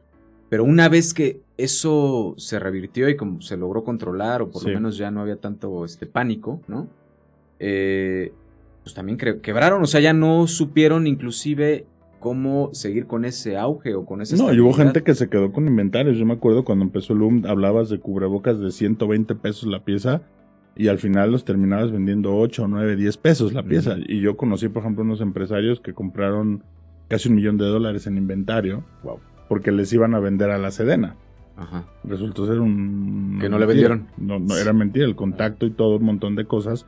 Pero 0.49 0.63
una 0.63 0.89
vez 0.89 1.13
que 1.13 1.41
eso 1.57 2.35
se 2.37 2.59
revirtió 2.59 3.09
y 3.09 3.15
como 3.15 3.41
se 3.41 3.57
logró 3.57 3.83
controlar, 3.83 4.41
o 4.43 4.51
por 4.51 4.61
Sí. 4.61 4.67
lo 4.69 4.75
menos 4.75 4.97
ya 4.97 5.09
no 5.09 5.21
había 5.21 5.37
tanto 5.37 5.83
este 5.85 6.05
pánico, 6.05 6.61
¿no? 6.67 6.87
Eh, 7.59 8.31
pues 8.83 8.93
también 8.93 9.17
quebraron, 9.17 9.81
o 9.81 9.87
sea, 9.87 9.99
ya 10.01 10.13
no 10.13 10.45
supieron 10.45 11.07
inclusive 11.07 11.87
cómo 12.19 12.69
seguir 12.73 13.07
con 13.07 13.25
ese 13.25 13.57
auge 13.57 13.95
o 13.95 14.05
con 14.05 14.21
ese 14.21 14.35
No, 14.37 14.53
y 14.53 14.59
hubo 14.59 14.73
gente 14.73 15.03
que 15.03 15.15
se 15.15 15.29
quedó 15.29 15.51
con 15.51 15.67
inventarios. 15.67 16.17
Yo 16.17 16.25
me 16.25 16.33
acuerdo 16.33 16.63
cuando 16.63 16.85
empezó 16.85 17.13
el 17.13 17.19
boom, 17.19 17.43
hablabas 17.47 17.89
de 17.89 17.99
cubrebocas 17.99 18.59
de 18.59 18.71
120 18.71 19.33
pesos 19.35 19.67
la 19.67 19.83
pieza 19.83 20.21
y 20.75 20.87
al 20.89 20.97
final 20.99 21.31
los 21.31 21.45
terminabas 21.45 21.91
vendiendo 21.91 22.35
8, 22.35 22.67
9, 22.67 22.95
10 22.95 23.17
pesos 23.17 23.53
la 23.53 23.63
pieza. 23.63 23.95
Y 24.07 24.19
yo 24.19 24.35
conocí, 24.37 24.67
por 24.69 24.81
ejemplo, 24.83 25.03
unos 25.03 25.21
empresarios 25.21 25.79
que 25.79 25.93
compraron 25.93 26.63
casi 27.07 27.29
un 27.29 27.35
millón 27.35 27.57
de 27.57 27.65
dólares 27.65 28.07
en 28.07 28.17
inventario 28.17 28.83
Wow. 29.03 29.19
porque 29.47 29.71
les 29.71 29.91
iban 29.93 30.13
a 30.15 30.19
vender 30.19 30.49
a 30.51 30.57
la 30.57 30.71
Sedena. 30.71 31.15
Ajá. 31.57 31.85
Resultó 32.03 32.45
ser 32.45 32.59
un... 32.59 33.37
Que 33.39 33.47
no 33.47 33.57
le 33.59 33.65
vendieron. 33.65 34.07
No, 34.17 34.39
no, 34.39 34.57
era 34.57 34.73
mentira, 34.73 35.05
el 35.05 35.15
contacto 35.15 35.65
y 35.65 35.71
todo, 35.71 35.95
un 35.97 36.03
montón 36.03 36.35
de 36.35 36.45
cosas. 36.45 36.85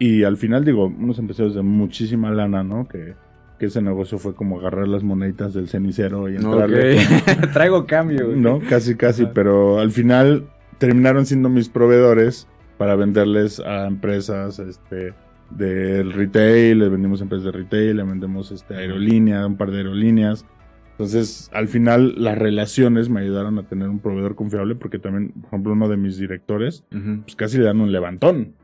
Y 0.00 0.24
al 0.24 0.36
final, 0.36 0.64
digo, 0.64 0.86
unos 0.86 1.20
empresarios 1.20 1.54
de 1.54 1.62
muchísima 1.62 2.32
lana, 2.32 2.64
¿no? 2.64 2.88
Que, 2.88 3.14
que 3.60 3.66
ese 3.66 3.80
negocio 3.80 4.18
fue 4.18 4.34
como 4.34 4.58
agarrar 4.58 4.88
las 4.88 5.04
moneditas 5.04 5.54
del 5.54 5.68
cenicero 5.68 6.28
y 6.28 6.34
entrarle. 6.34 6.96
Ok. 6.98 7.50
Traigo 7.52 7.86
cambio. 7.86 8.26
güey. 8.26 8.40
No, 8.40 8.58
casi, 8.68 8.96
casi, 8.96 9.26
pero 9.26 9.78
al 9.78 9.92
final 9.92 10.48
terminaron 10.78 11.24
siendo 11.26 11.48
mis 11.48 11.68
proveedores 11.68 12.48
para 12.78 12.96
venderles 12.96 13.60
a 13.60 13.86
empresas 13.86 14.58
este, 14.58 15.14
del 15.50 16.12
retail, 16.12 16.78
le 16.78 16.88
vendimos 16.88 17.20
a 17.20 17.24
empresas 17.24 17.44
de 17.44 17.52
retail, 17.52 17.96
le 17.96 18.02
vendemos 18.02 18.50
este, 18.50 18.74
aerolínea, 18.74 19.46
un 19.46 19.56
par 19.56 19.70
de 19.70 19.78
aerolíneas. 19.78 20.46
Entonces, 20.92 21.50
al 21.52 21.68
final, 21.68 22.14
las 22.16 22.38
relaciones 22.38 23.08
me 23.08 23.20
ayudaron 23.20 23.58
a 23.58 23.64
tener 23.64 23.88
un 23.88 23.98
proveedor 23.98 24.34
confiable 24.34 24.74
porque 24.74 24.98
también, 24.98 25.32
por 25.32 25.46
ejemplo, 25.46 25.72
uno 25.72 25.88
de 25.88 25.96
mis 25.96 26.16
directores, 26.16 26.84
pues 26.90 27.34
casi 27.34 27.58
le 27.58 27.64
dan 27.64 27.80
un 27.80 27.92
levantón. 27.92 28.54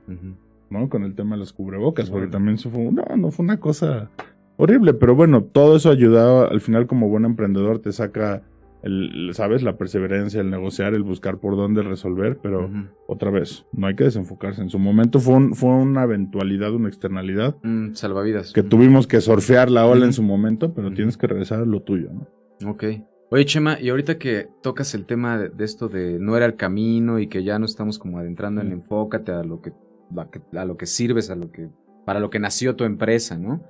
¿no? 0.70 0.88
Con 0.88 1.04
el 1.04 1.14
tema 1.14 1.36
de 1.36 1.40
los 1.40 1.52
cubrebocas, 1.52 2.10
porque 2.10 2.26
también 2.28 2.56
eso 2.56 2.70
fue, 2.70 2.84
no, 2.92 3.04
no 3.16 3.30
fue 3.30 3.44
una 3.44 3.58
cosa 3.58 4.10
horrible, 4.58 4.92
pero 4.92 5.14
bueno, 5.14 5.42
todo 5.44 5.76
eso 5.76 5.90
ayudaba, 5.90 6.46
al 6.46 6.60
final 6.60 6.86
como 6.86 7.08
buen 7.08 7.24
emprendedor 7.24 7.78
te 7.78 7.92
saca, 7.92 8.42
el, 8.82 9.30
¿sabes? 9.34 9.62
La 9.62 9.76
perseverancia, 9.76 10.40
el 10.40 10.50
negociar, 10.50 10.94
el 10.94 11.02
buscar 11.02 11.38
por 11.38 11.56
dónde 11.56 11.82
resolver, 11.82 12.38
pero 12.42 12.70
otra 13.06 13.30
vez, 13.30 13.66
no 13.72 13.86
hay 13.86 13.96
que 13.96 14.04
desenfocarse. 14.04 14.62
En 14.62 14.70
su 14.70 14.78
momento 14.78 15.18
fue, 15.20 15.34
un- 15.34 15.54
fue 15.54 15.70
una 15.70 16.04
eventualidad, 16.04 16.72
una 16.74 16.88
externalidad, 16.88 17.56
Mm, 17.62 17.94
salvavidas. 17.94 18.52
que 18.52 18.62
tuvimos 18.62 19.06
que 19.06 19.20
surfear 19.20 19.70
la 19.70 19.86
ola 19.86 20.04
en 20.06 20.12
su 20.12 20.22
momento, 20.22 20.72
pero 20.74 20.92
tienes 20.92 21.16
que 21.16 21.26
regresar 21.26 21.60
a 21.62 21.64
lo 21.66 21.82
tuyo, 21.82 22.10
¿no? 22.12 22.70
Ok. 22.70 22.84
Oye, 23.30 23.44
Chema, 23.44 23.78
y 23.80 23.90
ahorita 23.90 24.16
que 24.18 24.48
tocas 24.62 24.94
el 24.94 25.04
tema 25.04 25.38
de, 25.38 25.48
de 25.50 25.64
esto 25.64 25.88
de 25.88 26.18
no 26.18 26.36
era 26.36 26.46
el 26.46 26.54
camino 26.56 27.18
y 27.18 27.26
que 27.26 27.44
ya 27.44 27.58
no 27.58 27.66
estamos 27.66 27.98
como 27.98 28.18
adentrando 28.18 28.62
en 28.62 28.72
enfócate 28.72 29.32
a 29.32 29.42
lo 29.44 29.60
que, 29.60 29.72
la 30.14 30.30
que- 30.30 30.40
a 30.58 30.64
lo 30.64 30.76
que 30.78 30.86
sirves, 30.86 31.28
a 31.30 31.36
lo 31.36 31.50
que 31.50 31.68
para 32.06 32.20
lo 32.20 32.30
que 32.30 32.38
nació 32.38 32.74
tu 32.74 32.84
empresa, 32.84 33.36
¿no? 33.36 33.62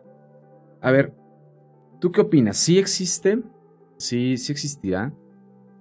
A 0.80 0.92
ver, 0.92 1.12
¿tú 2.00 2.12
qué 2.12 2.20
opinas? 2.20 2.56
¿Sí 2.56 2.78
existe? 2.78 3.40
Sí, 3.98 4.36
sí 4.38 4.52
existirá 4.52 5.12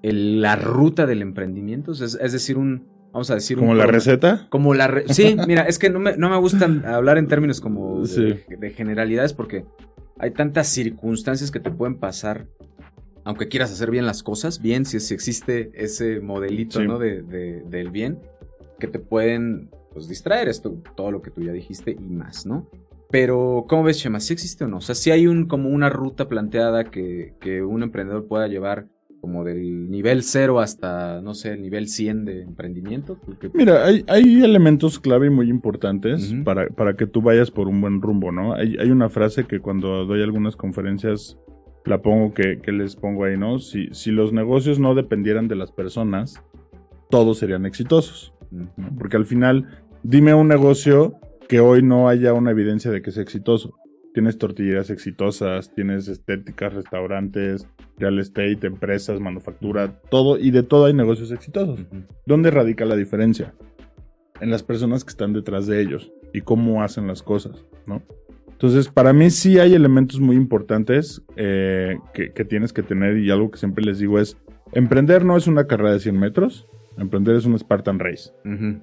el- 0.01 0.41
la 0.41 0.55
ruta 0.55 1.05
del 1.05 1.21
emprendimiento, 1.21 1.91
es, 1.91 2.01
es 2.01 2.31
decir, 2.31 2.57
un 2.57 2.85
vamos 3.13 3.31
a 3.31 3.35
decir 3.35 3.57
un 3.57 3.63
Como 3.63 3.73
la 3.75 3.87
receta. 3.87 4.47
Como 4.49 4.73
la... 4.75 4.87
re- 4.87 5.05
Sí, 5.09 5.35
mira, 5.47 5.63
es 5.63 5.79
que 5.79 5.89
no 5.89 5.99
me, 5.99 6.17
no 6.17 6.29
me 6.29 6.37
gusta 6.37 6.65
hablar 6.85 7.17
en 7.17 7.27
términos 7.27 7.61
como 7.61 8.01
de, 8.01 8.07
Sí. 8.07 8.55
de 8.59 8.69
generalidades 8.71 9.33
porque 9.33 9.65
hay 10.19 10.31
tantas 10.31 10.67
circunstancias 10.67 11.49
que 11.49 11.59
te 11.59 11.71
pueden 11.71 11.95
pasar, 11.95 12.47
aunque 13.23 13.47
quieras 13.47 13.71
hacer 13.71 13.89
bien 13.91 14.05
las 14.05 14.21
cosas, 14.23 14.61
bien, 14.61 14.85
si, 14.85 14.99
si 14.99 15.13
existe 15.15 15.71
ese 15.73 16.19
modelito, 16.19 16.79
Sí. 16.79 16.85
¿no? 16.87 16.99
De, 16.99 17.23
de- 17.23 17.63
del 17.63 17.89
bien, 17.91 18.19
que 18.79 18.87
te 18.87 18.99
pueden, 18.99 19.71
pues, 19.93 20.07
distraer 20.07 20.47
esto, 20.47 20.75
todo 20.95 21.09
lo 21.11 21.21
que 21.23 21.31
tú 21.31 21.41
ya 21.41 21.51
dijiste 21.51 21.91
y 21.99 22.03
más, 22.13 22.45
¿no? 22.45 22.69
Pero, 23.09 23.65
¿cómo 23.69 23.83
ves, 23.83 23.99
Chema? 23.99 24.19
¿Sí 24.19 24.33
existe 24.33 24.65
o 24.65 24.67
no? 24.67 24.77
O 24.77 24.81
sea, 24.81 24.95
si 24.95 25.11
hay 25.11 25.27
un, 25.27 25.45
como 25.47 25.69
una 25.69 25.89
ruta 25.89 26.27
planteada 26.27 26.85
que, 26.85 27.35
que 27.39 27.61
un 27.63 27.83
emprendedor 27.83 28.27
pueda 28.27 28.47
llevar 28.47 28.87
como 29.21 29.43
del 29.43 29.89
nivel 29.89 30.23
cero 30.23 30.59
hasta, 30.59 31.21
no 31.21 31.33
sé, 31.33 31.53
el 31.53 31.61
nivel 31.61 31.87
100 31.87 32.25
de 32.25 32.41
emprendimiento. 32.43 33.17
¿Tú 33.25 33.35
qué- 33.39 33.49
Mira, 33.53 33.83
hay, 33.85 34.03
hay 34.07 34.43
elementos 34.43 34.99
clave 34.99 35.27
y 35.27 35.29
muy 35.31 35.49
importantes 35.49 36.33
para, 36.45 36.67
para 36.67 36.95
que 36.95 37.07
tú 37.07 37.21
vayas 37.21 37.49
por 37.49 37.67
un 37.67 37.81
buen 37.81 38.01
rumbo, 38.01 38.31
¿no? 38.31 38.53
Hay, 38.53 38.75
hay 38.79 38.91
una 38.91 39.09
frase 39.09 39.45
que 39.45 39.59
cuando 39.59 40.05
doy 40.05 40.21
algunas 40.21 40.55
conferencias 40.55 41.37
la 41.85 42.01
pongo 42.01 42.33
que, 42.33 42.59
que 42.61 42.71
les 42.71 42.95
pongo 42.95 43.23
ahí, 43.23 43.37
¿no? 43.37 43.57
Si, 43.59 43.87
si 43.91 44.11
los 44.11 44.33
negocios 44.33 44.77
no 44.79 44.93
dependieran 44.93 45.47
de 45.47 45.55
las 45.55 45.71
personas, 45.71 46.41
todos 47.09 47.39
serían 47.39 47.65
exitosos, 47.65 48.33
¿no? 48.51 48.69
Porque 48.99 49.17
al 49.17 49.25
final, 49.25 49.67
dime 50.03 50.33
un 50.35 50.47
negocio 50.47 51.15
que 51.47 51.59
hoy 51.59 51.81
no 51.81 52.09
haya 52.09 52.33
una 52.33 52.51
evidencia 52.51 52.91
de 52.91 53.01
que 53.01 53.11
sea 53.11 53.23
exitoso. 53.23 53.75
Tienes 54.13 54.37
tortillerías 54.37 54.89
exitosas, 54.89 55.73
tienes 55.73 56.07
estéticas, 56.07 56.73
restaurantes, 56.73 57.67
real 57.97 58.19
estate, 58.19 58.65
empresas, 58.65 59.19
manufactura, 59.19 59.99
todo, 60.09 60.37
y 60.39 60.51
de 60.51 60.63
todo 60.63 60.85
hay 60.85 60.93
negocios 60.93 61.31
exitosos. 61.31 61.85
¿Dónde 62.25 62.51
radica 62.51 62.85
la 62.85 62.95
diferencia? 62.95 63.53
En 64.41 64.49
las 64.49 64.63
personas 64.63 65.03
que 65.03 65.09
están 65.09 65.33
detrás 65.33 65.67
de 65.67 65.81
ellos 65.81 66.11
y 66.33 66.41
cómo 66.41 66.83
hacen 66.83 67.07
las 67.07 67.23
cosas, 67.23 67.63
¿no? 67.85 68.01
Entonces, 68.49 68.87
para 68.87 69.13
mí 69.13 69.29
sí 69.29 69.59
hay 69.59 69.75
elementos 69.75 70.19
muy 70.19 70.35
importantes 70.35 71.21
eh, 71.35 71.99
que, 72.13 72.33
que 72.33 72.43
tienes 72.43 72.73
que 72.73 72.81
tener 72.81 73.17
y 73.17 73.29
algo 73.29 73.51
que 73.51 73.59
siempre 73.59 73.85
les 73.85 73.99
digo 73.99 74.19
es, 74.19 74.35
emprender 74.73 75.25
no 75.25 75.37
es 75.37 75.45
una 75.45 75.67
carrera 75.67 75.93
de 75.93 75.99
100 75.99 76.19
metros, 76.19 76.67
emprender 76.97 77.35
es 77.35 77.45
un 77.45 77.57
Spartan 77.57 77.99
Race. 77.99 78.31
Ujú. 78.45 78.81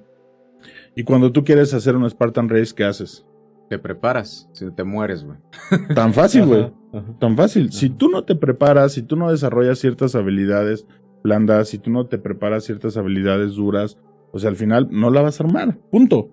Y 0.95 1.03
cuando 1.03 1.31
tú 1.31 1.43
quieres 1.43 1.73
hacer 1.73 1.95
un 1.95 2.09
Spartan 2.09 2.49
Race, 2.49 2.73
¿qué 2.75 2.85
haces? 2.85 3.25
Te 3.69 3.79
preparas, 3.79 4.49
si 4.53 4.65
no 4.65 4.73
te 4.73 4.83
mueres, 4.83 5.25
güey. 5.25 5.37
Tan 5.95 6.13
fácil, 6.13 6.45
güey. 6.45 6.71
Tan 7.19 7.35
fácil. 7.35 7.71
Si 7.71 7.89
tú 7.89 8.09
no 8.09 8.23
te 8.23 8.35
preparas, 8.35 8.93
si 8.93 9.01
tú 9.01 9.15
no 9.15 9.31
desarrollas 9.31 9.79
ciertas 9.79 10.15
habilidades 10.15 10.87
blandas, 11.23 11.69
si 11.69 11.79
tú 11.79 11.89
no 11.91 12.05
te 12.05 12.17
preparas 12.17 12.63
ciertas 12.63 12.95
habilidades 12.95 13.55
duras, 13.55 13.97
o 14.31 14.39
sea, 14.39 14.49
al 14.49 14.55
final 14.55 14.87
no 14.91 15.09
la 15.09 15.21
vas 15.21 15.41
a 15.41 15.43
armar. 15.43 15.77
Punto. 15.91 16.29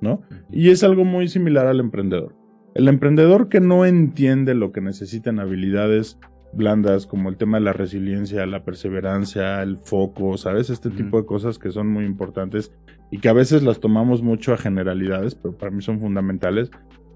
¿No? 0.00 0.22
Y 0.50 0.70
es 0.70 0.84
algo 0.84 1.04
muy 1.04 1.28
similar 1.28 1.66
al 1.66 1.80
emprendedor. 1.80 2.36
El 2.74 2.88
emprendedor 2.88 3.48
que 3.48 3.60
no 3.60 3.86
entiende 3.86 4.54
lo 4.54 4.70
que 4.70 4.80
necesitan 4.80 5.40
habilidades 5.40 6.18
blandas 6.56 7.06
como 7.06 7.28
el 7.28 7.36
tema 7.36 7.58
de 7.58 7.64
la 7.64 7.72
resiliencia, 7.72 8.46
la 8.46 8.64
perseverancia, 8.64 9.62
el 9.62 9.76
foco, 9.76 10.36
¿sabes? 10.36 10.70
Este 10.70 10.90
tipo 10.90 11.20
de 11.20 11.26
cosas 11.26 11.58
que 11.58 11.70
son 11.70 11.88
muy 11.88 12.04
importantes 12.04 12.72
y 13.10 13.18
que 13.18 13.28
a 13.28 13.32
veces 13.32 13.62
las 13.62 13.80
tomamos 13.80 14.22
mucho 14.22 14.52
a 14.52 14.56
generalidades, 14.58 15.34
pero 15.34 15.56
para 15.56 15.70
mí 15.70 15.82
son 15.82 16.00
fundamentales. 16.00 16.70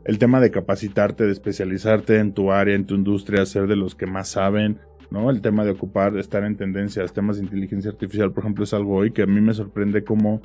El 0.04 0.18
tema 0.18 0.40
de 0.40 0.50
capacitarte, 0.50 1.24
de 1.24 1.32
especializarte 1.32 2.18
en 2.18 2.32
tu 2.32 2.52
área, 2.52 2.74
en 2.74 2.86
tu 2.86 2.94
industria, 2.94 3.44
ser 3.46 3.66
de 3.66 3.76
los 3.76 3.94
que 3.94 4.06
más 4.06 4.28
saben, 4.28 4.78
¿no? 5.10 5.30
El 5.30 5.40
tema 5.40 5.64
de 5.64 5.72
ocupar, 5.72 6.16
estar 6.16 6.44
en 6.44 6.56
tendencias, 6.56 7.12
temas 7.12 7.36
de 7.36 7.44
inteligencia 7.44 7.90
artificial, 7.90 8.32
por 8.32 8.44
ejemplo, 8.44 8.64
es 8.64 8.74
algo 8.74 8.96
hoy 8.96 9.12
que 9.12 9.22
a 9.22 9.26
mí 9.26 9.40
me 9.40 9.54
sorprende 9.54 10.04
cómo 10.04 10.40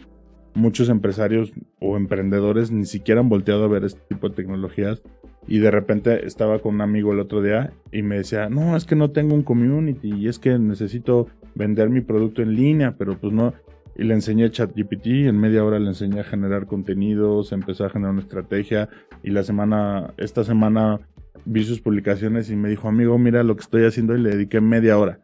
muchos 0.55 0.89
empresarios 0.89 1.51
o 1.79 1.97
emprendedores 1.97 2.71
ni 2.71 2.85
siquiera 2.85 3.21
han 3.21 3.29
volteado 3.29 3.63
a 3.63 3.67
ver 3.67 3.83
este 3.83 4.01
tipo 4.09 4.29
de 4.29 4.35
tecnologías. 4.35 5.01
Y 5.47 5.59
de 5.59 5.71
repente 5.71 6.25
estaba 6.25 6.59
con 6.59 6.75
un 6.75 6.81
amigo 6.81 7.11
el 7.11 7.19
otro 7.19 7.41
día 7.41 7.73
y 7.91 8.01
me 8.01 8.17
decía, 8.17 8.49
no, 8.49 8.75
es 8.77 8.85
que 8.85 8.95
no 8.95 9.11
tengo 9.11 9.35
un 9.35 9.43
community 9.43 10.13
y 10.15 10.27
es 10.27 10.39
que 10.39 10.57
necesito 10.57 11.27
vender 11.55 11.89
mi 11.89 12.01
producto 12.01 12.41
en 12.41 12.55
línea, 12.55 12.95
pero 12.97 13.17
pues 13.17 13.33
no. 13.33 13.53
Y 13.95 14.03
le 14.03 14.13
enseñé 14.13 14.49
ChatGPT, 14.49 15.05
en 15.27 15.39
media 15.39 15.63
hora 15.63 15.79
le 15.79 15.87
enseñé 15.87 16.21
a 16.21 16.23
generar 16.23 16.65
contenidos, 16.65 17.51
empezó 17.51 17.85
a 17.85 17.89
generar 17.89 18.13
una 18.13 18.21
estrategia 18.21 18.89
y 19.21 19.31
la 19.31 19.43
semana, 19.43 20.13
esta 20.17 20.43
semana 20.43 20.99
vi 21.45 21.63
sus 21.63 21.81
publicaciones 21.81 22.49
y 22.49 22.55
me 22.55 22.69
dijo, 22.69 22.87
amigo, 22.87 23.17
mira 23.17 23.43
lo 23.43 23.55
que 23.55 23.61
estoy 23.61 23.85
haciendo 23.85 24.15
y 24.15 24.21
le 24.21 24.31
dediqué 24.31 24.61
media 24.61 24.97
hora. 24.97 25.19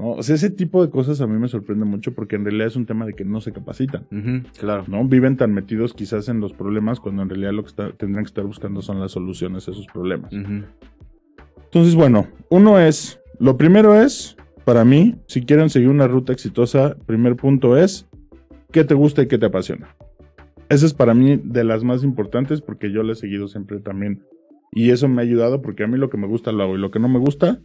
¿No? 0.00 0.12
O 0.12 0.22
sea, 0.22 0.34
ese 0.34 0.50
tipo 0.50 0.84
de 0.84 0.90
cosas 0.90 1.20
a 1.20 1.26
mí 1.26 1.38
me 1.38 1.48
sorprende 1.48 1.84
mucho 1.84 2.14
porque 2.14 2.36
en 2.36 2.44
realidad 2.44 2.68
es 2.68 2.76
un 2.76 2.86
tema 2.86 3.04
de 3.06 3.12
que 3.14 3.24
no 3.24 3.40
se 3.40 3.52
capacitan. 3.52 4.06
Claro. 4.58 4.84
¿no? 4.88 5.04
Viven 5.04 5.36
tan 5.36 5.52
metidos 5.52 5.92
quizás 5.92 6.28
en 6.28 6.40
los 6.40 6.52
problemas 6.54 6.98
cuando 7.00 7.22
en 7.22 7.28
realidad 7.28 7.52
lo 7.52 7.62
que 7.62 7.68
está- 7.68 7.92
tendrán 7.92 8.24
que 8.24 8.28
estar 8.28 8.44
buscando 8.44 8.80
son 8.82 8.98
las 9.00 9.12
soluciones 9.12 9.68
a 9.68 9.72
esos 9.72 9.86
problemas. 9.86 10.32
Entonces, 11.64 11.94
bueno, 11.94 12.26
uno 12.48 12.78
es, 12.80 13.20
lo 13.38 13.56
primero 13.56 13.94
es, 14.00 14.36
para 14.64 14.84
mí, 14.84 15.16
si 15.26 15.42
quieren 15.42 15.70
seguir 15.70 15.88
una 15.88 16.08
ruta 16.08 16.32
exitosa, 16.32 16.96
primer 17.06 17.36
punto 17.36 17.76
es, 17.76 18.08
¿qué 18.72 18.84
te 18.84 18.94
gusta 18.94 19.22
y 19.22 19.26
qué 19.28 19.38
te 19.38 19.46
apasiona? 19.46 19.94
Esa 20.68 20.86
es 20.86 20.94
para 20.94 21.14
mí 21.14 21.40
de 21.42 21.64
las 21.64 21.82
más 21.84 22.04
importantes 22.04 22.60
porque 22.60 22.92
yo 22.92 23.02
le 23.02 23.12
he 23.12 23.16
seguido 23.16 23.48
siempre 23.48 23.80
también. 23.80 24.22
Y 24.72 24.90
eso 24.90 25.08
me 25.08 25.20
ha 25.20 25.24
ayudado 25.24 25.62
porque 25.62 25.82
a 25.82 25.88
mí 25.88 25.98
lo 25.98 26.10
que 26.10 26.16
me 26.16 26.28
gusta 26.28 26.52
lo 26.52 26.62
hago 26.62 26.76
y 26.76 26.80
lo 26.80 26.92
que 26.92 27.00
no 27.00 27.08
me 27.08 27.18
gusta, 27.18 27.60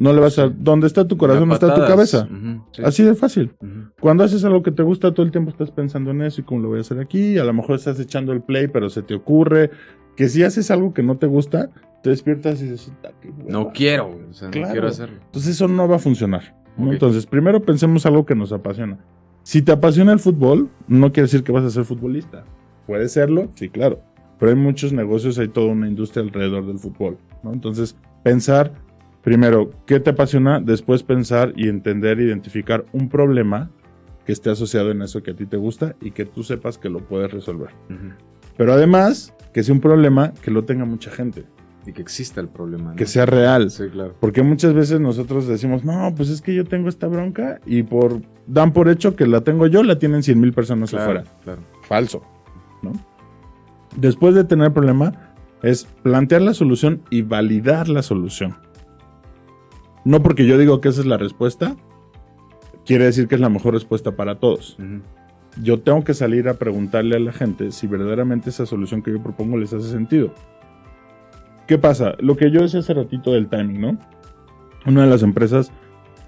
no 0.00 0.14
le 0.14 0.20
vas 0.20 0.38
a... 0.38 0.48
Donde 0.48 0.86
está 0.86 1.06
tu 1.06 1.18
corazón 1.18 1.52
está 1.52 1.74
tu 1.74 1.82
cabeza. 1.82 2.26
Sí. 2.72 2.82
Así 2.82 3.04
de 3.04 3.14
fácil. 3.14 3.52
Cuando 4.00 4.24
haces 4.24 4.42
algo 4.44 4.62
que 4.62 4.72
te 4.72 4.82
gusta, 4.82 5.12
todo 5.12 5.26
el 5.26 5.30
tiempo 5.30 5.50
estás 5.50 5.70
pensando 5.70 6.10
en 6.10 6.22
eso 6.22 6.40
y 6.40 6.44
cómo 6.44 6.62
lo 6.62 6.68
voy 6.70 6.78
a 6.78 6.80
hacer 6.80 6.98
aquí. 6.98 7.36
A 7.36 7.44
lo 7.44 7.52
mejor 7.52 7.76
estás 7.76 8.00
echando 8.00 8.32
el 8.32 8.40
play, 8.40 8.66
pero 8.66 8.88
se 8.88 9.02
te 9.02 9.14
ocurre 9.14 9.70
que 10.16 10.30
si 10.30 10.42
haces 10.42 10.70
algo 10.70 10.94
que 10.94 11.02
no 11.02 11.18
te 11.18 11.26
gusta, 11.26 11.68
te 12.02 12.08
despiertas 12.08 12.62
y 12.62 12.70
dices, 12.70 12.92
"Ah, 13.04 13.10
qué 13.20 13.28
hueva". 13.28 13.44
No 13.50 13.72
quiero, 13.74 14.06
güey. 14.10 14.24
O 14.30 14.32
sea, 14.32 14.48
no 14.48 14.52
quiero 14.72 14.88
hacerlo. 14.88 15.18
Entonces 15.22 15.54
eso 15.54 15.68
no 15.68 15.86
va 15.86 15.96
a 15.96 16.00
funcionar. 16.00 16.56
Entonces, 16.78 17.26
primero 17.26 17.60
pensemos 17.60 18.06
algo 18.06 18.24
que 18.24 18.34
nos 18.34 18.52
apasiona. 18.52 18.98
Si 19.42 19.60
te 19.60 19.72
apasiona 19.72 20.12
el 20.14 20.18
fútbol, 20.18 20.70
no 20.88 21.12
quiere 21.12 21.26
decir 21.26 21.44
que 21.44 21.52
vas 21.52 21.64
a 21.64 21.70
ser 21.70 21.84
futbolista. 21.84 22.44
Puede 22.86 23.06
serlo, 23.10 23.50
sí, 23.54 23.68
claro. 23.68 24.00
Pero 24.38 24.50
hay 24.50 24.56
muchos 24.56 24.94
negocios, 24.94 25.38
hay 25.38 25.48
toda 25.48 25.66
una 25.66 25.88
industria 25.88 26.22
alrededor 26.22 26.66
del 26.66 26.78
fútbol. 26.78 27.18
¿no? 27.42 27.52
Entonces, 27.52 27.96
pensar 28.22 28.72
primero, 29.22 29.70
¿qué 29.86 30.00
te 30.00 30.10
apasiona? 30.10 30.60
Después 30.60 31.02
pensar 31.02 31.52
y 31.56 31.68
entender, 31.68 32.20
identificar 32.20 32.84
un 32.92 33.08
problema 33.08 33.70
que 34.24 34.32
esté 34.32 34.50
asociado 34.50 34.90
en 34.90 35.02
eso 35.02 35.22
que 35.22 35.32
a 35.32 35.34
ti 35.34 35.46
te 35.46 35.56
gusta 35.56 35.96
y 36.00 36.10
que 36.12 36.24
tú 36.24 36.42
sepas 36.42 36.78
que 36.78 36.88
lo 36.88 37.00
puedes 37.00 37.30
resolver. 37.32 37.70
Pero 38.56 38.72
además, 38.72 39.34
que 39.52 39.62
sea 39.62 39.74
un 39.74 39.80
problema 39.80 40.32
que 40.42 40.50
lo 40.50 40.64
tenga 40.64 40.84
mucha 40.84 41.10
gente. 41.10 41.44
Y 41.86 41.92
que 41.92 42.02
exista 42.02 42.42
el 42.42 42.48
problema. 42.48 42.90
¿no? 42.90 42.96
Que 42.96 43.06
sea 43.06 43.24
real. 43.24 43.70
Sí, 43.70 43.84
claro. 43.90 44.14
Porque 44.20 44.42
muchas 44.42 44.74
veces 44.74 45.00
nosotros 45.00 45.46
decimos, 45.48 45.82
no, 45.82 46.12
pues 46.14 46.28
es 46.28 46.42
que 46.42 46.54
yo 46.54 46.64
tengo 46.66 46.90
esta 46.90 47.06
bronca 47.06 47.58
y 47.64 47.82
por 47.82 48.20
dan 48.46 48.72
por 48.74 48.88
hecho 48.90 49.16
que 49.16 49.26
la 49.26 49.40
tengo 49.40 49.66
yo, 49.66 49.82
la 49.82 49.98
tienen 49.98 50.22
100 50.22 50.38
mil 50.38 50.52
personas 50.52 50.90
Claro, 50.90 51.04
afuera. 51.04 51.24
claro. 51.42 51.62
Falso. 51.88 52.22
¿no? 52.82 52.92
Después 53.96 54.34
de 54.34 54.44
tener 54.44 54.66
el 54.68 54.72
problema, 54.74 55.32
es 55.62 55.84
plantear 56.02 56.42
la 56.42 56.52
solución 56.54 57.00
y 57.10 57.22
validar 57.22 57.88
la 57.88 58.02
solución. 58.02 58.56
No 60.10 60.24
porque 60.24 60.44
yo 60.44 60.58
digo 60.58 60.80
que 60.80 60.88
esa 60.88 61.02
es 61.02 61.06
la 61.06 61.18
respuesta, 61.18 61.76
quiere 62.84 63.04
decir 63.04 63.28
que 63.28 63.36
es 63.36 63.40
la 63.40 63.48
mejor 63.48 63.74
respuesta 63.74 64.16
para 64.16 64.40
todos. 64.40 64.76
Yo 65.62 65.82
tengo 65.82 66.02
que 66.02 66.14
salir 66.14 66.48
a 66.48 66.54
preguntarle 66.54 67.14
a 67.14 67.20
la 67.20 67.30
gente 67.30 67.70
si 67.70 67.86
verdaderamente 67.86 68.50
esa 68.50 68.66
solución 68.66 69.02
que 69.02 69.12
yo 69.12 69.22
propongo 69.22 69.56
les 69.56 69.72
hace 69.72 69.88
sentido. 69.88 70.34
¿Qué 71.68 71.78
pasa? 71.78 72.16
Lo 72.18 72.36
que 72.36 72.50
yo 72.50 72.60
decía 72.60 72.80
hace 72.80 72.92
ratito 72.92 73.34
del 73.34 73.48
timing, 73.48 73.80
¿no? 73.80 73.98
Una 74.84 75.04
de 75.04 75.10
las 75.10 75.22
empresas 75.22 75.70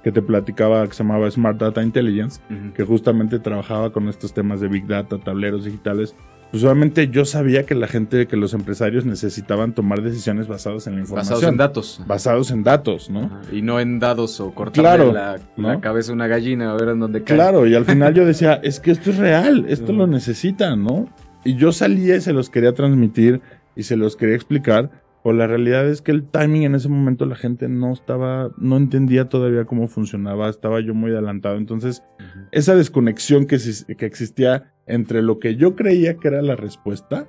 que 0.05 0.12
te 0.12 0.23
platicaba 0.23 0.87
que 0.87 0.92
se 0.92 1.03
llamaba 1.03 1.29
Smart 1.29 1.59
Data 1.59 1.83
Intelligence, 1.83 2.40
que 2.77 2.85
justamente 2.85 3.40
trabajaba 3.40 3.90
con 3.92 4.09
estos 4.09 4.33
temas 4.33 4.61
de 4.61 4.68
Big 4.68 4.87
Data, 4.87 5.18
tableros 5.18 5.64
digitales, 5.64 6.14
pues 6.53 6.62
obviamente 6.65 7.09
yo 7.09 7.25
sabía 7.25 7.65
que 7.65 7.75
la 7.75 7.88
gente, 7.88 8.27
que 8.27 8.37
los 8.37 8.53
empresarios 8.53 9.07
necesitaban 9.07 9.73
tomar 9.73 10.03
decisiones 10.03 10.49
basadas 10.49 10.87
en 10.87 10.97
la 10.97 11.01
información. 11.01 11.35
Basados 11.35 11.51
en 11.51 11.57
datos. 11.57 12.03
Basados 12.07 12.51
en 12.51 12.62
datos, 12.62 13.09
¿no? 13.09 13.21
Ajá. 13.25 13.41
Y 13.51 13.62
no 13.62 13.81
en 13.81 13.99
dados 13.99 14.38
o 14.38 14.51
cortarle 14.55 14.83
Claro, 14.83 15.12
la, 15.12 15.38
¿no? 15.57 15.69
la 15.69 15.81
cabeza 15.81 16.12
a 16.12 16.15
una 16.15 16.27
gallina 16.27 16.71
a 16.71 16.75
ver 16.75 16.91
en 16.91 17.01
dónde 17.01 17.25
cae. 17.25 17.37
Claro, 17.37 17.67
y 17.67 17.75
al 17.75 17.87
final 17.87 18.12
yo 18.12 18.27
decía, 18.27 18.53
es 18.62 18.81
que 18.81 18.91
esto 18.91 19.09
es 19.09 19.17
real, 19.17 19.65
esto 19.67 19.95
lo 19.95 20.07
necesitan, 20.07 20.85
¿no? 20.85 21.09
Y 21.43 21.57
yo 21.57 21.73
salía 21.73 22.17
y 22.17 22.21
se 22.21 22.35
los 22.35 22.51
quería 22.51 22.75
transmitir 22.75 23.41
y 23.75 23.85
se 23.85 23.97
los 23.97 24.15
quería 24.15 24.35
explicar, 24.37 24.91
o 25.24 25.32
la 25.32 25.46
realidad 25.46 25.87
es 25.88 26.02
que 26.02 26.11
el 26.11 26.24
timing 26.28 26.62
en 26.64 26.74
ese 26.74 26.88
momento 26.88 27.26
la 27.26 27.37
gente 27.37 27.68
no 27.68 27.92
estaba, 27.92 28.50
no 28.58 28.76
entendía 28.76 29.28
todavía 29.28 29.64
cómo 29.64 29.87
funcionaba, 29.88 30.48
estaba 30.48 30.80
yo 30.80 30.94
muy 30.94 31.12
adelantado, 31.12 31.56
entonces 31.56 32.02
esa 32.50 32.74
desconexión 32.74 33.46
que, 33.46 33.56
exis- 33.56 33.87
que 33.96 34.04
existía 34.06 34.72
entre 34.87 35.22
lo 35.22 35.38
que 35.38 35.54
yo 35.56 35.76
creía 35.76 36.16
que 36.16 36.28
era 36.28 36.42
la 36.42 36.56
respuesta 36.56 37.28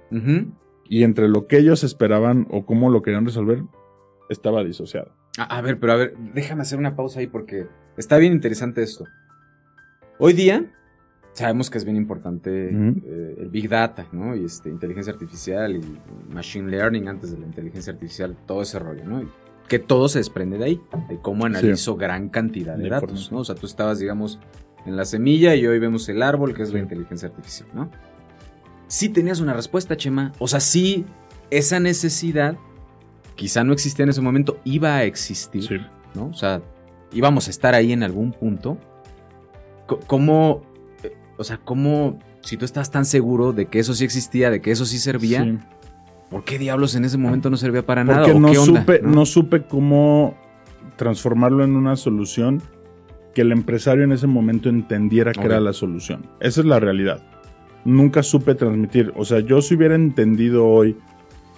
y 0.89 1.03
entre 1.03 1.27
lo 1.29 1.45
que 1.47 1.57
ellos 1.59 1.83
esperaban 1.83 2.47
o 2.49 2.65
cómo 2.65 2.89
lo 2.89 3.01
querían 3.03 3.25
resolver, 3.25 3.63
estaba 4.29 4.63
disociado. 4.63 5.15
A, 5.37 5.43
a 5.57 5.61
ver, 5.61 5.79
pero 5.79 5.93
a 5.93 5.95
ver, 5.97 6.15
déjame 6.33 6.63
hacer 6.63 6.79
una 6.79 6.95
pausa 6.95 7.19
ahí 7.19 7.27
porque 7.27 7.67
está 7.97 8.17
bien 8.17 8.33
interesante 8.33 8.81
esto. 8.81 9.05
Hoy 10.19 10.33
día 10.33 10.71
sabemos 11.33 11.69
que 11.69 11.77
es 11.77 11.85
bien 11.85 11.97
importante 11.97 12.69
eh, 12.69 13.35
el 13.39 13.49
Big 13.49 13.67
Data, 13.67 14.07
¿no? 14.11 14.35
Y 14.35 14.45
este, 14.45 14.69
inteligencia 14.69 15.11
artificial 15.13 15.75
y 15.75 16.33
Machine 16.33 16.69
Learning 16.69 17.07
antes 17.07 17.31
de 17.31 17.39
la 17.39 17.45
inteligencia 17.45 17.93
artificial, 17.93 18.35
todo 18.45 18.61
ese 18.61 18.79
rollo, 18.79 19.03
¿no? 19.05 19.21
Y 19.21 19.27
que 19.67 19.79
todo 19.79 20.07
se 20.07 20.19
desprende 20.19 20.57
de 20.57 20.65
ahí, 20.65 20.81
de 21.09 21.17
cómo 21.19 21.45
analizo 21.45 21.95
gran 21.95 22.29
cantidad 22.29 22.75
de 22.77 22.83
De 22.83 22.89
datos. 22.89 23.31
¿no? 23.31 23.39
O 23.39 23.45
sea, 23.45 23.55
tú 23.55 23.65
estabas, 23.65 23.97
digamos, 23.99 24.39
en 24.85 24.95
la 24.95 25.05
semilla 25.05 25.55
y 25.55 25.65
hoy 25.65 25.79
vemos 25.79 26.07
el 26.09 26.21
árbol, 26.21 26.53
que 26.53 26.63
es 26.63 26.73
la 26.73 26.79
inteligencia 26.79 27.29
artificial, 27.29 27.69
¿no? 27.73 27.89
Sí 28.87 29.09
tenías 29.09 29.39
una 29.39 29.53
respuesta, 29.53 29.95
Chema. 29.95 30.33
O 30.37 30.47
sea, 30.47 30.59
sí, 30.59 31.05
esa 31.49 31.79
necesidad 31.79 32.57
quizá 33.35 33.63
no 33.63 33.73
existía 33.73 34.03
en 34.03 34.09
ese 34.09 34.21
momento, 34.21 34.59
iba 34.65 34.97
a 34.97 35.03
existir. 35.05 35.63
Sí. 35.63 35.77
¿no? 36.13 36.27
O 36.27 36.33
sea, 36.33 36.61
íbamos 37.11 37.47
a 37.47 37.49
estar 37.49 37.73
ahí 37.73 37.91
en 37.93 38.03
algún 38.03 38.31
punto. 38.31 38.77
¿Cómo, 40.07 40.61
o 41.37 41.43
sea, 41.43 41.57
cómo, 41.57 42.19
si 42.41 42.57
tú 42.57 42.65
estás 42.65 42.91
tan 42.91 43.05
seguro 43.05 43.53
de 43.53 43.65
que 43.67 43.79
eso 43.79 43.93
sí 43.93 44.03
existía, 44.05 44.49
de 44.49 44.61
que 44.61 44.71
eso 44.71 44.85
sí 44.85 44.97
servía, 44.99 45.43
Sí. 45.43 45.57
¿por 46.29 46.43
qué 46.43 46.57
diablos 46.57 46.95
en 46.95 47.05
ese 47.05 47.17
momento 47.17 47.49
no 47.49 47.57
servía 47.57 47.85
para 47.85 48.03
nada? 48.03 48.19
Porque 48.19 48.33
¿O 48.33 48.39
no 48.39 48.51
qué 48.51 48.57
onda, 48.57 48.79
supe, 48.81 48.99
no? 49.03 49.09
no 49.09 49.25
supe 49.25 49.63
cómo 49.63 50.35
transformarlo 50.95 51.63
en 51.63 51.75
una 51.75 51.95
solución 51.95 52.61
que 53.33 53.41
el 53.41 53.51
empresario 53.51 54.03
en 54.03 54.11
ese 54.11 54.27
momento 54.27 54.69
entendiera 54.69 55.31
que 55.31 55.41
era 55.41 55.59
la 55.59 55.73
solución. 55.73 56.27
Esa 56.39 56.61
es 56.61 56.67
la 56.67 56.79
realidad. 56.79 57.21
Nunca 57.85 58.21
supe 58.23 58.53
transmitir. 58.55 59.11
O 59.15 59.25
sea, 59.25 59.39
yo 59.39 59.61
si 59.61 59.75
hubiera 59.75 59.95
entendido 59.95 60.67
hoy 60.67 60.95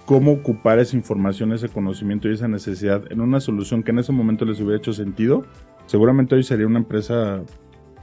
cómo 0.06 0.32
ocupar 0.32 0.78
esa 0.78 0.96
información, 0.96 1.52
ese 1.52 1.68
conocimiento 1.68 2.28
y 2.28 2.34
esa 2.34 2.48
necesidad 2.48 3.02
en 3.10 3.20
una 3.20 3.40
solución 3.40 3.82
que 3.82 3.90
en 3.90 3.98
ese 3.98 4.12
momento 4.12 4.44
les 4.44 4.58
hubiera 4.60 4.78
hecho 4.78 4.92
sentido, 4.92 5.44
seguramente 5.86 6.34
hoy 6.34 6.42
sería 6.42 6.66
una 6.66 6.78
empresa 6.78 7.42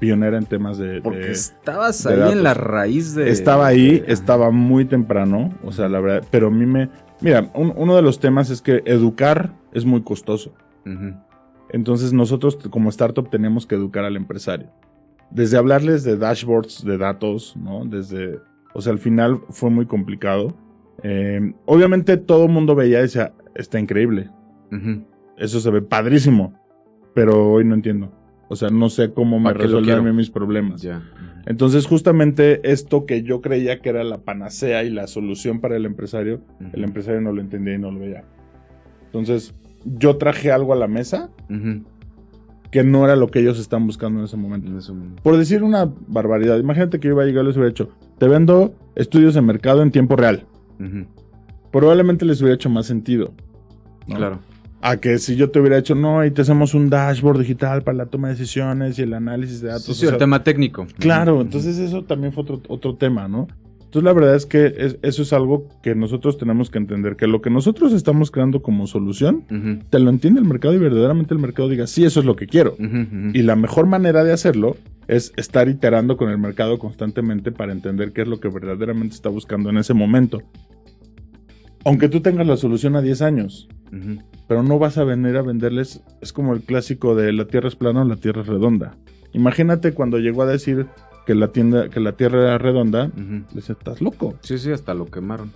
pionera 0.06 0.38
en 0.38 0.46
temas 0.46 0.78
de... 0.78 1.02
Porque 1.02 1.20
de- 1.20 1.32
estabas 1.32 2.04
de 2.04 2.12
ahí 2.14 2.20
datos. 2.20 2.34
en 2.34 2.44
la 2.44 2.54
raíz 2.54 3.16
de... 3.16 3.30
estaba 3.30 3.68
ahí, 3.68 4.00
de- 4.00 4.12
estaba 4.12 4.52
muy 4.52 4.86
temprano, 4.86 5.54
o 5.64 5.72
sea, 5.72 5.88
la 5.90 6.00
verdad, 6.00 6.28
pero 6.32 6.48
a 6.48 6.52
mí 6.52 6.66
me... 6.66 6.90
Mira, 7.22 7.50
un- 7.54 7.74
uno 7.76 7.96
de 7.96 8.02
los 8.02 8.20
temas 8.20 8.50
es 8.50 8.62
que 8.62 8.84
educar 8.86 9.54
es 9.72 9.86
muy 9.86 10.02
costoso. 10.02 10.54
Entonces 11.70 12.14
nosotros 12.14 12.58
como 12.70 12.90
startup 12.90 13.30
tenemos 13.30 13.66
que 13.66 13.76
educar 13.76 14.04
al 14.06 14.16
empresario. 14.16 14.68
Desde 15.32 15.58
hablarles 15.58 16.04
de 16.04 16.18
dashboards 16.18 16.84
de 16.86 16.98
datos, 16.98 17.56
¿no? 17.58 17.86
Desde... 17.86 18.40
O 18.74 18.82
sea, 18.82 18.92
al 18.94 19.00
final 19.00 19.40
fue 19.50 19.70
muy 19.70 19.86
complicado. 19.86 20.56
Eh, 21.02 21.54
obviamente 21.66 22.18
todo 22.18 22.46
el 22.46 22.52
mundo 22.52 22.76
veía 22.76 23.00
y 23.00 23.04
decía, 23.04 23.34
está 23.56 23.80
increíble, 23.80 24.30
eso 25.38 25.60
se 25.60 25.70
ve 25.72 25.82
padrísimo, 25.82 26.54
pero 27.14 27.52
hoy 27.52 27.66
no 27.66 27.76
entiendo. 27.76 28.12
O 28.54 28.56
sea, 28.56 28.70
no 28.70 28.90
sé 28.90 29.12
cómo 29.12 29.40
me 29.40 29.46
¿Para 29.46 29.60
qué 29.60 29.64
lo 29.68 29.80
resolver 29.80 29.94
a 29.94 29.98
mí 29.98 30.02
quiero? 30.04 30.14
mis 30.16 30.30
problemas. 30.30 30.82
Ya. 30.82 31.04
Entonces, 31.46 31.86
justamente 31.88 32.62
esto 32.72 33.06
que 33.06 33.24
yo 33.24 33.42
creía 33.42 33.80
que 33.80 33.90
era 33.90 34.04
la 34.04 34.20
panacea 34.20 34.84
y 34.84 34.90
la 34.90 35.08
solución 35.08 35.60
para 35.60 35.76
el 35.76 35.86
empresario, 35.86 36.42
Ujú. 36.62 36.70
el 36.74 36.84
empresario 36.86 37.20
no 37.22 37.32
lo 37.34 37.42
entendía 37.42 37.76
y 37.76 37.80
no 37.80 37.92
lo 37.92 38.00
veía. 38.00 38.24
Entonces, 39.08 39.54
yo 39.86 40.16
traje 40.18 40.52
algo 40.52 40.72
a 40.74 40.76
la 40.78 40.88
mesa 40.88 41.30
Ujú. 41.50 41.84
que 42.72 42.84
no 42.84 43.04
era 43.04 43.16
lo 43.16 43.28
que 43.28 43.40
ellos 43.40 43.60
están 43.60 43.86
buscando 43.86 44.20
en 44.20 44.26
ese 44.26 44.38
momento. 44.38 44.72
En 44.72 44.78
ese 44.78 44.94
momento. 44.94 45.22
Por 45.22 45.36
decir 45.38 45.64
una 45.64 45.92
barbaridad, 46.08 46.58
imagínate 46.60 47.00
que 47.00 47.08
yo 47.10 47.14
iba 47.14 47.24
a 47.24 47.26
llegar 47.26 47.44
y 47.44 47.48
les 47.48 47.58
hubiera 47.58 47.72
hecho, 47.72 47.90
te 48.18 48.28
vendo 48.28 48.74
estudios 48.96 49.34
de 49.34 49.42
mercado 49.42 49.84
en 49.84 49.92
tiempo 49.92 50.16
real. 50.16 50.46
Ujú. 50.80 51.06
Probablemente 51.72 52.24
les 52.26 52.40
hubiera 52.42 52.56
hecho 52.56 52.70
más 52.70 52.86
sentido. 52.86 53.34
¿no? 54.08 54.16
Claro. 54.16 54.40
A 54.86 54.98
que 54.98 55.18
si 55.18 55.38
yo 55.38 55.50
te 55.50 55.60
hubiera 55.62 55.78
hecho, 55.78 55.96
no, 55.96 56.26
y 56.26 56.32
te 56.32 56.42
hacemos 56.42 56.74
un 56.74 56.90
dashboard 56.90 57.40
digital 57.40 57.84
para 57.84 57.98
la 58.00 58.06
toma 58.08 58.28
de 58.28 58.34
decisiones 58.34 59.00
y 59.00 59.04
el 59.04 59.14
análisis 59.14 59.62
de 59.62 59.70
datos. 59.70 59.96
Sí, 59.98 60.06
o 60.06 60.10
el 60.10 60.14
sea, 60.16 60.18
tema 60.18 60.44
técnico. 60.44 60.86
Claro, 61.00 61.40
entonces 61.42 61.78
eso 61.78 62.04
también 62.04 62.34
fue 62.34 62.44
otro, 62.44 62.62
otro 62.68 62.96
tema, 62.96 63.30
¿no? 63.30 63.48
Entonces 63.80 64.04
la 64.04 64.14
verdad 64.14 64.36
es 64.36 64.46
que 64.46 64.74
es- 64.78 64.98
eso 65.04 65.22
es 65.22 65.32
algo 65.34 65.68
que 65.84 65.94
nosotros 65.96 66.38
tenemos 66.38 66.70
que 66.70 66.80
entender, 66.80 67.16
que 67.16 67.28
lo 67.28 67.42
que 67.42 67.50
nosotros 67.50 67.94
estamos 67.94 68.30
creando 68.32 68.62
como 68.62 68.86
solución, 68.88 69.44
te 69.90 70.00
lo 70.00 70.10
entiende 70.10 70.42
el 70.42 70.48
mercado 70.48 70.74
y 70.74 70.80
verdaderamente 70.80 71.34
el 71.34 71.40
mercado 71.40 71.70
diga, 71.70 71.86
sí, 71.88 72.04
eso 72.04 72.20
es 72.20 72.26
lo 72.26 72.36
que 72.36 72.48
quiero. 72.48 72.76
Y 73.34 73.42
la 73.44 73.56
mejor 73.56 73.86
manera 73.86 74.24
de 74.24 74.34
hacerlo 74.34 74.76
es 75.08 75.32
estar 75.38 75.70
iterando 75.70 76.18
con 76.18 76.30
el 76.32 76.40
mercado 76.40 76.80
constantemente 76.80 77.52
para 77.52 77.72
entender 77.72 78.14
qué 78.14 78.24
es 78.24 78.28
lo 78.28 78.40
que 78.40 78.50
verdaderamente 78.50 79.16
está 79.16 79.30
buscando 79.30 79.70
en 79.70 79.78
ese 79.78 79.94
momento. 79.94 80.42
Aunque 81.86 82.10
tú 82.10 82.22
tengas 82.22 82.48
la 82.48 82.58
solución 82.58 82.96
a 82.96 83.02
10 83.02 83.22
años, 83.22 83.68
pero 84.48 84.64
no 84.64 84.80
vas 84.80 84.98
a 84.98 85.04
venir 85.04 85.36
a 85.38 85.42
venderles, 85.42 86.02
es 86.22 86.34
como 86.34 86.54
el 86.54 86.62
clásico 86.62 87.16
de 87.16 87.32
la 87.34 87.46
tierra 87.46 87.68
es 87.68 87.76
plana 87.76 88.02
o 88.02 88.06
la 88.06 88.16
tierra 88.16 88.42
es 88.42 88.48
redonda. 88.48 88.96
Imagínate 89.34 89.94
cuando 89.94 90.20
llegó 90.20 90.44
a 90.44 90.46
decir 90.46 90.88
que 91.26 91.36
la, 91.36 91.50
tienda, 91.50 91.90
que 91.90 92.00
la 92.00 92.14
tierra 92.14 92.42
era 92.42 92.58
redonda, 92.58 93.06
Ujú. 93.08 93.22
le 93.50 93.56
decía, 93.56 93.76
estás 93.78 94.02
loco. 94.02 94.36
Sí, 94.42 94.58
sí, 94.58 94.72
hasta 94.72 94.94
lo 94.94 95.06
quemaron. 95.06 95.52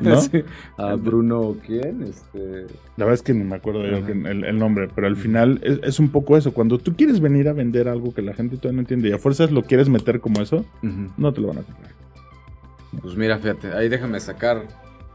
¿No? 0.00 0.20
Sí. 0.20 0.42
A 0.78 0.94
Bruno, 0.94 1.56
¿quién? 1.66 2.02
Este. 2.02 2.66
La 2.96 3.04
verdad 3.04 3.14
es 3.14 3.22
que 3.22 3.34
ni 3.34 3.42
me 3.44 3.56
acuerdo 3.56 3.82
yo 3.84 3.96
el, 4.06 4.44
el 4.44 4.58
nombre, 4.58 4.88
pero 4.94 5.06
al 5.08 5.16
final 5.16 5.60
es, 5.62 5.80
es 5.82 5.98
un 5.98 6.08
poco 6.10 6.36
eso. 6.36 6.52
Cuando 6.54 6.78
tú 6.78 6.94
quieres 6.94 7.20
venir 7.20 7.48
a 7.48 7.52
vender 7.52 7.88
algo 7.88 8.14
que 8.14 8.22
la 8.22 8.32
gente 8.34 8.56
todavía 8.56 8.76
no 8.76 8.80
entiende 8.82 9.08
y 9.08 9.12
a 9.12 9.18
fuerzas 9.18 9.50
lo 9.50 9.62
quieres 9.64 9.88
meter 9.88 10.20
como 10.20 10.40
eso, 10.40 10.64
no 11.16 11.32
te 11.32 11.40
lo 11.40 11.48
van 11.48 11.58
a 11.58 11.62
comprar. 11.62 11.90
Pues 13.02 13.16
mira, 13.16 13.38
fíjate, 13.38 13.72
ahí 13.72 13.88
déjame 13.88 14.20
sacar 14.20 14.62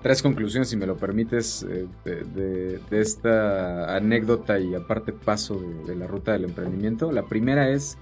tres 0.02 0.22
conclusiones, 0.22 0.70
si 0.70 0.78
me 0.78 0.86
lo 0.86 0.96
permites, 0.98 1.64
eh, 1.64 1.88
de, 2.06 2.24
de- 2.24 2.80
de 2.90 3.02
esta 3.02 3.96
anécdota 3.96 4.60
y 4.60 4.76
aparte 4.76 5.12
paso 5.14 5.60
de, 5.60 5.84
de 5.86 5.96
la 5.96 6.08
ruta 6.08 6.32
del 6.34 6.46
emprendimiento. 6.46 7.12
La 7.12 7.26
primera 7.26 7.70
es, 7.70 7.98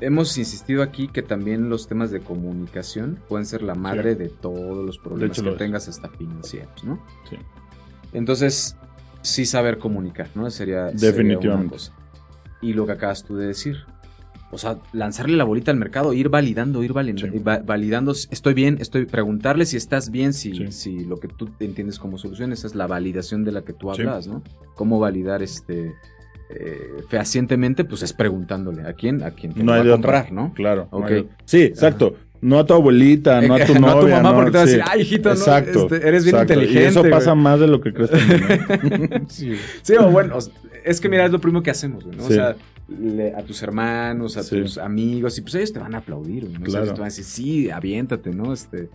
hemos 0.00 0.36
insistido 0.38 0.82
aquí 0.82 1.08
que 1.08 1.22
también 1.22 1.68
los 1.68 1.86
temas 1.88 2.10
de 2.10 2.20
comunicación 2.20 3.18
pueden 3.28 3.46
ser 3.46 3.62
la 3.62 3.74
madre 3.74 4.14
de 4.14 4.28
todos 4.28 4.84
los 4.84 4.98
problemas 4.98 5.36
hecho, 5.36 5.44
que 5.44 5.50
lo 5.50 5.56
tengas 5.56 5.88
hasta 5.88 6.08
financieros, 6.08 6.82
¿no? 6.84 7.04
Sí. 7.28 7.36
Entonces, 8.12 8.76
sí 9.22 9.46
saber 9.46 9.78
comunicar, 9.78 10.28
¿no? 10.34 10.50
Sería, 10.50 10.90
sería 10.98 11.38
una 11.38 11.68
cosa. 11.70 11.92
Y 12.60 12.72
lo 12.74 12.86
que 12.86 12.92
acabas 12.92 13.24
tú 13.24 13.36
de 13.36 13.46
decir, 13.46 13.76
o 14.52 14.58
sea, 14.58 14.78
lanzarle 14.92 15.36
la 15.36 15.44
bolita 15.44 15.70
al 15.70 15.78
mercado, 15.78 16.12
ir 16.12 16.28
validando, 16.28 16.84
ir 16.84 16.92
validando, 16.92 17.26
Sí. 17.36 17.38
va- 17.42 17.58
validando, 17.64 18.12
estoy 18.12 18.54
bien, 18.54 18.76
estoy 18.80 19.06
preguntarle 19.06 19.64
si 19.66 19.76
estás 19.78 20.10
bien, 20.10 20.32
si, 20.34 20.54
Sí. 20.54 20.66
si 20.70 21.04
lo 21.04 21.16
que 21.16 21.26
tú 21.26 21.48
entiendes 21.58 21.98
como 21.98 22.18
solución, 22.18 22.52
esa 22.52 22.66
es 22.66 22.74
la 22.74 22.86
validación 22.86 23.44
de 23.44 23.52
la 23.52 23.62
que 23.62 23.72
tú 23.72 23.90
Sí. 23.94 24.02
hablas, 24.02 24.28
¿no? 24.28 24.42
Cómo 24.76 25.00
validar 25.00 25.42
este 25.42 25.94
eh, 26.54 27.02
fehacientemente, 27.08 27.82
pues 27.84 28.02
es 28.02 28.12
preguntándole 28.12 28.82
a 28.82 28.92
quién, 28.92 29.22
a 29.22 29.30
quién 29.30 29.54
te 29.54 29.64
No 29.64 29.72
va 29.72 29.76
de 29.76 29.90
a 29.90 29.94
otra. 29.94 30.20
comprar, 30.20 30.32
¿no? 30.32 30.52
Claro. 30.52 30.86
no 30.92 30.98
Ok. 30.98 31.04
hay 31.06 31.14
de- 31.14 31.28
Sí, 31.46 31.62
exacto. 31.62 32.14
No 32.42 32.58
a 32.58 32.66
tu 32.66 32.74
abuelita, 32.74 33.40
no 33.40 33.54
a 33.54 33.64
tu 33.64 33.72
Eh, 33.72 33.78
no 33.80 33.86
novia. 33.86 34.16
a 34.16 34.18
tu 34.20 34.22
mamá 34.24 34.30
no, 34.30 34.34
porque 34.34 34.50
te 34.50 34.56
va 34.58 34.62
a 34.62 34.66
decir, 34.66 34.82
ay, 34.86 35.00
hijito, 35.00 35.30
no, 35.30 35.34
Exacto. 35.34 35.82
este, 35.90 36.06
eres 36.06 36.24
bien 36.24 36.34
exacto. 36.36 36.52
inteligente. 36.52 36.84
Y 36.84 36.88
eso 36.88 37.00
güey". 37.00 37.10
pasa 37.10 37.34
más 37.34 37.58
de 37.58 37.68
lo 37.68 37.80
que 37.80 37.94
crees 37.94 38.10
también. 38.10 39.24
sí. 39.30 39.54
Sí, 39.80 39.94
o 39.94 40.10
bueno, 40.10 40.36
es 40.84 41.00
que 41.00 41.08
mira, 41.08 41.24
es 41.24 41.32
lo 41.32 41.38
primero 41.40 41.62
que 41.62 41.70
hacemos, 41.70 42.04
güey, 42.04 42.18
¿no? 42.18 42.24
O 42.26 42.28
sea, 42.28 42.54
le- 42.88 43.34
a 43.34 43.42
tus 43.42 43.62
hermanos, 43.62 44.36
a 44.36 44.42
Sí. 44.42 44.60
tus 44.60 44.78
amigos, 44.78 45.38
y 45.38 45.42
pues 45.42 45.54
ellos 45.54 45.72
te 45.72 45.78
van 45.78 45.94
a 45.94 45.98
aplaudir, 45.98 46.44
¿no? 46.44 46.50
O 46.50 46.52
sea, 46.56 46.64
Claro. 46.66 46.84
ellos 46.84 46.94
te 46.94 47.00
van 47.00 47.06
a 47.06 47.10
decir, 47.10 47.24
sí, 47.24 47.70
aviéntate, 47.70 48.30
¿no? 48.30 48.52
Este, 48.52 48.90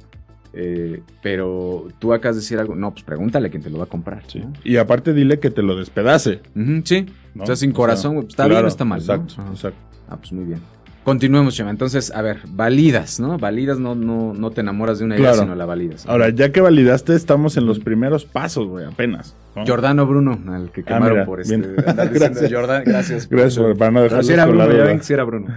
eh, 0.53 1.01
pero 1.21 1.87
tú 1.99 2.13
acabas 2.13 2.35
de 2.37 2.41
decir 2.41 2.57
algo, 2.59 2.75
no, 2.75 2.91
pues 2.91 3.03
pregúntale 3.03 3.47
a 3.47 3.51
quién 3.51 3.61
te 3.63 3.69
lo 3.69 3.77
va 3.79 3.83
a 3.85 3.87
comprar, 3.87 4.23
Sí. 4.27 4.39
¿no? 4.39 4.53
Y 4.63 4.77
aparte 4.77 5.13
dile 5.13 5.39
que 5.39 5.49
te 5.51 5.61
lo 5.61 5.75
despedace. 5.75 6.41
Sí, 6.83 7.05
¿no? 7.35 7.43
o 7.43 7.45
sea, 7.45 7.55
sin 7.55 7.71
O 7.71 7.73
corazón, 7.73 8.15
pues, 8.15 8.27
está 8.29 8.47
bien 8.47 8.63
o 8.63 8.67
está 8.67 8.85
mal. 8.85 8.99
Exacto, 8.99 9.35
exacto. 9.51 9.79
Ah, 10.09 10.17
pues 10.17 10.31
muy 10.31 10.45
bien. 10.45 10.59
Continuemos, 11.07 11.55
Chema. 11.55 11.69
Entonces, 11.69 12.11
a 12.13 12.21
ver, 12.21 12.39
validas, 12.49 13.21
¿no? 13.21 13.37
Validas, 13.37 13.79
no, 13.79 13.95
no, 13.95 14.33
no 14.33 14.51
te 14.51 14.59
enamoras 14.59 14.99
de 14.99 15.05
una 15.05 15.15
idea, 15.15 15.29
Claro. 15.29 15.43
sino 15.43 15.55
la 15.55 15.65
validas. 15.65 16.05
¿no? 16.05 16.11
Ahora, 16.11 16.31
ya 16.31 16.51
que 16.51 16.59
validaste, 16.59 17.15
estamos 17.15 17.55
en 17.55 17.65
los 17.65 17.79
primeros 17.79 18.25
pasos, 18.25 18.67
güey, 18.67 18.83
apenas. 18.83 19.33
¿no? 19.55 19.63
Giordano 19.63 20.05
Bruno, 20.05 20.37
al 20.53 20.69
que 20.69 20.83
quemaron 20.83 21.19
mira, 21.19 21.25
por 21.25 21.39
este. 21.39 21.55
Gracias. 21.85 22.51
Jordan, 22.51 22.83
gracias. 22.85 23.29
Gracias, 23.29 23.57
güey, 23.57 23.77
para 23.77 23.91
no 23.91 23.99
Pero 24.01 24.09
dejar 24.09 24.23
sí 24.25 24.33
era 24.33 24.45
Bruno, 24.47 24.69
ya 24.69 24.83
ven 24.83 24.97
que 24.97 25.03
sí 25.05 25.13
era 25.13 25.23
Bruno. 25.23 25.47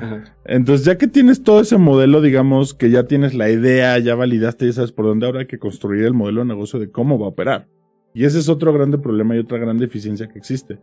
Entonces, 0.45 0.87
ya 0.87 0.97
que 0.97 1.09
tienes 1.09 1.43
todo 1.43 1.63
ese 1.63 1.79
modelo, 1.79 2.21
digamos 2.21 2.73
que 2.73 2.91
ya 2.91 3.09
tienes 3.09 3.35
la 3.35 3.51
idea, 3.51 3.99
ya 3.99 4.15
validaste 4.15 4.67
y 4.67 4.73
sabes 4.73 4.93
por 4.93 5.07
dónde, 5.07 5.27
ahora 5.27 5.41
hay 5.41 5.47
que 5.47 5.59
construir 5.59 6.05
el 6.05 6.15
modelo 6.15 6.43
de 6.43 6.47
negocio 6.47 6.79
de 6.79 6.93
cómo 6.93 7.19
va 7.19 7.27
a 7.27 7.31
operar. 7.31 7.67
Y 8.15 8.25
ese 8.25 8.39
es 8.39 8.49
otro 8.49 8.73
grande 8.73 8.99
problema 8.99 9.35
y 9.35 9.41
otra 9.41 9.59
gran 9.59 9.79
deficiencia 9.79 10.29
que 10.29 10.39
existe. 10.39 10.79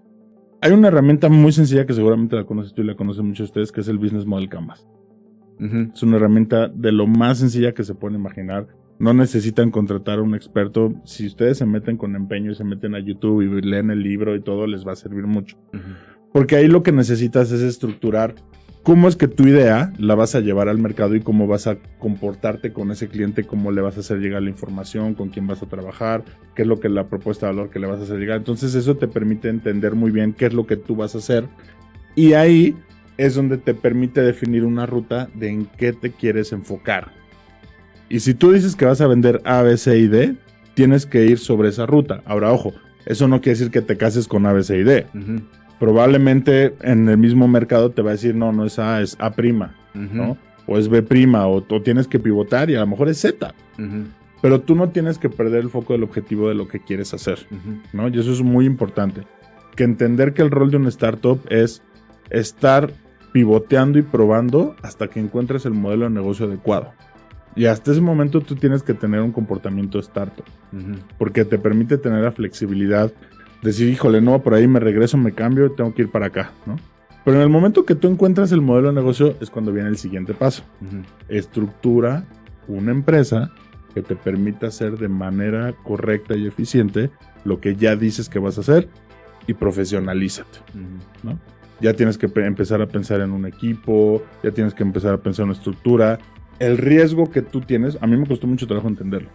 Hay 0.62 0.72
una 0.72 0.88
herramienta 0.88 1.30
muy 1.30 1.52
sencilla 1.52 1.86
que 1.86 1.94
seguramente 1.94 2.36
la 2.36 2.46
conoces 2.46 2.74
tú 2.74 2.82
y 2.82 2.86
la 2.86 2.96
conocen 2.96 3.28
muchos 3.28 3.40
de 3.40 3.44
ustedes, 3.46 3.72
que 3.72 3.82
es 3.82 3.88
el 3.88 3.98
Business 3.98 4.26
Model 4.26 4.50
Canvas. 4.50 4.88
Es 5.60 6.04
una 6.04 6.18
herramienta 6.18 6.68
de 6.68 6.92
lo 6.92 7.08
más 7.08 7.40
sencilla 7.40 7.74
que 7.74 7.84
se 7.84 7.96
pueden 7.96 8.20
imaginar. 8.20 8.68
No 9.00 9.14
necesitan 9.14 9.72
contratar 9.72 10.20
a 10.20 10.22
un 10.22 10.36
experto. 10.36 10.94
Si 11.04 11.26
ustedes 11.26 11.58
se 11.58 11.66
meten 11.66 11.98
con 11.98 12.16
empeño 12.16 12.52
y 12.52 12.56
se 12.56 12.64
meten 12.64 12.96
a 12.96 13.00
YouTube 13.00 13.42
y 13.42 13.62
leen 13.62 13.90
el 13.90 14.02
libro 14.02 14.36
y 14.36 14.42
todo, 14.42 14.68
les 14.68 14.86
va 14.86 14.92
a 14.94 14.96
servir 14.96 15.26
mucho. 15.26 15.58
Porque 16.32 16.56
ahí 16.56 16.68
lo 16.68 16.84
que 16.84 16.92
necesitas 16.92 17.52
es 17.52 17.62
estructurar 17.62 18.36
cómo 18.88 19.10
es 19.10 19.18
que 19.18 19.28
tu 19.28 19.46
idea 19.46 19.92
la 19.98 20.16
vas 20.16 20.34
a 20.34 20.40
llevar 20.40 20.70
al 20.70 20.78
mercado 20.78 21.14
y 21.14 21.20
cómo 21.20 21.46
vas 21.46 21.68
a 21.68 21.76
comportarte 22.00 22.72
con 22.72 22.90
ese 22.90 23.10
cliente, 23.10 23.44
cómo 23.44 23.74
le 23.74 23.82
vas 23.82 23.98
a 23.98 24.00
hacer 24.00 24.20
llegar 24.20 24.42
la 24.42 24.50
información, 24.50 25.14
con 25.14 25.28
quién 25.28 25.46
vas 25.46 25.62
a 25.62 25.66
trabajar, 25.66 26.24
qué 26.56 26.62
es 26.62 26.70
lo 26.70 26.80
que 26.80 26.88
la 26.88 27.08
propuesta 27.08 27.48
de 27.48 27.52
valor 27.52 27.70
que 27.70 27.80
le 27.80 27.88
vas 27.88 28.00
a 28.00 28.04
hacer 28.04 28.18
llegar. 28.18 28.38
Entonces 28.38 28.76
eso 28.76 28.96
te 28.96 29.10
permite 29.10 29.50
entender 29.50 29.94
muy 29.94 30.10
bien 30.10 30.32
qué 30.32 30.46
es 30.46 30.54
lo 30.54 30.66
que 30.66 30.78
tú 30.78 30.96
vas 30.96 31.16
a 31.16 31.18
hacer 31.18 31.44
y 32.16 32.32
ahí 32.32 32.78
es 33.18 33.36
donde 33.36 33.58
te 33.58 33.74
permite 33.74 34.22
definir 34.22 34.64
una 34.64 34.86
ruta 34.86 35.28
de 35.34 35.50
en 35.50 35.66
qué 35.66 35.92
te 35.92 36.12
quieres 36.12 36.54
enfocar. 36.54 37.12
Y 38.08 38.22
si 38.22 38.36
tú 38.36 38.54
dices 38.54 38.78
que 38.78 38.86
vas 38.86 39.02
a 39.02 39.08
vender 39.08 39.42
A, 39.44 39.64
B, 39.64 39.76
C 39.76 39.98
y 39.98 40.08
D, 40.08 40.38
tienes 40.76 41.06
que 41.06 41.26
ir 41.26 41.40
sobre 41.40 41.68
esa 41.68 41.86
ruta. 41.86 42.22
Ahora, 42.24 42.54
ojo, 42.54 42.72
eso 43.06 43.28
no 43.28 43.42
quiere 43.42 43.60
decir 43.60 43.70
que 43.70 43.82
te 43.82 43.98
cases 43.98 44.30
con 44.30 44.46
A, 44.46 44.54
B, 44.54 44.64
C 44.64 44.78
y 44.78 44.84
D. 44.84 45.08
probablemente 45.80 46.76
en 46.82 47.08
el 47.10 47.18
mismo 47.18 47.48
mercado 47.48 47.92
te 47.92 48.02
va 48.02 48.12
a 48.12 48.14
decir, 48.14 48.36
no, 48.36 48.52
no 48.52 48.66
es 48.66 48.80
A, 48.80 49.02
es 49.02 49.16
A 49.20 49.32
prima. 49.32 49.76
¿no? 49.94 50.38
O 50.68 50.78
es 50.78 50.90
B 50.90 51.02
prima, 51.02 51.48
o, 51.48 51.66
o 51.68 51.82
tienes 51.82 52.08
que 52.08 52.20
pivotar 52.20 52.70
y 52.70 52.76
a 52.76 52.82
lo 52.82 52.88
mejor 52.88 53.10
es 53.10 53.20
Z. 53.20 53.54
Pero 54.42 54.62
tú 54.62 54.76
no 54.76 54.90
tienes 54.90 55.18
que 55.18 55.30
perder 55.30 55.64
el 55.64 55.70
foco 55.70 55.94
del 55.94 56.04
objetivo 56.04 56.50
de 56.50 56.56
lo 56.56 56.68
que 56.68 56.80
quieres 56.80 57.14
hacer. 57.14 57.40
¿no? 57.94 58.08
Y 58.08 58.20
eso 58.20 58.32
es 58.32 58.42
muy 58.42 58.66
importante. 58.66 59.24
Que 59.76 59.84
entender 59.84 60.34
que 60.34 60.42
el 60.42 60.52
rol 60.52 60.72
de 60.72 60.78
una 60.78 60.90
startup 60.90 61.40
es 61.50 61.84
estar 62.30 62.92
pivoteando 63.32 64.00
y 64.00 64.02
probando 64.02 64.76
hasta 64.82 65.08
que 65.08 65.20
encuentres 65.20 65.66
el 65.66 65.74
modelo 65.74 66.06
de 66.06 66.12
negocio 66.12 66.46
adecuado. 66.46 66.94
Y 67.56 67.66
hasta 67.66 67.92
ese 67.92 68.02
momento 68.02 68.42
tú 68.42 68.56
tienes 68.56 68.84
que 68.84 68.94
tener 68.94 69.22
un 69.22 69.32
comportamiento 69.32 69.98
startup 70.00 70.46
porque 71.18 71.44
te 71.44 71.58
permite 71.58 71.98
tener 71.98 72.24
la 72.24 72.32
flexibilidad, 72.32 73.12
decir, 73.62 73.88
híjole, 73.90 74.22
no, 74.22 74.42
por 74.42 74.54
ahí 74.54 74.68
me 74.68 74.80
regreso, 74.80 75.18
me 75.18 75.32
cambio, 75.34 75.72
tengo 75.72 75.94
que 75.94 76.04
ir 76.04 76.10
para 76.10 76.28
acá, 76.28 76.52
¿no? 76.66 76.76
Pero 77.26 77.38
en 77.38 77.44
el 77.44 77.50
momento 77.50 77.86
que 77.86 77.96
tú 77.96 78.08
encuentras 78.08 78.52
el 78.54 78.62
modelo 78.62 78.88
de 78.90 78.94
negocio 78.96 79.36
es 79.42 79.50
cuando 79.50 79.74
viene 79.74 79.90
el 79.90 79.98
siguiente 79.98 80.34
paso. 80.34 80.64
Estructura 81.28 82.26
una 82.68 82.92
empresa 82.92 83.52
que 83.94 84.02
te 84.02 84.16
permita 84.16 84.68
hacer 84.68 84.98
de 84.98 85.08
manera 85.10 85.74
correcta 85.84 86.36
y 86.36 86.46
eficiente 86.48 87.10
lo 87.46 87.60
que 87.60 87.76
ya 87.76 87.96
dices 87.96 88.30
que 88.30 88.40
vas 88.40 88.58
a 88.58 88.62
hacer 88.62 88.88
y 89.48 89.54
profesionalízate. 89.54 90.60
Ujú. 91.24 91.38
Ya 91.80 91.94
tienes 91.94 92.18
que 92.18 92.28
pe- 92.28 92.46
empezar 92.46 92.82
a 92.82 92.88
pensar 92.88 93.22
en 93.22 93.32
un 93.32 93.46
equipo, 93.46 94.24
ya 94.44 94.52
tienes 94.52 94.74
que 94.74 94.84
empezar 94.84 95.14
a 95.14 95.18
pensar 95.18 95.44
en 95.44 95.50
una 95.50 95.58
estructura. 95.58 96.20
El 96.60 96.78
riesgo 96.78 97.30
que 97.30 97.42
tú 97.42 97.62
tienes, 97.62 97.98
a 98.02 98.08
mí 98.08 98.18
me 98.18 98.26
costó 98.26 98.48
mucho 98.48 98.68
trabajo 98.68 98.88
entenderlo. 98.88 99.30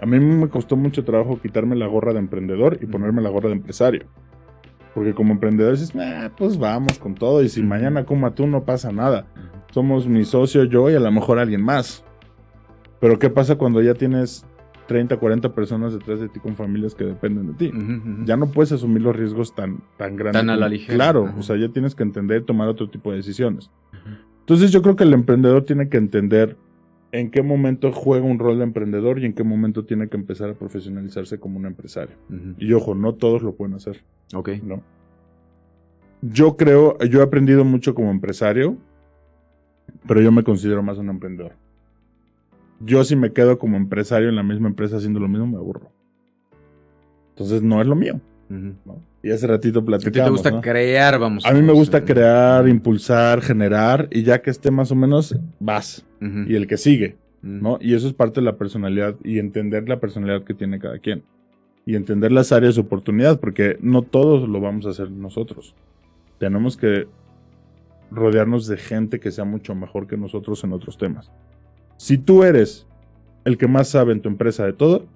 A 0.00 0.06
mí 0.06 0.18
me 0.20 0.48
costó 0.48 0.76
mucho 0.76 1.04
trabajo 1.04 1.38
quitarme 1.40 1.76
la 1.76 1.86
gorra 1.86 2.12
de 2.12 2.18
emprendedor 2.18 2.78
y 2.80 2.86
ponerme 2.86 3.22
la 3.22 3.30
gorra 3.30 3.48
de 3.48 3.54
empresario. 3.56 4.04
Porque 4.94 5.12
como 5.14 5.32
emprendedor 5.32 5.72
dices, 5.72 5.92
"Ah, 5.96 6.30
pues 6.36 6.58
vamos 6.58 6.98
con 6.98 7.14
todo 7.14 7.42
y 7.42 7.48
si 7.48 7.62
mañana 7.62 8.04
como 8.04 8.30
tú 8.32 8.46
no 8.46 8.64
pasa 8.64 8.92
nada. 8.92 9.26
Somos 9.72 10.06
mi 10.06 10.24
socio, 10.24 10.64
yo 10.64 10.88
y 10.90 10.94
a 10.94 11.00
lo 11.00 11.10
mejor 11.10 11.38
alguien 11.38 11.62
más. 11.62 12.04
Pero 13.00 13.18
¿qué 13.18 13.28
pasa 13.28 13.56
cuando 13.56 13.82
ya 13.82 13.94
tienes 13.94 14.46
30, 14.86 15.16
40 15.16 15.52
personas 15.54 15.92
detrás 15.92 16.20
de 16.20 16.28
ti 16.28 16.38
con 16.38 16.54
familias 16.54 16.94
que 16.94 17.04
dependen 17.04 17.48
de 17.48 17.54
ti? 17.54 17.72
Ya 18.24 18.36
no 18.36 18.46
puedes 18.46 18.70
asumir 18.72 19.02
los 19.02 19.16
riesgos 19.16 19.54
tan, 19.54 19.80
tan 19.96 20.14
grandes. 20.16 20.40
Tan 20.42 20.50
a 20.50 20.56
la 20.56 20.68
ligera. 20.68 20.94
Claro, 20.94 21.32
o 21.36 21.42
sea, 21.42 21.56
ya 21.56 21.68
tienes 21.70 21.94
que 21.94 22.02
entender 22.04 22.42
y 22.42 22.44
tomar 22.44 22.68
otro 22.68 22.88
tipo 22.88 23.10
de 23.10 23.16
decisiones. 23.16 23.70
Entonces 24.40 24.70
yo 24.70 24.80
creo 24.82 24.94
que 24.94 25.04
el 25.04 25.12
emprendedor 25.14 25.64
tiene 25.64 25.88
que 25.88 25.96
entender 25.96 26.56
en 27.14 27.30
qué 27.30 27.42
momento 27.42 27.92
juega 27.92 28.26
un 28.26 28.40
rol 28.40 28.58
de 28.58 28.64
emprendedor 28.64 29.20
y 29.20 29.26
en 29.26 29.34
qué 29.34 29.44
momento 29.44 29.84
tiene 29.84 30.08
que 30.08 30.16
empezar 30.16 30.50
a 30.50 30.54
profesionalizarse 30.54 31.38
como 31.38 31.58
un 31.58 31.66
empresario. 31.66 32.16
Y 32.58 32.72
ojo, 32.72 32.94
no 32.96 33.14
todos 33.14 33.42
lo 33.42 33.54
pueden 33.54 33.74
hacer, 33.76 34.02
Ok. 34.34 34.50
¿no? 34.64 34.82
Yo 36.22 36.56
creo, 36.56 36.98
yo 36.98 37.20
he 37.20 37.22
aprendido 37.22 37.64
mucho 37.64 37.94
como 37.94 38.10
empresario, 38.10 38.78
pero 40.08 40.20
yo 40.22 40.32
me 40.32 40.42
considero 40.42 40.82
más 40.82 40.98
un 40.98 41.08
emprendedor. 41.08 41.52
Yo 42.80 43.04
si 43.04 43.14
me 43.14 43.32
quedo 43.32 43.58
como 43.58 43.76
empresario 43.76 44.28
en 44.28 44.36
la 44.36 44.42
misma 44.42 44.68
empresa 44.68 44.96
haciendo 44.96 45.20
lo 45.20 45.28
mismo, 45.28 45.46
me 45.46 45.56
aburro. 45.56 45.92
Entonces 47.30 47.62
no 47.62 47.80
es 47.80 47.86
lo 47.86 47.94
mío. 47.94 48.20
Y 49.22 49.30
hace 49.30 49.46
ratito 49.46 49.78
A 49.78 49.82
ti 49.82 49.86
platicamos, 49.86 50.26
te 50.26 50.30
gusta 50.30 50.50
¿no? 50.50 50.60
crear, 50.60 51.18
vamos. 51.18 51.46
A 51.46 51.52
mí 51.52 51.62
me 51.62 51.72
gusta 51.72 52.04
crear, 52.04 52.68
impulsar, 52.68 53.40
generar, 53.40 54.08
y 54.10 54.22
ya 54.22 54.40
que 54.42 54.50
esté 54.50 54.70
más 54.70 54.90
o 54.90 54.94
menos, 54.94 55.34
vas. 55.60 56.04
Y 56.48 56.54
el 56.54 56.66
que 56.66 56.76
sigue, 56.76 57.16
Ujú. 57.42 57.52
¿no? 57.52 57.78
Y 57.80 57.94
eso 57.94 58.06
es 58.06 58.14
parte 58.14 58.40
de 58.40 58.46
la 58.46 58.56
personalidad 58.56 59.16
y 59.22 59.38
entender 59.38 59.88
la 59.88 60.00
personalidad 60.00 60.44
que 60.44 60.54
tiene 60.54 60.78
cada 60.78 60.98
quien. 60.98 61.22
Y 61.86 61.96
entender 61.96 62.32
las 62.32 62.50
áreas 62.52 62.76
de 62.76 62.80
oportunidad, 62.80 63.40
porque 63.40 63.76
no 63.80 64.02
todos 64.02 64.48
lo 64.48 64.60
vamos 64.60 64.86
a 64.86 64.90
hacer 64.90 65.10
nosotros. 65.10 65.74
Tenemos 66.38 66.76
que 66.76 67.06
rodearnos 68.10 68.66
de 68.66 68.76
gente 68.76 69.20
que 69.20 69.30
sea 69.30 69.44
mucho 69.44 69.74
mejor 69.74 70.06
que 70.06 70.16
nosotros 70.16 70.64
en 70.64 70.72
otros 70.72 70.96
temas. 70.96 71.30
Si 71.96 72.16
tú 72.16 72.42
eres 72.42 72.86
el 73.44 73.58
que 73.58 73.68
más 73.68 73.88
sabe 73.88 74.12
en 74.12 74.22
tu 74.22 74.28
empresa 74.28 74.64
de 74.64 74.72
todo, 74.72 75.06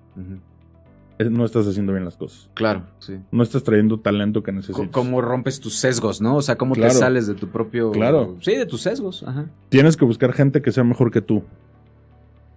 no 1.31 1.45
estás 1.45 1.67
haciendo 1.67 1.93
bien 1.93 2.05
las 2.05 2.17
cosas. 2.17 2.51
Claro, 2.55 2.83
sí. 3.01 3.19
No 3.33 3.43
estás 3.43 3.63
trayendo 3.65 3.99
talento 4.01 4.43
que 4.43 4.53
necesitas. 4.53 4.89
¿Cómo 4.91 5.21
rompes 5.21 5.59
tus 5.61 5.75
sesgos, 5.77 6.21
no? 6.21 6.37
O 6.37 6.43
sea, 6.43 6.57
cómo 6.57 6.75
Claro. 6.75 6.93
te 6.93 6.99
sales 6.99 7.27
de 7.27 7.35
tu 7.35 7.49
propio. 7.49 7.91
Claro. 7.91 8.37
Sí, 8.41 8.55
de 8.57 8.67
tus 8.67 8.83
sesgos. 8.83 9.23
Ajá. 9.25 9.47
tienes 9.69 9.97
que 9.97 10.05
buscar 10.05 10.33
gente 10.33 10.63
que 10.63 10.71
sea 10.73 10.85
mejor 10.85 11.11
que 11.11 11.21
tú. 11.21 11.43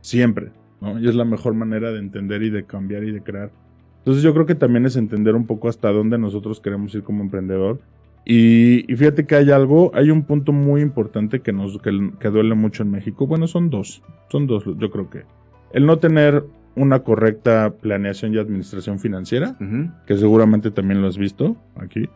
Siempre, 0.02 0.52
¿no? 0.80 1.00
Y 1.00 1.08
es 1.08 1.16
la 1.16 1.26
mejor 1.26 1.54
manera 1.54 1.92
de 1.92 2.00
entender 2.00 2.42
y 2.44 2.50
de 2.50 2.66
cambiar 2.66 3.04
y 3.04 3.12
de 3.12 3.22
crear. 3.22 3.52
Entonces 4.00 4.24
yo 4.24 4.34
creo 4.34 4.46
que 4.48 4.56
también 4.56 4.86
es 4.86 4.96
entender 4.96 5.36
un 5.36 5.46
poco 5.46 5.70
hasta 5.70 5.92
dónde 5.92 6.18
nosotros 6.18 6.60
queremos 6.60 6.94
ir 6.96 7.04
como 7.04 7.22
emprendedor. 7.22 7.80
Y, 8.26 8.92
y 8.92 8.96
fíjate 8.96 9.26
que 9.26 9.36
hay 9.36 9.52
algo, 9.52 9.92
hay 9.94 10.10
un 10.12 10.24
punto 10.24 10.52
muy 10.52 10.82
importante 10.82 11.42
que 11.42 11.52
nos 11.54 11.80
que, 11.80 12.12
que 12.20 12.30
duele 12.30 12.56
mucho 12.56 12.84
en 12.84 12.92
México. 12.92 13.28
Bueno, 13.28 13.48
son 13.48 13.70
dos, 13.70 14.02
son 14.30 14.48
dos, 14.48 14.64
yo 14.78 14.90
creo 14.92 15.10
que. 15.10 15.24
El 15.72 15.86
no 15.86 16.00
tener 16.00 16.44
una 16.76 17.00
correcta 17.00 17.74
planeación 17.82 18.34
y 18.34 18.38
administración 18.38 19.00
financiera, 19.00 19.56
Ujú. 19.60 19.92
que 20.06 20.18
seguramente 20.18 20.72
también 20.72 21.02
lo 21.02 21.08
has 21.08 21.18
visto 21.18 21.58
aquí. 21.76 22.08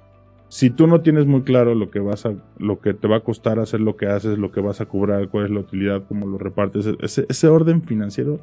Si 0.48 0.70
tú 0.70 0.88
no 0.88 1.02
tienes 1.02 1.26
muy 1.26 1.42
claro 1.42 1.76
lo 1.76 1.90
que 1.90 2.00
vas 2.00 2.26
a, 2.26 2.34
lo 2.60 2.80
que 2.80 2.94
te 2.94 3.08
va 3.08 3.18
a 3.18 3.20
costar 3.22 3.60
hacer 3.60 3.82
lo 3.82 3.98
que 3.98 4.06
haces, 4.08 4.38
lo 4.38 4.52
que 4.52 4.62
vas 4.62 4.80
a 4.80 4.86
cobrar, 4.86 5.28
cuál 5.30 5.46
es 5.46 5.52
la 5.52 5.60
utilidad, 5.60 6.04
cómo 6.08 6.26
lo 6.28 6.38
repartes, 6.38 6.88
ese, 7.02 7.26
ese 7.28 7.48
orden 7.48 7.82
financiero 7.82 8.40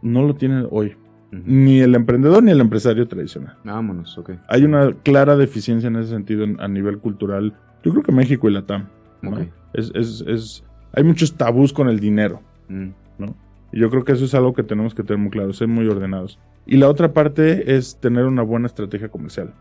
no 0.00 0.22
lo 0.26 0.34
tiene 0.34 0.66
hoy 0.70 0.96
Ujú. 1.32 1.42
ni 1.46 1.80
el 1.80 1.94
emprendedor 1.94 2.42
ni 2.42 2.50
el 2.50 2.60
empresario 2.60 3.06
tradicional. 3.06 3.56
Vámonos, 3.64 4.18
ok. 4.18 4.32
Hay 4.48 4.64
una 4.64 4.92
clara 5.02 5.36
deficiencia 5.36 5.86
en 5.88 5.96
ese 5.96 6.10
sentido 6.10 6.44
en- 6.44 6.60
a 6.60 6.66
nivel 6.68 6.98
cultural. 6.98 7.54
Yo 7.84 7.92
creo 7.92 8.02
que 8.02 8.12
México 8.12 8.48
y 8.48 8.52
Latam. 8.52 8.88
¿no? 9.22 9.30
Ok. 9.30 9.38
Es, 9.74 9.92
es, 9.94 10.24
es, 10.26 10.64
hay 10.94 11.04
muchos 11.04 11.34
tabús 11.36 11.72
con 11.72 11.88
el 11.88 12.00
dinero. 12.00 12.40
Mm. 12.68 12.88
Y 13.72 13.80
yo 13.80 13.90
creo 13.90 14.04
que 14.04 14.12
eso 14.12 14.24
es 14.24 14.34
algo 14.34 14.52
que 14.52 14.62
tenemos 14.62 14.94
que 14.94 15.02
tener 15.02 15.18
muy 15.18 15.30
claro, 15.30 15.52
ser 15.52 15.68
muy 15.68 15.86
ordenados. 15.88 16.38
Y 16.66 16.76
la 16.76 16.88
otra 16.88 17.12
parte 17.12 17.74
es 17.74 17.96
tener 17.98 18.24
una 18.26 18.42
buena 18.42 18.66
estrategia 18.66 19.08
comercial. 19.08 19.54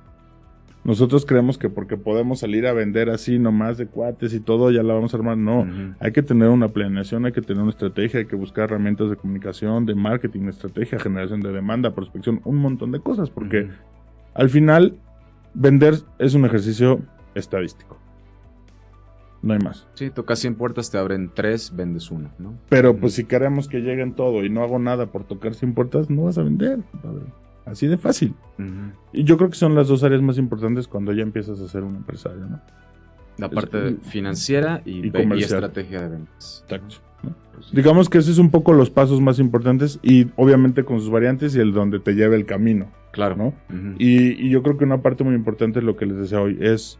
Nosotros 0.84 1.26
creemos 1.28 1.60
que 1.60 1.70
porque 1.70 1.96
podemos 1.96 2.40
salir 2.40 2.66
a 2.66 2.74
vender 2.74 3.12
así 3.12 3.38
nomás 3.38 3.78
de 3.78 3.86
cuates 3.86 4.34
y 4.34 4.40
todo, 4.40 4.72
ya 4.72 4.82
la 4.82 4.96
vamos 4.96 5.14
a 5.14 5.18
armar. 5.18 5.38
No, 5.38 5.68
hay 6.00 6.12
que 6.12 6.24
tener 6.24 6.50
una 6.50 6.70
planeación, 6.70 7.26
hay 7.26 7.32
que 7.32 7.42
tener 7.42 7.62
una 7.62 7.70
estrategia, 7.70 8.20
hay 8.20 8.26
que 8.26 8.36
buscar 8.36 8.66
herramientas 8.66 9.10
de 9.10 9.16
comunicación, 9.16 9.86
de 9.86 9.94
marketing, 9.94 10.48
estrategia, 10.48 11.00
generación 11.00 11.40
de 11.42 11.52
demanda, 11.52 11.94
prospección, 11.94 12.42
un 12.46 12.58
montón 12.58 12.92
de 12.92 13.00
cosas, 13.00 13.30
porque 13.30 13.70
al 14.34 14.50
final 14.50 14.96
vender 15.54 15.96
es 16.18 16.34
un 16.34 16.46
ejercicio 16.46 17.00
estadístico. 17.36 18.01
No 19.42 19.54
hay 19.54 19.60
más. 19.60 19.88
Sí, 19.96 20.10
tocas 20.12 20.40
100 20.40 20.56
puertas, 20.56 20.92
te 20.92 20.98
abren 20.98 21.32
3, 21.34 21.76
vendes 21.76 22.12
una, 22.12 22.30
¿no? 22.38 22.54
Pero 22.70 22.96
pues 22.98 23.14
si 23.14 23.24
queremos 23.26 23.68
que 23.68 23.80
lleguen 23.80 24.14
todo 24.14 24.44
y 24.46 24.50
no 24.50 24.62
hago 24.64 24.78
nada 24.78 25.08
por 25.08 25.24
tocar 25.24 25.56
100 25.56 25.74
puertas, 25.74 26.10
no 26.10 26.24
vas 26.24 26.38
a 26.38 26.44
vender. 26.44 26.80
Así 27.66 27.88
de 27.88 27.98
fácil. 27.98 28.36
Y 29.14 29.24
yo 29.24 29.38
creo 29.38 29.50
que 29.50 29.56
son 29.56 29.74
las 29.76 29.88
dos 29.88 30.04
áreas 30.04 30.22
más 30.22 30.38
importantes 30.38 30.88
cuando 30.88 31.12
ya 31.14 31.24
empiezas 31.24 31.60
a 31.60 31.68
ser 31.68 31.84
un 31.84 31.96
empresario, 31.96 32.46
¿no? 32.46 32.60
La 33.38 33.48
Es- 33.48 33.54
parte 33.54 33.96
financiera 34.04 34.82
y, 34.86 35.08
y 35.08 35.12
y 35.36 35.40
estrategia 35.44 36.02
de 36.02 36.10
ventas. 36.10 36.64
Exacto. 36.66 36.96
¿no? 37.24 37.34
Pues. 37.54 37.72
Digamos 37.72 38.10
que 38.10 38.18
ese 38.20 38.32
es 38.32 38.38
un 38.40 38.52
poco 38.52 38.74
los 38.74 38.90
pasos 38.90 39.22
más 39.22 39.40
importantes 39.40 40.00
y 40.04 40.28
obviamente 40.36 40.84
con 40.84 41.00
sus 41.00 41.10
variantes 41.10 41.56
y 41.56 41.60
el 41.60 41.72
donde 41.72 42.00
te 42.00 42.14
lleve 42.14 42.36
el 42.36 42.46
camino, 42.46 42.88
Claro. 43.12 43.36
¿no? 43.36 43.54
Y 43.98 44.50
yo 44.50 44.62
creo 44.64 44.78
que 44.78 44.84
una 44.86 45.02
parte 45.02 45.24
muy 45.24 45.34
importante 45.36 45.80
es 45.80 45.86
lo 45.86 45.96
que 45.96 46.06
les 46.06 46.18
decía 46.18 46.42
hoy, 46.42 46.58
es 46.62 47.00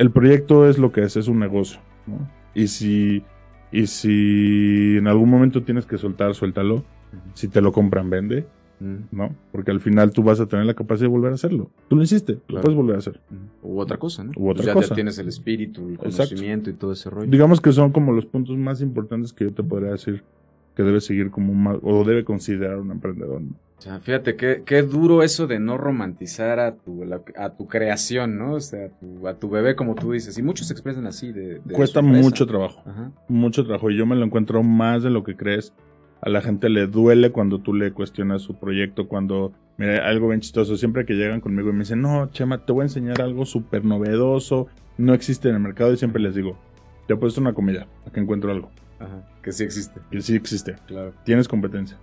el 0.00 0.10
proyecto 0.10 0.66
es 0.68 0.78
lo 0.78 0.90
que 0.92 1.02
es, 1.02 1.16
es 1.16 1.28
un 1.28 1.38
negocio, 1.38 1.78
¿no? 2.06 2.28
Y 2.54 2.66
si, 2.68 3.22
y 3.70 3.86
si 3.86 4.96
en 4.96 5.06
algún 5.06 5.28
momento 5.30 5.62
tienes 5.62 5.84
que 5.86 5.98
soltar, 5.98 6.34
suéltalo. 6.34 6.82
Si 7.34 7.48
te 7.48 7.60
lo 7.60 7.70
compran, 7.72 8.08
vende, 8.08 8.46
Ujú. 8.80 8.98
¿no? 9.12 9.34
Porque 9.52 9.70
al 9.72 9.80
final 9.80 10.10
tú 10.12 10.22
vas 10.22 10.40
a 10.40 10.46
tener 10.46 10.64
la 10.64 10.74
capacidad 10.74 11.06
de 11.08 11.12
volver 11.12 11.32
a 11.32 11.34
hacerlo. 11.34 11.70
Tú 11.88 11.96
lo 11.96 12.02
hiciste, 12.02 12.34
lo 12.34 12.40
Claro. 12.46 12.62
puedes 12.62 12.76
volver 12.76 12.96
a 12.96 12.98
hacer. 13.00 13.20
U 13.62 13.78
otra 13.78 13.98
cosa, 13.98 14.24
¿no? 14.24 14.32
U 14.36 14.48
otra 14.48 14.62
Pues 14.62 14.66
ya, 14.66 14.72
cosa. 14.74 14.88
ya 14.88 14.94
tienes 14.94 15.18
el 15.18 15.28
espíritu, 15.28 15.86
el 15.88 15.94
Exacto. 15.94 16.16
conocimiento 16.30 16.70
y 16.70 16.72
todo 16.72 16.92
ese 16.92 17.10
rollo. 17.10 17.30
Digamos 17.30 17.60
que 17.60 17.72
son 17.72 17.92
como 17.92 18.12
los 18.12 18.24
puntos 18.26 18.56
más 18.56 18.80
importantes 18.80 19.32
que 19.32 19.44
yo 19.44 19.52
te 19.52 19.62
podría 19.62 19.90
decir 19.92 20.22
que 20.80 20.86
debe 20.86 21.00
seguir 21.00 21.30
como 21.30 21.52
más, 21.52 21.76
o 21.82 22.04
debe 22.04 22.24
considerar 22.24 22.76
un 22.78 22.90
emprendedor. 22.90 23.42
¿no? 23.42 23.50
O 23.78 23.82
sea, 23.82 23.98
fíjate 24.00 24.36
qué, 24.36 24.62
qué 24.64 24.82
duro 24.82 25.22
eso 25.22 25.46
de 25.46 25.58
no 25.58 25.78
romantizar 25.78 26.58
a 26.58 26.74
tu, 26.76 27.04
la- 27.04 27.22
a 27.36 27.50
tu 27.50 27.66
creación, 27.66 28.36
¿no? 28.38 28.54
O 28.54 28.60
sea, 28.60 28.86
a 28.86 28.88
tu, 28.88 29.26
a 29.28 29.34
tu 29.38 29.48
bebé, 29.48 29.74
como 29.74 29.94
tú 29.94 30.12
dices. 30.12 30.36
Y 30.38 30.42
muchos 30.42 30.66
se 30.66 30.72
expresan 30.74 31.06
así. 31.06 31.32
De, 31.32 31.60
de 31.64 31.74
Cuesta 31.74 32.02
mucho 32.02 32.46
trabajo. 32.46 32.82
Ajá. 32.86 33.10
mucho 33.28 33.64
trabajo 33.64 33.90
y 33.90 33.96
yo 33.96 34.04
me 34.06 34.16
lo 34.16 34.24
encuentro 34.24 34.62
más 34.62 35.02
de 35.02 35.10
lo 35.10 35.22
que 35.24 35.34
crees. 35.36 35.72
A 36.22 36.28
la 36.28 36.42
gente 36.42 36.68
le 36.68 36.86
duele 36.86 37.30
cuando 37.30 37.60
tú 37.60 37.72
le 37.72 37.92
cuestionas 37.92 38.42
su 38.42 38.54
proyecto, 38.54 39.08
cuando, 39.08 39.52
mira, 39.78 40.06
algo 40.06 40.28
bien 40.28 40.40
chistoso, 40.40 40.76
siempre 40.76 41.06
que 41.06 41.14
llegan 41.14 41.40
conmigo 41.40 41.70
y 41.70 41.72
me 41.72 41.78
dicen, 41.80 42.02
no, 42.02 42.28
Chema, 42.30 42.66
te 42.66 42.72
voy 42.72 42.82
a 42.82 42.84
enseñar 42.84 43.22
algo 43.22 43.46
súper 43.46 43.86
novedoso, 43.86 44.66
no 44.98 45.14
existe 45.14 45.48
en 45.48 45.54
el 45.54 45.62
mercado 45.62 45.94
y 45.94 45.96
siempre 45.96 46.20
les 46.20 46.34
digo, 46.34 46.58
te 47.06 47.14
he 47.14 47.16
puesto 47.16 47.40
una 47.40 47.54
comida, 47.54 47.86
aquí 48.06 48.20
encuentro 48.20 48.50
algo, 48.50 48.68
Ajá. 49.00 49.22
Que 49.42 49.52
sí 49.52 49.64
existe. 49.64 50.00
que 50.10 50.20
sí 50.22 50.36
existe, 50.36 50.76
Claro. 50.86 51.12
tienes 51.24 51.48
competencia. 51.48 51.96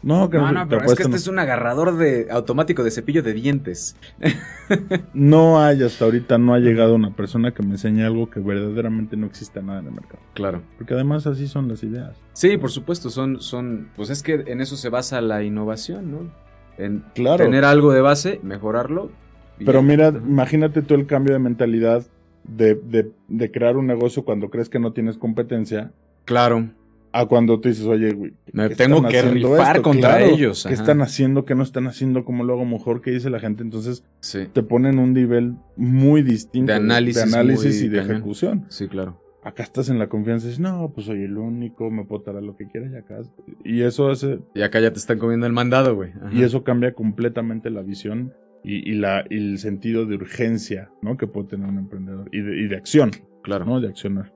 No, 0.00 0.30
que 0.30 0.36
No, 0.38 0.52
no, 0.52 0.64
no, 0.64 0.68
pero 0.68 0.82
es 0.84 0.94
que 0.94 1.02
este 1.02 1.10
no. 1.10 1.16
es 1.16 1.26
un 1.26 1.40
agarrador 1.40 1.96
de 1.96 2.28
automático 2.30 2.84
de 2.84 2.90
cepillo 2.92 3.22
de 3.22 3.32
dientes. 3.32 3.96
No 5.14 5.60
hay, 5.60 5.82
hasta 5.82 6.04
ahorita 6.04 6.38
no 6.38 6.54
ha 6.54 6.58
llegado 6.58 6.94
una 6.94 7.14
persona 7.16 7.52
que 7.52 7.62
me 7.62 7.70
enseñe 7.72 8.02
algo 8.04 8.28
que 8.30 8.38
verdaderamente 8.40 9.16
no 9.16 9.26
exista 9.26 9.60
nada 9.62 9.80
en 9.80 9.86
el 9.86 9.92
mercado. 9.92 10.20
Claro. 10.34 10.62
Porque 10.76 10.94
además 10.94 11.26
así 11.26 11.48
son 11.48 11.68
las 11.68 11.82
ideas. 11.82 12.16
Sí, 12.34 12.56
por 12.58 12.70
supuesto, 12.70 13.10
son, 13.10 13.40
son, 13.40 13.88
pues 13.96 14.10
es 14.10 14.22
que 14.22 14.44
en 14.46 14.60
eso 14.60 14.76
se 14.76 14.88
basa 14.88 15.20
la 15.20 15.42
innovación, 15.42 16.10
¿no? 16.10 16.30
En 16.76 17.02
Claro. 17.14 17.44
tener 17.44 17.64
algo 17.64 17.92
de 17.92 18.00
base, 18.00 18.40
mejorarlo. 18.42 19.10
Pero 19.58 19.80
ya. 19.80 19.82
mira, 19.86 20.08
Ajá. 20.08 20.18
imagínate 20.18 20.82
tú 20.82 20.94
el 20.94 21.06
cambio 21.06 21.32
de 21.32 21.38
mentalidad 21.40 22.06
de, 22.44 22.74
de- 22.76 23.10
de 23.26 23.50
crear 23.50 23.76
un 23.76 23.86
negocio 23.86 24.24
cuando 24.24 24.48
crees 24.50 24.68
que 24.68 24.78
no 24.78 24.92
tienes 24.92 25.18
competencia 25.18 25.90
Claro. 26.28 26.70
a 27.10 27.24
cuando 27.26 27.58
tú 27.58 27.70
dices, 27.70 27.86
oye, 27.86 28.12
güey, 28.12 28.34
Me 28.52 28.68
¿qué 28.68 28.74
tengo 28.76 29.02
que 29.08 29.22
rifar 29.22 29.80
contra 29.80 30.22
ellos, 30.22 30.62
¿Qué 30.64 30.74
ajá. 30.74 30.82
están 30.82 31.00
haciendo? 31.00 31.46
¿Qué 31.46 31.54
no 31.54 31.62
están 31.62 31.86
haciendo? 31.86 32.22
¿Cómo 32.24 32.44
lo 32.44 32.52
hago 32.52 32.66
mejor? 32.66 33.00
¿Qué 33.00 33.10
dice 33.10 33.30
la 33.30 33.40
gente? 33.40 33.62
Entonces 33.62 34.04
Sí, 34.20 34.46
te 34.52 34.62
ponen 34.62 34.98
un 34.98 35.14
nivel 35.14 35.54
muy 35.76 36.22
distinto 36.22 36.70
De 36.70 36.76
análisis 36.78 37.16
de 37.16 37.22
análisis 37.36 37.82
y 37.82 37.88
de 37.88 37.98
cañón. 37.98 38.12
ejecución. 38.12 38.66
sí, 38.68 38.86
claro. 38.88 39.22
Acá 39.42 39.62
estás 39.62 39.88
en 39.88 39.98
la 39.98 40.08
confianza 40.08 40.44
y 40.46 40.48
dices, 40.50 40.60
no, 40.60 40.92
pues 40.94 41.06
soy 41.06 41.22
el 41.22 41.38
único, 41.38 41.90
me 41.90 42.04
puedo 42.04 42.20
tarar 42.22 42.42
lo 42.42 42.54
que 42.56 42.66
quiera 42.66 42.88
y 42.92 42.96
acá. 42.96 43.20
Y 43.64 43.80
eso 43.80 44.10
hace, 44.10 44.40
Y 44.54 44.60
acá 44.60 44.78
ya 44.80 44.92
te 44.92 44.98
están 44.98 45.18
comiendo 45.18 45.46
el 45.46 45.52
mandado, 45.54 45.94
güey. 45.94 46.10
Ajá. 46.10 46.30
y 46.32 46.42
eso 46.42 46.62
cambia 46.62 46.92
completamente 46.92 47.70
la 47.70 47.80
visión 47.82 48.34
y, 48.62 48.86
y 48.90 48.94
la, 48.96 49.24
y 49.30 49.36
el 49.38 49.58
sentido 49.58 50.04
de 50.04 50.16
urgencia, 50.16 50.90
¿no? 51.00 51.16
Que 51.16 51.26
puede 51.26 51.46
tener 51.48 51.66
un 51.68 51.78
emprendedor 51.78 52.28
y 52.32 52.42
de, 52.42 52.60
y 52.60 52.66
de 52.68 52.76
acción, 52.76 53.12
Claro. 53.42 53.64
¿no? 53.64 53.80
De 53.80 53.88
accionar. 53.88 54.34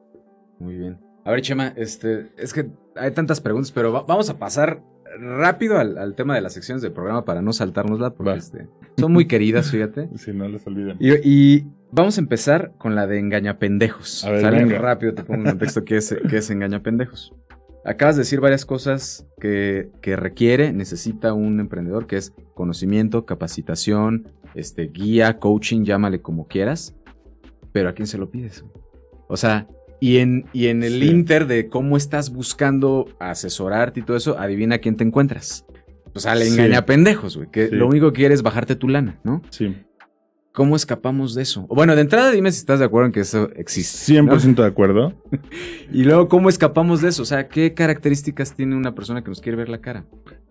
Muy 0.59 0.77
bien. 0.77 0.97
A 1.25 1.31
ver, 1.31 1.41
Chema, 1.43 1.69
este, 1.77 2.33
es 2.37 2.53
que 2.53 2.69
hay 2.97 3.11
tantas 3.13 3.41
preguntas, 3.41 3.71
pero 3.73 3.93
va- 3.93 4.03
vamos 4.03 4.29
a 4.31 4.39
pasar 4.39 4.83
rápido 5.21 5.79
al, 5.79 5.99
al 5.99 6.15
tema 6.15 6.35
de 6.35 6.41
las 6.41 6.55
secciones 6.55 6.83
del 6.83 6.93
programa 6.93 7.25
para 7.25 7.43
no 7.43 7.53
saltárnosla, 7.53 8.11
porque 8.15 8.35
este, 8.35 8.67
son 8.99 9.13
muy 9.13 9.27
queridas, 9.27 9.71
fíjate. 9.71 10.09
Si 10.17 10.33
no 10.33 10.49
les 10.49 10.67
olviden. 10.67 10.97
Y, 10.99 11.13
y 11.23 11.67
vamos 11.91 12.19
a 12.19 12.21
empezar 12.23 12.73
con 12.79 12.95
la 12.95 13.07
de 13.07 13.19
engañapendejos. 13.19 14.25
A 14.25 14.31
ver, 14.31 14.41
¿sale? 14.41 14.59
venga. 14.65 14.79
Rápido 14.79 15.15
te 15.15 15.23
pongo 15.23 15.43
en 15.43 15.51
contexto 15.51 15.85
qué 15.85 15.97
es, 15.99 16.15
qué 16.29 16.39
es 16.39 16.51
engañapendejos. 16.51 17.35
Acabas 17.85 18.15
de 18.17 18.21
decir 18.21 18.41
varias 18.41 18.65
cosas 18.65 19.27
que, 19.41 19.91
que 20.01 20.15
requiere, 20.17 20.73
necesita 20.73 21.33
un 21.35 21.59
emprendedor, 21.61 22.07
que 22.07 22.17
es 22.17 22.33
conocimiento, 22.55 23.27
capacitación, 23.27 24.29
este, 24.55 24.87
guía, 24.87 25.39
coaching, 25.41 25.83
llámale 25.85 26.21
como 26.23 26.47
quieras. 26.47 26.95
Pero 27.73 27.89
¿a 27.89 27.93
quién 27.93 28.07
se 28.07 28.19
lo 28.19 28.31
pides? 28.31 28.65
O 29.29 29.37
sea, 29.37 29.67
y 30.03 30.19
en, 30.19 30.47
y 30.53 30.67
en 30.67 30.83
el 30.83 31.01
Sí. 31.01 31.09
inter 31.11 31.47
de 31.47 31.69
cómo 31.69 31.97
estás 31.97 32.33
buscando 32.33 33.07
asesorarte 33.21 34.01
y 34.01 34.03
todo 34.03 34.17
eso, 34.17 34.37
adivina 34.37 34.79
quién 34.79 34.97
te 34.97 35.05
encuentras. 35.05 35.65
O 36.13 36.19
sea, 36.19 36.35
le 36.35 36.45
Sí. 36.47 36.55
engaña 36.55 36.85
pendejos, 36.85 37.37
güey. 37.37 37.49
Que 37.53 37.69
Sí. 37.69 37.75
lo 37.77 37.87
único 37.87 38.13
que 38.13 38.17
quiere 38.19 38.35
es 38.35 38.43
bajarte 38.43 38.75
tu 38.75 38.89
lana, 38.89 39.21
¿no? 39.23 39.43
Sí. 39.51 39.77
¿Cómo 40.53 40.75
escapamos 40.75 41.35
de 41.37 41.43
eso? 41.43 41.67
Bueno, 41.69 41.95
de 41.95 42.03
entrada 42.03 42.31
dime 42.33 42.51
si 42.51 42.59
estás 42.59 42.81
de 42.81 42.85
acuerdo 42.85 43.07
en 43.07 43.13
que 43.13 43.21
eso 43.21 43.49
existe. 43.55 43.97
100% 44.13 44.63
de 44.63 44.69
acuerdo. 44.69 45.15
Y 45.93 46.03
luego, 46.05 46.27
¿cómo 46.29 46.49
escapamos 46.49 47.01
de 47.01 47.09
eso? 47.11 47.23
O 47.23 47.25
sea, 47.27 47.47
¿qué 47.49 47.73
características 47.73 48.55
tiene 48.55 48.75
una 48.77 48.95
persona 48.95 49.23
que 49.23 49.29
nos 49.29 49.41
quiere 49.41 49.57
ver 49.57 49.69
la 49.69 49.79
cara? 49.81 50.05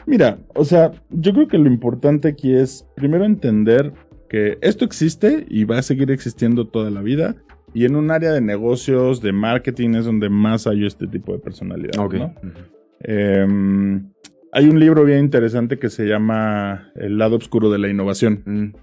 Mira, 0.06 0.40
o 0.56 0.64
sea, 0.66 0.92
yo 1.10 1.34
creo 1.34 1.48
que 1.48 1.58
lo 1.58 1.68
importante 1.68 2.30
aquí 2.30 2.54
es 2.56 2.86
primero 2.96 3.26
entender 3.26 3.92
que 4.30 4.58
esto 4.62 4.86
existe 4.86 5.46
y 5.50 5.66
va 5.66 5.78
a 5.80 5.82
seguir 5.84 6.10
existiendo 6.10 6.66
toda 6.68 6.90
la 6.90 7.02
vida. 7.02 7.36
Y 7.74 7.86
en 7.86 7.96
un 7.96 8.12
área 8.12 8.32
de 8.32 8.42
negocios, 8.42 9.22
de 9.22 9.32
marketing, 9.32 9.96
es 9.96 10.06
donde 10.06 10.30
más 10.30 10.68
hay 10.68 10.86
este 10.86 11.08
tipo 11.08 11.32
de 11.34 11.40
personalidad. 11.40 11.94
Em, 13.00 14.12
hay 14.52 14.68
un 14.68 14.80
libro 14.80 15.06
bien 15.06 15.20
interesante 15.20 15.80
que 15.80 15.90
se 15.90 16.06
llama 16.06 16.92
El 16.96 17.18
lado 17.18 17.38
oscuro 17.38 17.72
de 17.72 17.80
la 17.80 17.88
innovación, 17.90 18.44
Mm, 18.46 18.74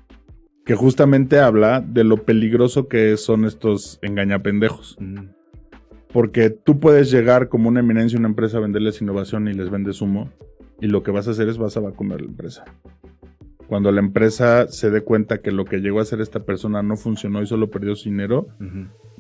que 0.65 0.75
justamente 0.75 1.39
habla 1.39 1.81
de 1.81 2.05
lo 2.05 2.25
peligroso 2.25 2.89
que 2.89 3.17
son 3.17 3.45
estos 3.45 3.99
engañapendejos. 4.03 4.97
mm, 4.99 5.19
Porque 6.13 6.49
tú 6.49 6.81
puedes 6.81 7.11
llegar 7.11 7.49
como 7.51 7.69
una 7.69 7.81
eminencia 7.81 8.17
a 8.17 8.21
una 8.21 8.29
empresa 8.29 8.57
a 8.57 8.61
venderles 8.61 9.03
innovación 9.03 9.47
y 9.47 9.53
les 9.53 9.69
vendes 9.71 10.01
humo. 10.01 10.31
Y 10.81 10.87
lo 10.87 11.03
que 11.03 11.11
vas 11.11 11.29
a 11.29 11.33
hacer 11.33 11.49
es 11.49 11.59
vas 11.59 11.77
a 11.77 11.81
vacunar 11.81 12.21
la 12.23 12.29
empresa. 12.29 12.65
Cuando 13.69 13.93
la 13.93 14.01
empresa 14.01 14.67
se 14.69 14.91
dé 14.91 15.03
cuenta 15.03 15.39
que 15.39 15.53
lo 15.53 15.67
que 15.67 15.79
llegó 15.79 15.99
a 15.99 16.03
hacer 16.03 16.23
esta 16.23 16.41
persona 16.41 16.83
no 16.83 16.97
funcionó 16.97 17.43
y 17.43 17.47
solo 17.47 17.69
perdió 17.71 17.95
su 17.95 18.09
dinero, 18.09 18.49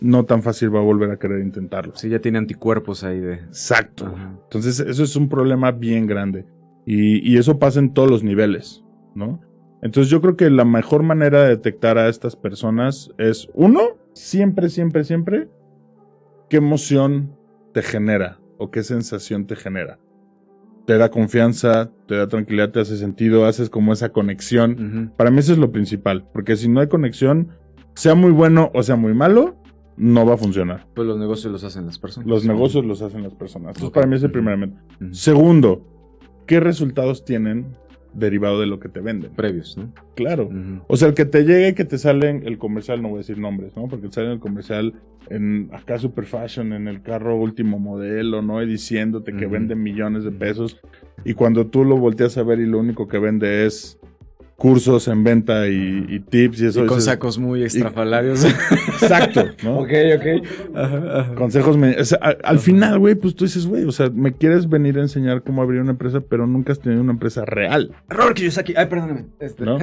no 0.00 0.24
tan 0.24 0.42
fácil 0.42 0.74
va 0.74 0.78
a 0.80 0.82
volver 0.82 1.10
a 1.10 1.18
querer 1.18 1.40
intentarlo. 1.40 1.94
Sí, 1.94 2.08
ya 2.08 2.20
tiene 2.20 2.38
anticuerpos 2.38 3.04
ahí 3.04 3.20
de... 3.20 3.34
Exacto. 3.34 4.10
Entonces, 4.44 4.80
eso 4.80 5.04
es 5.04 5.14
un 5.16 5.28
problema 5.28 5.70
bien 5.70 6.06
grande. 6.06 6.46
Y, 6.86 7.30
y 7.30 7.36
eso 7.36 7.58
pasa 7.58 7.78
en 7.78 7.92
todos 7.92 8.10
los 8.10 8.22
niveles, 8.24 8.82
¿no? 9.14 9.40
Entonces, 9.82 10.10
yo 10.10 10.22
creo 10.22 10.34
que 10.34 10.48
la 10.48 10.64
mejor 10.64 11.02
manera 11.02 11.42
de 11.42 11.50
detectar 11.50 11.98
a 11.98 12.08
estas 12.08 12.34
personas 12.34 13.10
es, 13.18 13.48
uno, 13.52 13.98
siempre, 14.14 14.70
siempre, 14.70 15.04
siempre, 15.04 15.48
qué 16.48 16.56
emoción 16.56 17.36
te 17.74 17.82
genera 17.82 18.40
o 18.56 18.70
qué 18.70 18.82
sensación 18.82 19.46
te 19.46 19.56
genera. 19.56 19.98
Te 20.88 20.96
da 20.96 21.10
confianza, 21.10 21.90
te 22.06 22.16
da 22.16 22.28
tranquilidad, 22.28 22.70
te 22.70 22.80
hace 22.80 22.96
sentido, 22.96 23.44
haces 23.44 23.68
como 23.68 23.92
esa 23.92 24.08
conexión. 24.08 25.12
Para 25.18 25.30
mí 25.30 25.40
eso 25.40 25.52
es 25.52 25.58
lo 25.58 25.70
principal, 25.70 26.26
porque 26.32 26.56
si 26.56 26.66
no 26.66 26.80
hay 26.80 26.88
conexión, 26.88 27.48
sea 27.94 28.14
muy 28.14 28.30
bueno 28.30 28.70
o 28.72 28.82
sea 28.82 28.96
muy 28.96 29.12
malo, 29.12 29.56
no 29.98 30.24
va 30.24 30.32
a 30.32 30.36
funcionar. 30.38 30.86
Pues 30.94 31.06
los 31.06 31.18
negocios 31.18 31.52
los 31.52 31.62
hacen 31.62 31.84
las 31.84 31.98
personas. 31.98 32.26
Los 32.26 32.46
negocios 32.46 32.86
los 32.86 33.02
hacen 33.02 33.22
las 33.22 33.34
personas. 33.34 33.76
Entonces, 33.76 33.90
para 33.90 34.06
mí 34.06 34.16
ese 34.16 34.24
Ujú. 34.28 34.32
primeramente. 34.32 34.78
Ujú. 34.98 35.12
Segundo, 35.12 35.86
¿qué 36.46 36.58
resultados 36.58 37.22
tienen 37.22 37.76
derivado 38.18 38.60
de 38.60 38.66
lo 38.66 38.80
que 38.80 38.88
te 38.88 39.00
venden. 39.00 39.30
Previos, 39.32 39.76
¿no? 39.76 39.92
Claro. 40.14 40.50
O 40.86 40.96
sea, 40.96 41.08
el 41.08 41.14
que 41.14 41.24
te 41.24 41.44
llegue, 41.44 41.74
que 41.74 41.84
te 41.84 41.98
sale 41.98 42.28
en 42.28 42.46
el 42.46 42.58
comercial, 42.58 43.02
no 43.02 43.08
voy 43.08 43.16
a 43.16 43.18
decir 43.18 43.38
nombres, 43.38 43.76
¿no? 43.76 43.88
Porque 43.88 44.08
te 44.08 44.14
sale 44.14 44.26
en 44.28 44.32
el 44.34 44.40
comercial 44.40 44.94
en 45.30 45.68
acá 45.72 45.98
super 45.98 46.24
fashion, 46.24 46.72
en 46.72 46.88
el 46.88 47.02
carro 47.02 47.36
último 47.36 47.78
modelo, 47.78 48.42
¿no? 48.42 48.62
Y 48.62 48.66
diciéndote 48.66 49.34
que 49.34 49.46
vende 49.46 49.74
millones 49.74 50.24
de 50.24 50.30
pesos. 50.30 50.80
Y 51.24 51.34
cuando 51.34 51.66
tú 51.66 51.84
lo 51.84 51.96
volteas 51.96 52.38
a 52.38 52.42
ver 52.42 52.60
y 52.60 52.66
lo 52.66 52.78
único 52.78 53.08
que 53.08 53.18
vende 53.18 53.66
es 53.66 53.98
cursos 54.58 55.06
en 55.06 55.22
venta 55.22 55.68
y, 55.68 56.04
y 56.08 56.18
tips 56.18 56.60
y 56.60 56.66
eso. 56.66 56.82
Y 56.84 56.88
con 56.88 57.00
sacos 57.00 57.38
muy 57.38 57.62
extrafalarios. 57.62 58.44
Exacto, 59.00 59.44
¿no? 59.62 59.78
ok, 59.78 59.90
ok. 60.16 60.76
Ajá, 60.76 61.20
ajá. 61.20 61.34
Consejos. 61.36 61.76
me- 61.76 61.96
o 61.96 62.04
sea, 62.04 62.18
al 62.42 62.58
final, 62.58 62.98
güey, 62.98 63.14
pues 63.14 63.36
tú 63.36 63.44
dices, 63.44 63.68
güey, 63.68 63.84
o 63.84 63.92
sea, 63.92 64.10
me 64.10 64.32
quieres 64.32 64.68
venir 64.68 64.98
a 64.98 65.02
enseñar 65.02 65.44
cómo 65.44 65.62
abrir 65.62 65.80
una 65.80 65.92
empresa, 65.92 66.20
pero 66.28 66.48
nunca 66.48 66.72
has 66.72 66.80
tenido 66.80 67.00
una 67.00 67.12
empresa 67.12 67.44
real, 67.44 67.92
Robert 68.08 68.34
Kiyosaki. 68.36 68.74
Ay, 68.76 68.86
perdóname. 68.86 69.26
Este. 69.38 69.64
¿no? 69.64 69.78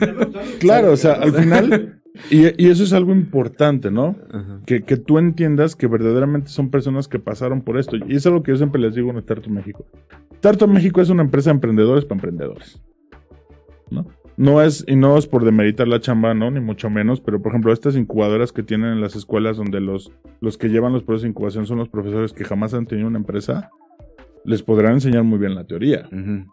claro, 0.58 0.92
o 0.92 0.96
sea, 0.96 1.12
al 1.12 1.32
final. 1.32 2.00
Y, 2.30 2.64
y 2.64 2.70
eso 2.70 2.82
es 2.84 2.94
algo 2.94 3.12
importante, 3.12 3.90
¿no? 3.90 4.16
Ajá. 4.32 4.60
Que, 4.64 4.84
que 4.84 4.96
tú 4.96 5.18
entiendas 5.18 5.76
que 5.76 5.86
verdaderamente 5.86 6.48
son 6.48 6.70
personas 6.70 7.08
que 7.08 7.18
pasaron 7.18 7.60
por 7.60 7.76
esto. 7.76 7.96
Y 7.96 8.14
eso 8.16 8.30
es 8.30 8.34
lo 8.34 8.42
que 8.42 8.52
yo 8.52 8.56
siempre 8.56 8.80
les 8.80 8.94
digo 8.94 9.10
en 9.10 9.18
Startup 9.18 9.50
México. 9.52 9.84
Startup 10.34 10.68
México 10.68 11.02
es 11.02 11.10
una 11.10 11.22
empresa 11.22 11.50
de 11.50 11.56
emprendedores 11.56 12.04
para 12.06 12.16
emprendedores. 12.18 12.80
¿No? 14.36 14.62
Es, 14.62 14.84
y 14.88 14.96
no 14.96 15.16
es 15.16 15.26
por 15.26 15.44
demeritar 15.44 15.86
la 15.86 16.00
chamba, 16.00 16.34
¿no? 16.34 16.50
Ni 16.50 16.60
mucho 16.60 16.90
menos, 16.90 17.20
pero 17.20 17.40
por 17.40 17.52
ejemplo, 17.52 17.72
estas 17.72 17.96
incubadoras 17.96 18.52
que 18.52 18.62
tienen 18.62 18.92
en 18.92 19.00
las 19.00 19.14
escuelas 19.14 19.56
donde 19.56 19.80
los, 19.80 20.12
los 20.40 20.58
que 20.58 20.68
llevan 20.68 20.92
los 20.92 21.02
procesos 21.02 21.22
de 21.22 21.28
incubación 21.28 21.66
son 21.66 21.78
los 21.78 21.88
profesores 21.88 22.32
que 22.32 22.44
jamás 22.44 22.74
han 22.74 22.86
tenido 22.86 23.08
una 23.08 23.18
empresa, 23.18 23.70
les 24.44 24.62
podrán 24.62 24.94
enseñar 24.94 25.24
muy 25.24 25.38
bien 25.38 25.54
la 25.54 25.64
teoría. 25.64 26.08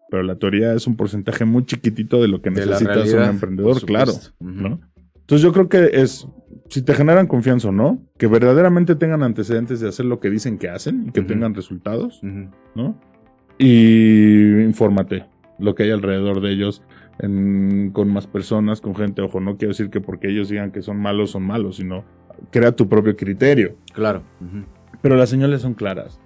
Pero 0.10 0.24
la 0.24 0.36
teoría 0.36 0.74
es 0.74 0.88
un 0.88 0.96
porcentaje 0.96 1.46
muy 1.46 1.66
chiquitito 1.66 2.22
de 2.22 2.28
lo 2.28 2.42
que 2.42 2.50
De 2.50 2.66
necesitas 2.66 2.96
realidad, 2.96 3.24
un 3.24 3.30
emprendedor, 3.30 3.86
claro. 3.86 4.14
Entonces 4.40 5.44
yo 5.44 5.54
creo 5.54 5.70
que 5.70 6.02
es, 6.02 6.28
si 6.70 6.82
te 6.82 6.94
generan 6.94 7.28
confianza 7.28 7.70
o 7.70 7.72
no, 7.72 8.04
que 8.18 8.28
verdaderamente 8.28 8.96
tengan 8.96 9.24
antecedentes 9.24 9.80
de 9.80 9.88
hacer 9.88 10.06
lo 10.06 10.20
que 10.20 10.30
dicen 10.30 10.58
que 10.58 10.70
hacen 10.70 11.06
y 11.08 11.12
que 11.12 11.22
tengan 11.22 11.54
resultados. 11.54 12.22
¿no? 12.76 13.00
Y 13.58 14.62
infórmate 14.62 15.26
lo 15.60 15.76
que 15.76 15.84
hay 15.84 15.92
alrededor 15.92 16.42
de 16.42 16.52
ellos 16.52 16.82
en- 17.22 17.92
con 17.94 18.12
más 18.12 18.28
personas, 18.28 18.82
con 18.82 18.96
gente, 18.96 19.22
ojo, 19.22 19.40
no 19.40 19.56
quiero 19.58 19.70
decir 19.70 19.90
que 19.90 20.02
porque 20.02 20.28
ellos 20.30 20.50
digan 20.50 20.72
que 20.72 20.82
son 20.82 20.98
malos, 21.00 21.32
son 21.32 21.44
malos, 21.44 21.78
sino 21.78 22.04
crea 22.52 22.72
tu 22.74 22.90
propio 22.90 23.16
criterio. 23.16 23.76
Claro. 23.94 24.24
Pero 25.02 25.16
las 25.16 25.30
señales 25.30 25.62
son 25.62 25.74
claras. 25.74 26.20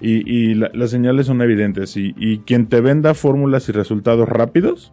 Y, 0.00 0.28
y 0.30 0.54
la- 0.54 0.70
las 0.72 0.90
señales 0.90 1.26
son 1.26 1.42
evidentes. 1.42 1.96
Y, 1.96 2.14
y 2.16 2.38
quien 2.40 2.66
te 2.66 2.80
venda 2.80 3.12
fórmulas 3.14 3.68
y 3.68 3.72
resultados 3.72 4.28
rápidos, 4.28 4.92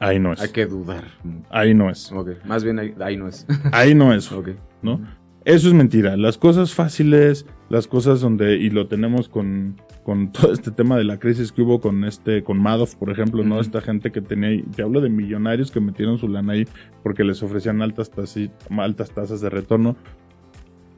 ahí 0.00 0.18
no 0.18 0.32
es. 0.32 0.40
Hay 0.40 0.48
que 0.50 0.66
dudar. 0.66 1.04
Ahí 1.50 1.74
no 1.74 1.88
es. 1.90 2.10
Ok. 2.12 2.30
Más 2.44 2.64
bien 2.64 2.78
ahí, 2.78 2.94
ahí 3.00 3.16
no 3.16 3.28
es. 3.28 3.46
Ahí 3.72 3.94
no 3.94 4.12
es. 4.12 4.30
ok. 4.32 4.48
¿no? 4.82 5.00
Eso 5.44 5.68
es 5.68 5.74
mentira. 5.74 6.16
Las 6.16 6.36
cosas 6.36 6.74
fáciles, 6.74 7.46
las 7.70 7.86
cosas 7.86 8.20
donde, 8.20 8.56
y 8.56 8.68
lo 8.70 8.88
tenemos 8.88 9.28
con, 9.28 9.76
con 10.04 10.32
todo 10.32 10.52
este 10.52 10.70
tema 10.70 10.96
de 10.98 11.04
la 11.04 11.18
crisis 11.18 11.50
que 11.52 11.62
hubo 11.62 11.80
con 11.80 12.04
este, 12.04 12.44
con 12.44 12.58
Madoff, 12.60 12.94
por 12.96 13.10
ejemplo, 13.10 13.42
¿no? 13.42 13.54
Ujú. 13.54 13.62
Esta 13.62 13.80
gente 13.80 14.12
que 14.12 14.20
tenía, 14.20 14.62
te 14.76 14.82
hablo 14.82 15.00
de 15.00 15.08
millonarios 15.08 15.70
que 15.70 15.80
metieron 15.80 16.18
su 16.18 16.28
lana 16.28 16.52
ahí 16.52 16.66
porque 17.02 17.24
les 17.24 17.42
ofrecían 17.42 17.80
altas, 17.80 18.12
tasi- 18.12 18.50
altas 18.78 19.10
tasas 19.12 19.40
de 19.40 19.48
retorno. 19.50 19.96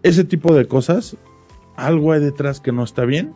Ese 0.03 0.24
tipo 0.24 0.53
de 0.55 0.66
cosas, 0.66 1.16
algo 1.76 2.12
hay 2.12 2.20
detrás 2.20 2.61
que 2.61 2.72
no 2.72 2.82
está 2.82 3.05
bien 3.05 3.34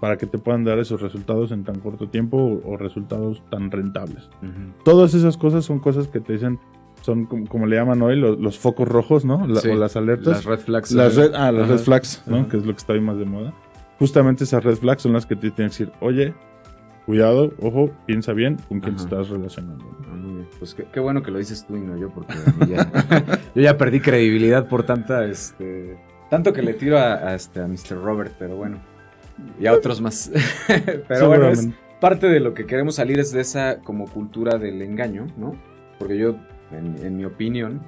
para 0.00 0.16
que 0.18 0.26
te 0.26 0.38
puedan 0.38 0.64
dar 0.64 0.78
esos 0.78 1.00
resultados 1.00 1.50
en 1.52 1.64
tan 1.64 1.78
corto 1.80 2.08
tiempo 2.08 2.36
o, 2.36 2.72
o 2.72 2.76
resultados 2.76 3.42
tan 3.50 3.70
rentables. 3.70 4.28
Todas 4.84 5.14
esas 5.14 5.36
cosas 5.36 5.64
son 5.64 5.78
cosas 5.80 6.06
que 6.08 6.20
te 6.20 6.32
dicen, 6.34 6.58
son 7.02 7.26
como, 7.26 7.46
como 7.46 7.66
le 7.66 7.76
llaman 7.76 8.00
hoy 8.02 8.16
los, 8.16 8.38
los 8.40 8.58
focos 8.58 8.88
rojos, 8.88 9.24
¿no? 9.24 9.46
La- 9.46 9.60
Sí. 9.60 9.68
o 9.68 9.74
las 9.76 9.94
alertas. 9.96 10.26
Las 10.28 10.44
red 10.46 10.58
flags. 10.60 10.92
Las 10.92 11.14
red, 11.16 11.32
ah, 11.34 11.52
las 11.52 11.64
Ajá. 11.64 11.72
red 11.74 11.80
flags, 11.80 12.22
¿no? 12.26 12.36
Ajá. 12.38 12.48
Que 12.48 12.56
es 12.56 12.64
lo 12.66 12.72
que 12.72 12.78
está 12.78 12.92
hoy 12.94 13.00
más 13.00 13.18
de 13.18 13.24
moda. 13.26 13.52
Justamente 13.98 14.44
esas 14.44 14.64
red 14.64 14.76
flags 14.76 15.02
son 15.02 15.12
las 15.12 15.26
que 15.26 15.34
te 15.36 15.50
tienen 15.50 15.56
que 15.70 15.84
decir, 15.84 15.92
oye, 16.00 16.34
cuidado, 17.06 17.52
ojo, 17.60 17.90
piensa 18.06 18.32
bien 18.32 18.56
con 18.68 18.80
quién 18.80 18.96
te 18.96 19.02
estás 19.02 19.28
relacionando. 19.28 19.84
Ah, 20.10 20.14
bien. 20.16 20.48
Pues 20.58 20.74
qué, 20.74 20.84
qué 20.92 21.00
bueno 21.00 21.22
que 21.22 21.30
lo 21.30 21.38
dices 21.38 21.64
tú 21.66 21.76
y 21.76 21.80
no 21.80 21.96
yo, 21.96 22.08
porque 22.10 22.34
ya- 22.68 22.90
yo 23.54 23.62
ya 23.62 23.76
perdí 23.76 24.00
credibilidad 24.00 24.68
por 24.68 24.84
tanta, 24.84 25.24
este, 25.26 25.96
tanto 26.30 26.52
que 26.52 26.62
le 26.62 26.74
tiro 26.74 26.98
a, 26.98 27.14
a, 27.14 27.34
este, 27.34 27.60
a 27.60 27.66
Mr. 27.66 28.00
Robert, 28.02 28.32
pero 28.38 28.56
bueno, 28.56 28.78
y 29.60 29.66
a 29.66 29.72
otros 29.72 30.00
más. 30.00 30.30
pero 31.08 31.28
bueno, 31.28 31.48
es 31.48 31.68
parte 32.00 32.28
de 32.28 32.40
lo 32.40 32.54
que 32.54 32.66
queremos 32.66 32.96
salir 32.96 33.18
es 33.18 33.32
de 33.32 33.40
esa 33.40 33.80
como 33.80 34.06
cultura 34.06 34.58
del 34.58 34.82
engaño, 34.82 35.26
¿no? 35.36 35.56
Porque 35.98 36.18
yo, 36.18 36.36
en, 36.74 36.96
en 37.04 37.16
mi 37.16 37.24
opinión, 37.24 37.80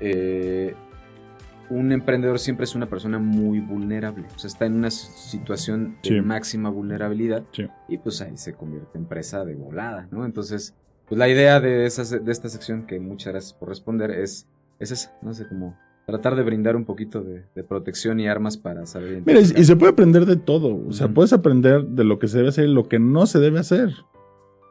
eh, 0.00 0.74
un 1.70 1.92
emprendedor 1.92 2.38
siempre 2.38 2.64
es 2.64 2.74
una 2.74 2.86
persona 2.86 3.18
muy 3.18 3.58
vulnerable, 3.60 4.26
o 4.36 4.38
sea, 4.38 4.48
está 4.48 4.66
en 4.66 4.74
una 4.74 4.90
situación 4.90 5.96
de 6.02 6.08
Sí. 6.10 6.20
máxima 6.20 6.68
vulnerabilidad 6.68 7.42
Sí. 7.52 7.66
y 7.88 7.98
pues 7.98 8.20
ahí 8.20 8.36
se 8.36 8.52
convierte 8.54 8.98
en 8.98 9.06
presa 9.06 9.44
de 9.44 9.54
volada, 9.54 10.06
¿no? 10.10 10.26
Entonces, 10.26 10.74
pues 11.08 11.18
la 11.18 11.28
idea 11.28 11.60
de, 11.60 11.86
esa, 11.86 12.18
de 12.18 12.30
esta 12.32 12.48
sección, 12.48 12.86
que 12.86 13.00
muchas 13.00 13.32
gracias 13.32 13.54
por 13.54 13.68
responder, 13.70 14.10
es, 14.10 14.46
es 14.78 14.90
esa, 14.90 15.16
no 15.22 15.32
sé, 15.32 15.46
como 15.48 15.76
tratar 16.06 16.36
de 16.36 16.42
brindar 16.42 16.76
un 16.76 16.84
poquito 16.84 17.22
de, 17.22 17.44
de 17.54 17.64
protección 17.64 18.20
y 18.20 18.28
armas 18.28 18.58
para 18.58 18.84
saber 18.84 19.22
Mira, 19.24 19.40
y, 19.40 19.44
se 19.64 19.74
puede 19.74 19.92
aprender 19.92 20.26
de 20.26 20.36
todo. 20.36 20.86
O 20.86 20.92
sea, 20.92 21.08
puedes 21.08 21.32
aprender 21.32 21.82
de 21.86 22.04
lo 22.04 22.18
que 22.18 22.28
se 22.28 22.36
debe 22.36 22.50
hacer 22.50 22.68
y 22.68 22.72
lo 22.74 22.88
que 22.88 22.98
no 22.98 23.26
se 23.26 23.38
debe 23.38 23.58
hacer. 23.58 23.90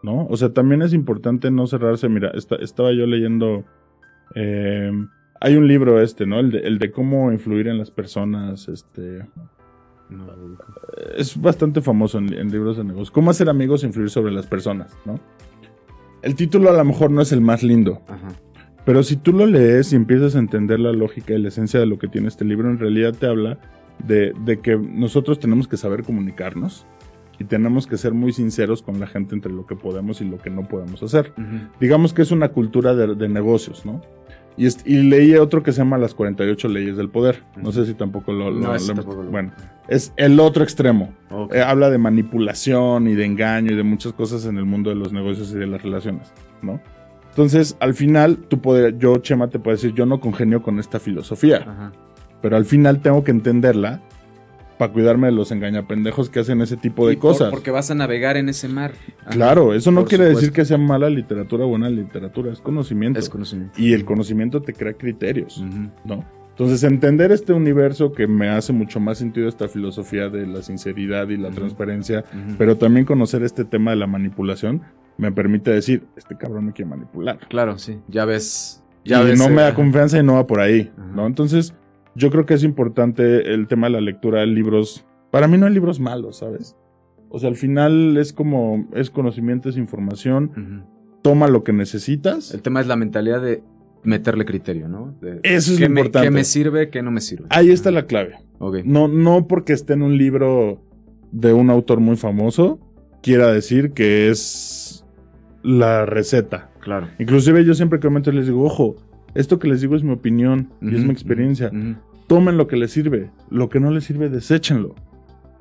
¿No? 0.03 0.27
O 0.27 0.37
sea, 0.37 0.53
también 0.53 0.81
es 0.83 0.93
importante 0.93 1.49
no 1.49 1.65
cerrarse. 1.65 2.07
Mira, 2.09 2.29
esta- 2.35 2.57
estaba 2.57 2.91
yo 2.91 3.05
leyendo. 3.07 3.63
eh, 4.35 4.91
hay 5.41 5.55
un 5.57 5.67
libro 5.67 5.99
este, 6.01 6.25
¿no? 6.25 6.39
El 6.39 6.51
de, 6.51 6.59
el 6.59 6.77
de 6.79 6.91
cómo 6.91 7.31
influir 7.31 7.67
en 7.67 7.77
las 7.77 7.89
personas. 7.91 8.67
Este. 8.69 9.25
No 10.09 10.27
es 11.17 11.39
bastante 11.41 11.81
famoso 11.81 12.17
en, 12.19 12.33
en 12.33 12.51
libros 12.51 12.77
de 12.77 12.83
negocios. 12.83 13.09
¿Cómo 13.11 13.31
hacer 13.31 13.49
amigos 13.49 13.83
e 13.83 13.87
influir 13.87 14.09
sobre 14.09 14.31
las 14.31 14.45
personas? 14.45 14.95
¿no? 15.05 15.19
El 16.21 16.35
título 16.35 16.69
a 16.69 16.73
lo 16.73 16.83
mejor 16.85 17.09
no 17.11 17.21
es 17.21 17.31
el 17.31 17.41
más 17.41 17.63
lindo, 17.63 18.01
Ajá. 18.07 18.27
pero 18.85 19.01
si 19.03 19.15
tú 19.17 19.33
lo 19.33 19.45
lees 19.45 19.91
y 19.91 19.95
empiezas 19.95 20.35
a 20.35 20.39
entender 20.39 20.79
la 20.79 20.91
lógica 20.93 21.33
y 21.33 21.39
la 21.41 21.47
esencia 21.47 21.79
de 21.79 21.85
lo 21.87 21.97
que 21.97 22.07
tiene 22.07 22.27
este 22.27 22.45
libro, 22.45 22.69
en 22.69 22.77
realidad 22.79 23.13
te 23.17 23.25
habla 23.27 23.57
de, 24.05 24.33
de 24.45 24.59
que 24.59 24.77
nosotros 24.77 25.39
tenemos 25.39 25.67
que 25.67 25.77
saber 25.77 26.03
comunicarnos 26.03 26.85
y 27.39 27.45
tenemos 27.45 27.87
que 27.87 27.97
ser 27.97 28.13
muy 28.13 28.31
sinceros 28.33 28.81
con 28.81 28.99
la 28.99 29.07
gente 29.07 29.33
entre 29.35 29.51
lo 29.51 29.65
que 29.65 29.75
podemos 29.75 30.21
y 30.21 30.25
lo 30.25 30.37
que 30.37 30.49
no 30.49 30.67
podemos 30.67 31.01
hacer. 31.03 31.33
Digamos 31.79 32.13
que 32.13 32.21
es 32.21 32.31
una 32.31 32.49
cultura 32.49 32.93
de, 32.95 33.15
de 33.15 33.27
negocios, 33.29 33.85
¿no? 33.85 34.01
Y, 34.55 34.67
y 34.85 35.01
leí 35.01 35.33
otro 35.35 35.63
que 35.63 35.71
se 35.71 35.79
llama 35.79 35.97
Las 35.97 36.13
48 36.13 36.67
leyes 36.67 36.95
del 36.95 37.09
poder. 37.09 37.41
No 37.57 37.71
sé 37.71 37.87
si 37.87 37.95
tampoco 37.95 38.31
lo... 38.33 38.51
lo- 38.51 38.59
No, 38.59 38.75
ese 38.75 38.89
lo- 38.89 39.01
tampoco 39.01 39.23
lo- 39.23 39.31
Bueno, 39.31 39.51
es 39.87 40.13
el 40.15 40.39
otro 40.39 40.63
extremo. 40.63 41.11
Eh, 41.51 41.59
habla 41.61 41.89
de 41.89 41.97
manipulación 41.97 43.07
y 43.07 43.15
de 43.15 43.25
engaño 43.25 43.71
y 43.71 43.75
de 43.75 43.81
muchas 43.83 44.13
cosas 44.13 44.45
en 44.45 44.57
el 44.57 44.65
mundo 44.65 44.89
de 44.91 44.95
los 44.95 45.11
negocios 45.11 45.51
y 45.51 45.55
de 45.55 45.65
las 45.65 45.81
relaciones, 45.81 46.31
¿no? 46.61 46.79
Entonces, 47.29 47.75
al 47.79 47.95
final, 47.95 48.37
tú 48.47 48.61
puedes, 48.61 48.93
yo, 48.99 49.17
Chema, 49.17 49.47
te 49.49 49.57
puedo 49.57 49.75
decir, 49.75 49.93
yo 49.95 50.05
no 50.05 50.19
congenio 50.19 50.61
con 50.61 50.77
esta 50.77 50.99
filosofía, 50.99 51.57
Ajá. 51.67 51.91
pero 52.43 52.55
al 52.55 52.65
final 52.65 53.01
tengo 53.01 53.23
que 53.23 53.31
entenderla 53.31 54.01
para 54.83 54.93
cuidarme 54.93 55.27
de 55.27 55.33
los 55.33 55.49
engañapendejos 55.51 56.29
que 56.29 56.41
hacen 56.41 56.59
ese 56.59 56.75
tipo 56.75 57.07
de 57.07 57.13
Y 57.13 57.15
por- 57.15 57.31
cosas. 57.31 57.49
porque 57.51 57.71
vas 57.71 57.89
a 57.89 57.95
navegar 57.95 58.35
en 58.35 58.49
ese 58.49 58.67
mar. 58.67 58.91
Ajá. 59.21 59.29
claro, 59.29 59.73
eso 59.73 59.91
no 59.91 60.01
Por 60.01 60.09
quiere 60.09 60.25
decir 60.25 60.35
supuesto. 60.49 60.55
que 60.55 60.65
sea 60.65 60.77
mala 60.77 61.09
literatura 61.09 61.63
o 61.63 61.69
buena 61.69 61.89
literatura, 61.89 62.51
es 62.51 62.59
conocimiento. 62.59 63.17
Es 63.19 63.29
conocimiento. 63.29 63.73
y 63.81 63.93
el 63.93 64.03
conocimiento 64.03 64.61
te 64.61 64.73
crea 64.73 64.93
criterios. 64.93 65.57
Ujú. 65.59 65.89
¿no? 66.03 66.25
Entonces, 66.49 66.83
entender 66.83 67.31
este 67.31 67.53
universo 67.53 68.11
que 68.11 68.27
me 68.27 68.49
hace 68.49 68.73
mucho 68.73 68.99
más 68.99 69.17
sentido 69.17 69.47
esta 69.47 69.67
filosofía 69.67 70.29
de 70.29 70.45
la 70.45 70.61
sinceridad 70.61 71.29
y 71.29 71.37
la 71.37 71.47
Ujú. 71.47 71.55
transparencia, 71.57 72.25
Ujú. 72.31 72.55
pero 72.57 72.75
también 72.77 73.05
conocer 73.05 73.41
este 73.43 73.63
tema 73.65 73.91
de 73.91 73.97
la 73.97 74.05
manipulación 74.07 74.81
me 75.17 75.31
permite 75.31 75.71
decir, 75.71 76.03
este 76.17 76.35
cabrón 76.37 76.65
me 76.65 76.73
quiere 76.73 76.89
manipular. 76.89 77.39
Claro, 77.47 77.77
sí. 77.79 77.99
Ya 78.07 78.25
ves. 78.25 78.83
Ya 79.05 79.21
y 79.23 79.27
ves. 79.27 79.39
no 79.39 79.45
eh, 79.45 79.49
me 79.49 79.61
da 79.61 79.67
ajá. 79.69 79.75
confianza 79.75 80.19
y 80.19 80.23
no 80.23 80.33
va 80.35 80.45
por 80.45 80.59
ahí. 80.59 80.91
¿no? 81.15 81.25
Entonces, 81.25 81.73
yo 82.15 82.29
creo 82.31 82.45
que 82.45 82.53
es 82.53 82.63
importante 82.63 83.53
el 83.53 83.67
tema 83.67 83.87
de 83.87 83.93
la 83.93 84.01
lectura 84.01 84.41
de 84.41 84.47
libros. 84.47 85.05
Para 85.31 85.47
mí 85.47 85.57
no 85.57 85.65
hay 85.65 85.73
libros 85.73 85.99
malos, 85.99 86.37
¿sabes? 86.37 86.75
O 87.29 87.39
sea, 87.39 87.49
al 87.49 87.55
final 87.55 88.17
es 88.17 88.33
como, 88.33 88.87
es 88.93 89.09
conocimiento, 89.09 89.69
es 89.69 89.77
información, 89.77 90.85
toma 91.23 91.47
lo 91.47 91.63
que 91.63 91.73
necesitas. 91.73 92.53
El 92.53 92.61
tema 92.61 92.79
es 92.81 92.87
la 92.87 92.95
mentalidad 92.95 93.41
de 93.41 93.63
meterle 94.03 94.45
criterio, 94.45 94.87
¿no? 94.87 95.15
De- 95.21 95.39
Eso 95.43 95.71
es 95.71 95.77
¿qué 95.79 95.85
lo 95.85 95.89
me, 95.93 96.01
importante. 96.01 96.27
¿Qué 96.27 96.31
me 96.31 96.43
sirve? 96.43 96.89
¿Qué 96.89 97.01
no 97.01 97.09
me 97.09 97.21
sirve? 97.21 97.45
Ahí 97.49 97.71
está 97.71 97.89
la 97.89 98.05
clave. 98.05 98.35
Ok. 98.59 98.77
No, 98.85 99.07
no 99.07 99.47
porque 99.47 99.73
esté 99.73 99.93
en 99.93 100.03
un 100.03 100.17
libro 100.17 100.83
de 101.31 101.53
un 101.53 101.69
autor 101.71 101.99
muy 101.99 102.15
famoso, 102.17 102.79
quiera 103.23 103.51
decir 103.51 103.93
que 103.93 104.29
es 104.29 105.03
la 105.63 106.05
receta. 106.05 106.69
Claro. 106.81 107.07
Inclusive 107.17 107.63
yo 107.65 107.73
siempre 107.73 107.99
que 107.99 108.07
comento 108.07 108.31
les 108.31 108.45
digo, 108.45 108.63
ojo, 108.63 108.97
esto 109.35 109.59
que 109.59 109.67
les 109.67 109.81
digo 109.81 109.95
es 109.95 110.03
mi 110.03 110.11
opinión 110.11 110.69
y 110.81 110.95
es 110.95 111.03
mi 111.03 111.11
experiencia. 111.11 111.71
Tomen 112.27 112.57
lo 112.57 112.67
que 112.67 112.77
les 112.77 112.91
sirve, 112.91 113.29
lo 113.49 113.69
que 113.69 113.79
no 113.79 113.91
les 113.91 114.05
sirve, 114.05 114.29
deséchenlo. 114.29 114.95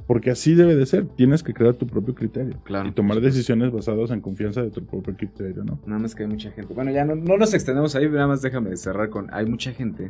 Porque 0.07 0.31
así 0.31 0.55
debe 0.55 0.75
de 0.75 0.85
ser. 0.85 1.07
Tienes 1.07 1.43
que 1.43 1.55
crear 1.55 1.75
tu 1.75 1.87
propio 1.87 2.15
criterio. 2.15 2.57
Claro. 2.65 2.89
Y 2.89 2.93
tomar 2.93 3.21
decisiones 3.21 3.71
basadas 3.71 4.11
en 4.11 4.21
confianza 4.21 4.61
de 4.61 4.71
tu 4.71 4.85
propio 4.85 5.17
criterio, 5.17 5.65
¿no? 5.65 5.79
Nada 5.87 6.01
más 6.01 6.15
que 6.15 6.25
hay 6.25 6.29
mucha 6.29 6.51
gente. 6.51 6.75
Bueno, 6.75 6.91
ya 6.91 7.05
no, 7.05 7.15
no 7.15 7.37
nos 7.37 7.55
extendemos 7.55 7.95
ahí, 7.95 8.09
nada 8.09 8.27
más 8.27 8.43
déjame 8.43 8.77
cerrar 8.77 9.09
con. 9.11 9.33
Hay 9.33 9.47
mucha 9.47 9.73
gente 9.73 10.09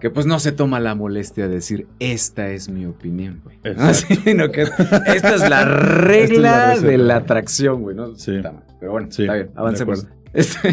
que 0.00 0.10
pues 0.10 0.26
no 0.26 0.40
se 0.40 0.52
toma 0.52 0.80
la 0.80 0.94
molestia 0.94 1.46
de 1.46 1.54
decir, 1.54 1.86
esta 2.00 2.50
es 2.50 2.68
mi 2.68 2.84
opinión, 2.86 3.40
güey. 3.44 3.56
No, 4.36 4.50
que 4.50 4.62
esta 4.62 5.34
es 5.36 5.48
la 5.48 5.64
regla 5.64 6.78
de 6.78 6.98
la 6.98 7.16
atracción, 7.16 7.82
güey, 7.82 7.94
¿no? 7.94 8.16
Sí. 8.16 8.40
Pero 8.80 8.92
bueno, 8.92 9.08
Sí, 9.10 9.22
está 9.22 9.34
bien, 9.34 9.50
avancemos. 9.54 10.08
Este, 10.32 10.68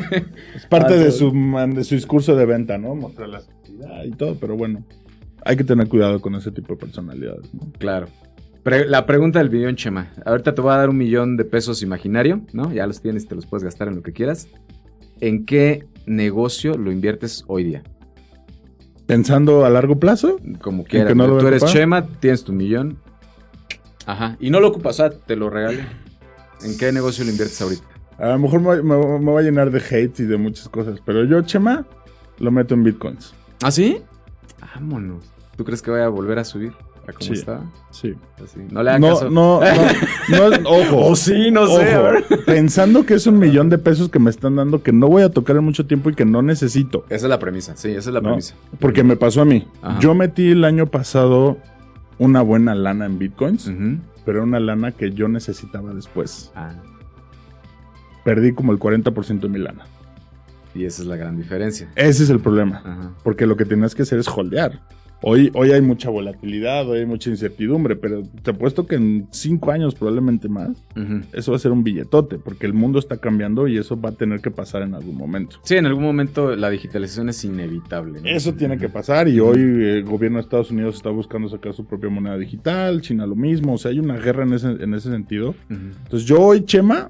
Es 0.55 0.65
parte 0.67 0.93
Ah, 0.93 0.97
de 0.97 1.11
su, 1.11 1.33
man- 1.33 1.73
de 1.75 1.83
su 1.83 1.95
discurso 1.95 2.35
de 2.35 2.45
venta, 2.45 2.77
¿no? 2.77 2.95
Mostrar 2.95 3.29
la 3.29 3.39
actividad 3.39 4.03
y 4.05 4.11
todo, 4.11 4.35
pero 4.39 4.55
bueno. 4.55 4.85
Hay 5.45 5.55
que 5.57 5.63
tener 5.63 5.87
cuidado 5.87 6.19
con 6.21 6.35
ese 6.35 6.51
tipo 6.51 6.73
de 6.73 6.79
personalidades, 6.79 7.53
¿no? 7.53 7.71
claro. 7.77 8.07
Pre- 8.63 8.87
la 8.87 9.05
pregunta 9.05 9.39
del 9.39 9.49
millón, 9.49 9.75
Chema. 9.77 10.11
Ahorita 10.25 10.53
te 10.53 10.61
voy 10.61 10.73
a 10.73 10.77
dar 10.77 10.89
un 10.89 10.97
millón 10.97 11.37
de 11.37 11.45
pesos 11.45 11.81
imaginario, 11.81 12.41
¿no? 12.51 12.73
Ya 12.73 12.85
los 12.87 13.01
tienes, 13.01 13.25
te 13.27 13.33
los 13.35 13.45
puedes 13.45 13.63
gastar 13.63 13.87
en 13.87 13.95
lo 13.95 14.01
que 14.03 14.11
quieras. 14.11 14.49
¿En 15.21 15.45
qué 15.45 15.85
negocio 16.05 16.73
lo 16.77 16.91
inviertes 16.91 17.43
hoy 17.47 17.63
día? 17.63 17.83
Pensando 19.05 19.65
a 19.65 19.69
largo 19.69 19.97
plazo, 19.99 20.39
Como 20.61 20.83
quieras. 20.83 21.07
que 21.07 21.15
no 21.15 21.37
Tú 21.37 21.47
eres? 21.47 21.63
Chema, 21.65 22.05
tienes 22.05 22.43
tu 22.43 22.51
millón. 22.53 22.97
Ajá. 24.05 24.35
Y 24.39 24.49
no 24.49 24.59
lo 24.59 24.67
ocupas, 24.67 24.99
o 24.99 25.03
sea, 25.03 25.09
te 25.09 25.35
lo 25.35 25.49
regalé. 25.49 25.85
¿En 26.63 26.77
qué 26.77 26.91
negocio 26.91 27.23
lo 27.23 27.31
inviertes 27.31 27.61
ahorita? 27.61 27.83
A 28.19 28.27
lo 28.29 28.39
mejor 28.39 28.61
me, 28.61 28.81
me- 28.83 29.19
me 29.19 29.31
va 29.31 29.39
a 29.39 29.43
llenar 29.43 29.71
de 29.71 29.79
hate 29.79 30.19
y 30.19 30.23
de 30.25 30.37
muchas 30.37 30.69
cosas, 30.69 30.99
pero 31.05 31.23
yo, 31.25 31.41
Chema, 31.41 31.85
lo 32.39 32.51
meto 32.51 32.73
en 32.73 32.83
bitcoins. 32.83 33.33
¿Ah, 33.63 33.71
sí? 33.71 34.01
Vámonos. 34.75 35.23
¿Tú 35.55 35.63
crees 35.65 35.81
que 35.81 35.91
vaya 35.91 36.05
a 36.05 36.09
volver 36.09 36.39
a 36.39 36.43
subir 36.45 36.71
a 37.07 37.11
como 37.11 37.25
Sí. 37.25 37.33
estaba? 37.33 37.63
Sí. 37.91 38.13
Así. 38.43 38.59
No 38.71 38.83
le 38.83 38.91
hagas 38.91 39.01
No, 39.01 39.07
caso. 39.09 39.29
no, 39.29 39.59
no, 40.29 40.49
no, 40.59 40.69
ojo. 40.69 41.05
O 41.07 41.15
sí, 41.15 41.51
no 41.51 41.67
sé. 41.67 41.97
Ojo, 41.97 42.13
pensando 42.45 43.05
que 43.05 43.15
es 43.15 43.27
un 43.27 43.39
millón 43.39 43.69
de 43.69 43.77
pesos 43.77 44.09
que 44.09 44.19
me 44.19 44.29
están 44.29 44.55
dando 44.55 44.81
que 44.83 44.91
no 44.93 45.07
voy 45.07 45.23
a 45.23 45.29
tocar 45.29 45.57
en 45.57 45.63
mucho 45.63 45.85
tiempo 45.85 46.09
y 46.09 46.13
que 46.15 46.23
no 46.25 46.41
necesito. 46.41 47.03
Esa 47.09 47.25
es 47.25 47.29
la 47.29 47.39
premisa, 47.39 47.75
sí, 47.75 47.89
esa 47.89 48.09
es 48.09 48.13
la 48.13 48.21
No. 48.21 48.29
premisa. 48.29 48.55
Porque 48.79 49.03
me 49.03 49.15
pasó 49.17 49.41
a 49.41 49.45
mí. 49.45 49.67
Ajá. 49.81 49.99
Yo 49.99 50.13
metí 50.15 50.51
el 50.51 50.63
año 50.63 50.85
pasado 50.87 51.57
una 52.19 52.41
buena 52.41 52.75
lana 52.75 53.05
en 53.05 53.17
bitcoins, 53.19 53.67
Ujú. 53.67 53.97
pero 54.25 54.43
una 54.43 54.59
lana 54.59 54.91
que 54.91 55.11
yo 55.11 55.27
necesitaba 55.27 55.93
después. 55.93 56.51
Ah, 56.55 56.73
Perdí 58.29 58.53
como 58.53 58.71
el 58.73 58.77
40% 58.79 59.39
de 59.39 59.49
mi 59.49 59.57
lana. 59.57 59.85
y 60.75 60.85
esa 60.85 61.01
es 61.01 61.07
la 61.07 61.15
gran 61.15 61.35
diferencia. 61.35 61.89
Ese 61.95 62.23
es 62.23 62.29
el 62.29 62.39
problema. 62.39 62.77
Ajá. 62.85 63.11
Porque 63.23 63.47
lo 63.47 63.57
que 63.57 63.65
tienes 63.65 63.95
que 63.95 64.03
hacer 64.03 64.19
es 64.19 64.27
holdear. 64.27 64.79
Hoy, 65.21 65.49
hoy 65.55 65.71
hay 65.71 65.81
mucha 65.81 66.09
volatilidad, 66.11 66.87
hoy 66.87 66.99
hay 66.99 67.05
mucha 67.07 67.29
incertidumbre, 67.31 67.95
pero 67.95 68.21
te 68.43 68.51
apuesto 68.51 68.85
que 68.85 68.95
en 68.95 69.27
cinco 69.31 69.71
años, 69.71 69.95
probablemente 69.95 70.47
más, 70.47 70.69
Ujú. 70.95 71.21
eso 71.33 71.51
va 71.51 71.57
a 71.57 71.59
ser 71.59 71.71
un 71.71 71.83
billetote, 71.83 72.37
porque 72.37 72.65
el 72.67 72.73
mundo 72.73 72.99
está 72.99 73.17
cambiando 73.17 73.67
y 73.67 73.77
eso 73.77 73.99
va 73.99 74.09
a 74.09 74.11
tener 74.13 74.39
que 74.41 74.51
pasar 74.51 74.83
en 74.83 74.93
algún 74.93 75.17
momento. 75.17 75.57
Sí, 75.63 75.75
en 75.75 75.87
algún 75.87 76.03
momento 76.03 76.55
la 76.55 76.69
digitalización 76.69 77.27
es 77.29 77.43
inevitable. 77.43 78.21
¿no? 78.21 78.29
Eso 78.29 78.53
tiene 78.53 78.77
que 78.77 78.87
pasar 78.89 79.27
y 79.27 79.39
hoy 79.41 79.57
eh, 79.59 79.97
el 79.97 80.03
gobierno 80.05 80.37
de 80.37 80.43
Estados 80.43 80.69
Unidos 80.71 80.95
está 80.95 81.09
buscando 81.09 81.49
sacar 81.49 81.73
su 81.73 81.83
propia 81.85 82.09
moneda 82.11 82.37
digital, 82.37 83.01
China 83.01 83.25
lo 83.25 83.35
mismo, 83.35 83.73
o 83.73 83.77
sea, 83.79 83.89
hay 83.91 83.99
una 83.99 84.17
guerra 84.17 84.43
en 84.43 84.53
ese, 84.53 84.67
en 84.69 84.93
ese 84.93 85.09
sentido. 85.09 85.49
Ujú. 85.49 85.79
Entonces 86.03 86.25
yo 86.29 86.39
hoy, 86.39 86.63
Chema, 86.63 87.09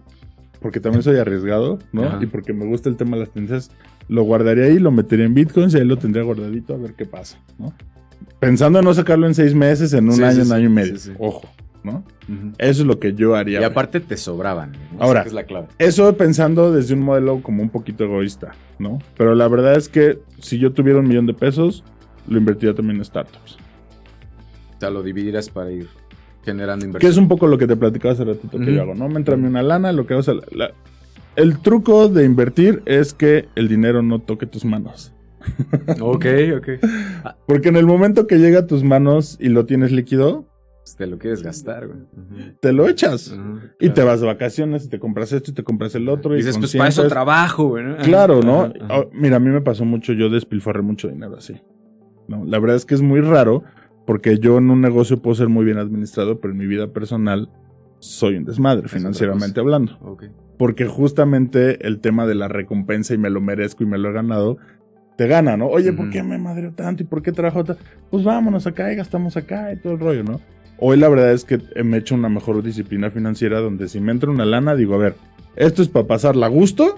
porque 0.61 0.79
también 0.79 1.03
soy 1.03 1.17
arriesgado, 1.17 1.79
¿no? 1.91 2.03
Ajá. 2.03 2.19
Y 2.21 2.25
porque 2.25 2.53
me 2.53 2.65
gusta 2.65 2.89
el 2.89 2.97
tema 2.97 3.15
de 3.15 3.21
las 3.21 3.31
tendencias, 3.31 3.71
lo 4.07 4.23
guardaría 4.23 4.65
ahí, 4.65 4.79
lo 4.79 4.91
metería 4.91 5.25
en 5.25 5.33
bitcoins 5.33 5.73
y 5.73 5.77
ahí 5.77 5.85
lo 5.85 5.97
tendría 5.97 6.23
guardadito 6.23 6.73
a 6.73 6.77
ver 6.77 6.93
qué 6.93 7.05
pasa, 7.05 7.39
¿no? 7.57 7.73
Pensando 8.39 8.79
en 8.79 8.85
no 8.85 8.93
sacarlo 8.93 9.27
en 9.27 9.35
seis 9.35 9.53
meses, 9.53 9.93
en 9.93 10.07
un 10.07 10.13
Sí, 10.13 10.23
año, 10.23 10.33
sí, 10.33 10.39
en 10.41 10.45
sí, 10.47 10.53
año 10.53 10.65
y 10.65 10.69
medio. 10.69 10.95
Ojo, 11.17 11.47
¿no? 11.83 12.03
Eso 12.57 12.81
es 12.81 12.87
lo 12.87 12.99
que 12.99 13.13
yo 13.13 13.35
haría. 13.35 13.61
Y 13.61 13.63
aparte 13.63 13.99
te 13.99 14.17
sobraban. 14.17 14.73
¿no? 14.93 15.03
Ahora. 15.03 15.23
Es 15.23 15.33
la 15.33 15.43
clave. 15.43 15.67
Eso 15.77 16.15
pensando 16.15 16.71
desde 16.71 16.93
un 16.93 17.01
modelo 17.01 17.41
como 17.41 17.61
un 17.63 17.69
poquito 17.69 18.03
egoísta, 18.03 18.51
¿no? 18.77 18.99
Pero 19.17 19.35
la 19.35 19.47
verdad 19.47 19.75
es 19.75 19.89
que 19.89 20.19
si 20.39 20.57
yo 20.57 20.71
tuviera 20.71 20.99
un 20.99 21.07
millón 21.07 21.25
de 21.25 21.33
pesos, 21.33 21.83
lo 22.27 22.37
invertiría 22.37 22.75
también 22.75 22.97
en 22.97 23.05
startups. 23.05 23.57
O 24.75 24.79
sea, 24.79 24.89
lo 24.89 25.03
dividirás 25.03 25.49
para 25.49 25.71
ir 25.71 25.87
generando 26.43 26.83
Que 26.83 26.87
inversión. 26.87 27.11
es 27.11 27.17
un 27.17 27.27
poco 27.27 27.47
lo 27.47 27.57
que 27.57 27.67
te 27.67 27.75
platicaba 27.75 28.13
hace 28.13 28.25
ratito 28.25 28.57
que 28.59 28.73
yo 28.73 28.81
hago, 28.81 28.95
¿no? 28.95 29.07
Me 29.09 29.15
entra 29.17 29.35
a 29.35 29.37
mí 29.37 29.47
una 29.47 29.61
lana, 29.63 29.91
lo 29.91 30.05
que 30.07 30.13
hago 30.13 30.21
es... 30.21 30.27
la- 30.27 30.41
la- 30.51 30.71
el 31.35 31.59
truco 31.59 32.09
de 32.09 32.25
invertir 32.25 32.81
es 32.85 33.13
que 33.13 33.47
el 33.55 33.67
dinero 33.69 34.01
no 34.01 34.19
toque 34.19 34.45
tus 34.45 34.65
manos. 34.65 35.13
Ok, 36.01 36.25
ok. 36.57 36.67
Porque 37.47 37.69
en 37.69 37.77
el 37.77 37.85
momento 37.85 38.27
que 38.27 38.37
llega 38.39 38.59
a 38.59 38.67
tus 38.67 38.83
manos 38.83 39.37
y 39.39 39.49
lo 39.49 39.65
tienes 39.65 39.91
líquido, 39.91 40.45
Pues 40.83 40.95
te 40.97 41.07
lo 41.07 41.17
quieres 41.17 41.41
gastar, 41.43 41.87
güey. 41.87 41.99
Te 42.59 42.73
lo 42.73 42.87
echas. 42.89 43.33
Y 43.79 43.89
te 43.89 44.03
vas 44.03 44.19
de 44.21 44.27
vacaciones 44.27 44.85
y 44.85 44.89
te 44.89 44.99
compras 44.99 45.31
esto 45.31 45.51
y 45.51 45.53
te 45.53 45.63
compras 45.63 45.95
el 45.95 46.09
otro. 46.09 46.33
y 46.33 46.37
Dices, 46.37 46.57
pues 46.57 46.75
para 46.75 46.89
eso 46.89 47.07
trabajo, 47.07 47.67
güey. 47.69 47.95
Claro, 48.03 48.41
¿no? 48.41 48.73
Ah, 48.89 49.03
Mira, 49.13 49.37
a 49.37 49.39
mí 49.39 49.49
me 49.49 49.61
pasó 49.61 49.85
mucho, 49.85 50.13
yo 50.13 50.29
despilfarré 50.29 50.81
mucho 50.81 51.07
dinero 51.07 51.35
así. 51.37 51.55
No, 52.27 52.43
la 52.45 52.59
verdad 52.59 52.75
es 52.75 52.85
que 52.85 52.95
es 52.95 53.01
muy 53.01 53.21
raro 53.21 53.63
porque 54.09 54.39
yo 54.39 54.57
en 54.57 54.71
un 54.71 54.81
negocio 54.81 55.21
puedo 55.21 55.35
ser 55.35 55.49
muy 55.49 55.63
bien 55.65 55.77
administrado, 55.77 56.39
pero 56.39 56.51
en 56.51 56.57
mi 56.57 56.65
vida 56.65 56.87
personal 56.87 57.47
soy 57.99 58.37
un 58.37 58.43
desmadre, 58.43 58.87
financieramente 58.87 59.59
hablando. 59.59 59.99
Ok. 60.01 60.23
Porque 60.57 60.87
justamente 60.87 61.85
el 61.85 61.99
tema 61.99 62.25
de 62.25 62.33
la 62.33 62.47
recompensa 62.47 63.13
y 63.13 63.19
me 63.19 63.29
lo 63.29 63.39
merezco 63.39 63.83
y 63.83 63.85
me 63.85 63.99
lo 63.99 64.09
he 64.09 64.11
ganado, 64.11 64.57
te 65.15 65.27
gana, 65.27 65.57
¿no? 65.57 65.67
Oye, 65.67 65.93
¿por 65.93 66.09
qué 66.09 66.23
me 66.23 66.39
madreo 66.39 66.71
tanto 66.71 67.03
y 67.03 67.05
por 67.05 67.21
qué 67.21 67.31
trabajo 67.31 67.63
tanto? 67.63 67.83
Pues 68.09 68.23
vámonos 68.23 68.65
acá 68.65 68.91
y 68.91 68.95
gastamos 68.95 69.37
acá 69.37 69.71
y 69.73 69.77
todo 69.77 69.93
el 69.93 69.99
rollo, 69.99 70.23
¿no? 70.23 70.41
Hoy 70.79 70.97
la 70.97 71.07
verdad 71.07 71.31
es 71.31 71.45
que 71.45 71.61
me 71.83 71.97
he 71.97 71.99
hecho 71.99 72.15
una 72.15 72.29
mejor 72.29 72.63
disciplina 72.63 73.11
financiera 73.11 73.59
donde 73.59 73.87
si 73.89 73.99
me 73.99 74.11
entra 74.11 74.31
una 74.31 74.45
lana, 74.45 74.73
digo, 74.73 74.95
a 74.95 74.97
ver, 74.97 75.13
esto 75.55 75.83
es 75.83 75.87
para 75.87 76.07
pasarla 76.07 76.47
a 76.47 76.49
gusto, 76.49 76.95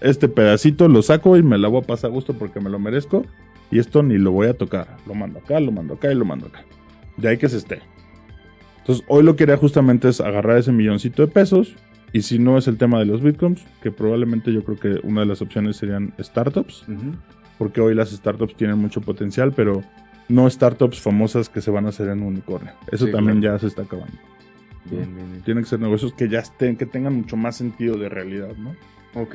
este 0.00 0.26
pedacito 0.26 0.88
lo 0.88 1.02
saco 1.02 1.36
y 1.36 1.44
me 1.44 1.56
la 1.56 1.68
voy 1.68 1.84
a 1.84 1.86
pasar 1.86 2.10
a 2.10 2.14
gusto 2.14 2.34
porque 2.34 2.58
me 2.58 2.68
lo 2.68 2.80
merezco 2.80 3.24
y 3.70 3.78
esto 3.78 4.02
ni 4.02 4.18
lo 4.18 4.32
voy 4.32 4.46
a 4.48 4.54
tocar. 4.56 4.96
Lo 5.06 5.14
mando 5.14 5.38
acá, 5.40 5.58
lo 5.60 5.72
mando 5.72 5.94
acá 5.94 6.10
y 6.12 6.14
lo 6.14 6.24
mando 6.24 6.46
acá. 6.46 6.64
De 7.16 7.28
ahí 7.28 7.36
que 7.38 7.48
se 7.48 7.56
esté. 7.58 7.80
Entonces, 8.78 9.04
hoy 9.08 9.24
lo 9.24 9.34
que 9.36 9.44
haría 9.44 9.56
justamente 9.56 10.08
es 10.08 10.20
agarrar 10.20 10.58
ese 10.58 10.72
milloncito 10.72 11.22
de 11.22 11.28
pesos. 11.32 11.74
Y 12.12 12.22
si 12.22 12.38
no 12.38 12.56
es 12.56 12.68
el 12.68 12.78
tema 12.78 12.98
de 13.00 13.04
los 13.04 13.20
bitcoins, 13.20 13.64
que 13.82 13.90
probablemente 13.90 14.52
yo 14.52 14.62
creo 14.64 14.78
que 14.78 15.00
una 15.02 15.20
de 15.22 15.26
las 15.26 15.42
opciones 15.42 15.76
serían 15.76 16.14
startups, 16.20 16.86
porque 17.58 17.80
hoy 17.80 17.94
las 17.94 18.10
startups 18.10 18.54
tienen 18.54 18.78
mucho 18.78 19.00
potencial, 19.00 19.52
pero 19.52 19.82
no 20.28 20.48
startups 20.48 21.00
famosas 21.00 21.48
que 21.48 21.60
se 21.60 21.70
van 21.70 21.84
a 21.86 21.88
hacer 21.88 22.08
en 22.08 22.20
un 22.22 22.28
unicornio. 22.28 22.72
Eso 22.92 23.06
Sí, 23.06 23.12
también 23.12 23.40
claro. 23.40 23.56
ya 23.56 23.60
se 23.60 23.66
está 23.66 23.82
acabando. 23.82 24.16
Bien, 24.88 25.14
bien, 25.14 25.30
bien. 25.32 25.42
Tienen 25.42 25.64
que 25.64 25.70
ser 25.70 25.80
negocios 25.80 26.14
que 26.14 26.28
ya 26.28 26.38
estén, 26.38 26.76
que 26.76 26.86
tengan 26.86 27.12
mucho 27.14 27.36
más 27.36 27.56
sentido 27.56 27.98
de 27.98 28.08
realidad, 28.08 28.54
¿no? 28.56 28.76
Ok. 29.20 29.34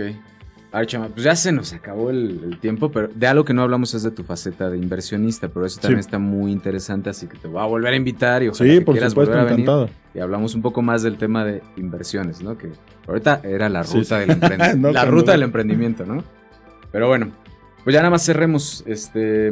A 0.74 0.78
ver, 0.80 0.88
chama, 0.88 1.10
pues 1.10 1.24
ya 1.26 1.36
se 1.36 1.52
nos 1.52 1.74
acabó 1.74 2.10
el, 2.12 2.40
el 2.46 2.60
tiempo, 2.60 2.90
pero 2.92 3.10
de 3.14 3.28
algo 3.28 3.44
que 3.44 3.54
no 3.54 3.62
hablamos 3.62 3.94
es 3.94 4.04
de 4.04 4.12
tu 4.12 4.24
faceta 4.24 4.70
de 4.70 4.78
inversionista, 4.78 5.50
pero 5.50 5.66
eso 5.66 5.82
también 5.82 6.02
Sí. 6.02 6.08
está 6.08 6.18
muy 6.18 6.52
interesante, 6.52 7.10
así 7.10 7.28
que 7.28 7.38
te 7.38 7.50
voy 7.50 7.62
a 7.62 7.66
volver 7.66 7.92
a 7.94 7.96
invitar 7.98 8.42
y 8.42 8.48
ojalá 8.48 8.70
Sí, 8.72 8.80
que 8.80 8.86
por 8.86 8.94
quieras 8.96 9.12
supuesto, 9.12 9.32
volver 9.34 9.48
a 9.48 9.52
venir. 9.52 9.66
encantado. 9.70 9.90
Y 10.14 10.20
hablamos 10.20 10.56
un 10.56 10.62
poco 10.62 10.82
más 10.82 11.04
del 11.04 11.18
tema 11.18 11.44
de 11.44 11.62
inversiones, 11.76 12.42
¿no? 12.42 12.58
Que 12.58 12.70
ahorita 13.08 13.42
era 13.44 13.68
la 13.68 13.84
ruta 13.84 14.16
sí. 14.16 14.22
del 14.22 14.32
emprendimiento. 14.32 14.78
No, 14.88 14.92
la 14.94 15.06
ruta 15.06 15.32
del 15.34 15.44
emprendimiento, 15.44 16.06
¿no? 16.06 16.24
Pero 16.94 17.08
bueno, 17.10 17.32
pues 17.84 17.94
ya 17.94 18.00
nada 18.00 18.12
más 18.12 18.24
cerremos 18.26 18.84
este 18.88 19.52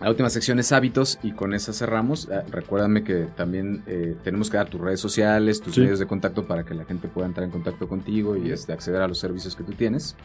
la 0.00 0.10
última 0.10 0.28
sección 0.28 0.58
es 0.58 0.72
hábitos 0.72 1.18
y 1.22 1.32
con 1.32 1.54
esa 1.54 1.72
cerramos. 1.72 2.28
Ah, 2.30 2.42
recuérdame 2.50 3.04
que 3.04 3.26
también 3.36 3.82
eh, 3.86 4.16
tenemos 4.24 4.50
que 4.50 4.56
dar 4.56 4.68
tus 4.68 4.80
redes 4.80 5.00
sociales, 5.00 5.60
tus 5.60 5.74
Sí. 5.74 5.80
medios 5.80 5.98
de 5.98 6.06
contacto 6.06 6.46
para 6.46 6.64
que 6.64 6.74
la 6.74 6.84
gente 6.84 7.08
pueda 7.08 7.26
entrar 7.26 7.44
en 7.44 7.50
contacto 7.50 7.88
contigo 7.88 8.36
y 8.36 8.50
este, 8.50 8.72
acceder 8.72 9.00
a 9.02 9.08
los 9.08 9.18
servicios 9.18 9.54
que 9.56 9.62
tú 9.64 9.72
tienes. 9.72 10.16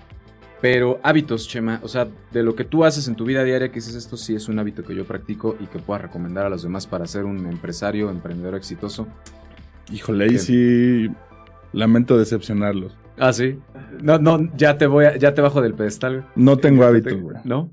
Pero 0.62 1.00
hábitos, 1.04 1.48
Chema, 1.48 1.80
o 1.84 1.88
sea, 1.88 2.08
de 2.34 2.44
lo 2.44 2.54
que 2.56 2.66
tú 2.66 2.84
haces 2.84 3.08
en 3.08 3.16
tu 3.16 3.24
vida 3.24 3.44
diaria, 3.46 3.70
que 3.70 3.76
dices 3.76 3.96
esto 3.96 4.18
sí 4.18 4.36
es 4.36 4.50
un 4.50 4.60
hábito 4.60 4.84
que 4.84 4.94
yo 4.94 5.06
practico 5.06 5.56
y 5.58 5.68
que 5.68 5.80
pueda 5.80 6.00
recomendar 6.00 6.46
a 6.46 6.50
los 6.50 6.64
demás 6.64 6.86
para 6.86 7.08
ser 7.08 7.24
un 7.24 7.46
empresario, 7.46 8.10
emprendedor 8.10 8.56
exitoso. 8.56 9.08
Híjole, 9.94 10.26
ahí 10.26 10.38
sí 10.38 11.10
lamento 11.72 12.18
decepcionarlos. 12.18 12.98
Ah, 13.18 13.32
sí. 13.32 13.58
No, 14.02 14.18
no, 14.20 14.50
ya 14.58 14.78
te 14.78 14.86
voy 14.88 15.06
a, 15.06 15.16
ya 15.18 15.34
te 15.34 15.42
bajo 15.42 15.62
del 15.62 15.76
pedestal. 15.76 16.26
No 16.36 16.58
tengo 16.58 16.84
hábitos, 16.84 17.22
güey. 17.22 17.38
¿No? 17.46 17.72